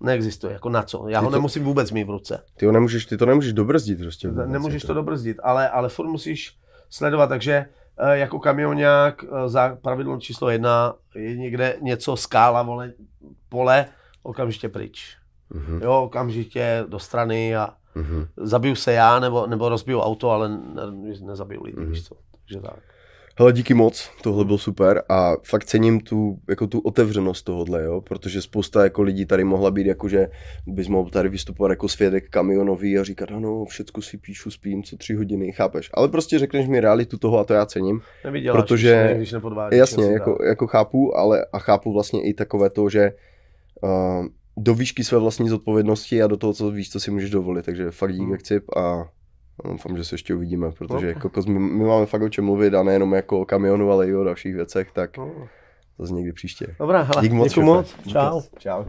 [0.00, 2.42] Neexistuje, jako na co, já Ty ho to- nemusím vůbec mít v ruce.
[2.56, 4.28] Ty, ho nemůžeš, ty to nemůžeš dobrzdit prostě.
[4.28, 4.86] vůbec, Nemůžeš jako.
[4.86, 6.56] to dobrzdit, ale, ale furt musíš
[6.90, 7.66] sledovat, takže
[8.12, 12.92] jako kamionák eh, za pravidlo číslo jedna je někde něco, skála, vole,
[13.48, 13.86] pole,
[14.22, 15.16] okamžitě pryč.
[15.50, 18.26] Mhm, Jo, okamžitě do strany a mhm.
[18.36, 20.82] zabiju se já, nebo, nebo rozbiju auto, ale ne,
[21.20, 21.90] nezabiju lidi, Mhm.
[21.90, 22.14] víš co.
[22.40, 22.78] Takže tak.
[23.38, 28.00] Hele, díky moc, tohle bylo super a fakt cením tu, jako tu otevřenost tohohle, jo,
[28.00, 30.28] protože spousta jako lidí tady mohla být jako, že
[30.66, 34.96] bys mohl tady vystupovat jako svědek kamionový a říkat, ano, všecko si píšu, spím, co
[34.96, 39.02] tři hodiny, chápeš, ale prostě řekneš mi realitu toho a to já cením, Nevyděláš, Protože-
[39.06, 39.78] když, když nepodvádíš.
[39.78, 43.12] jasně, jako, jako chápu, ale a chápu vlastně i takové to, že
[43.82, 47.64] uh, do výšky své vlastní zodpovědnosti a do toho, co víš, co si můžeš dovolit,
[47.64, 48.32] takže fakt dík, Hmm.
[48.32, 49.08] jak cip a
[49.64, 51.12] doufám, že se ještě uvidíme, protože No.
[51.12, 54.14] jako my, my, máme fakt o čem mluvit a nejenom jako o kamionu, ale i
[54.14, 55.30] o dalších věcech, tak No.
[55.98, 56.66] zase někdy příště.
[56.78, 57.94] Dobrá, hele, Dík moc, děkuji moc.
[58.08, 58.40] Čau.
[58.58, 58.84] Čau.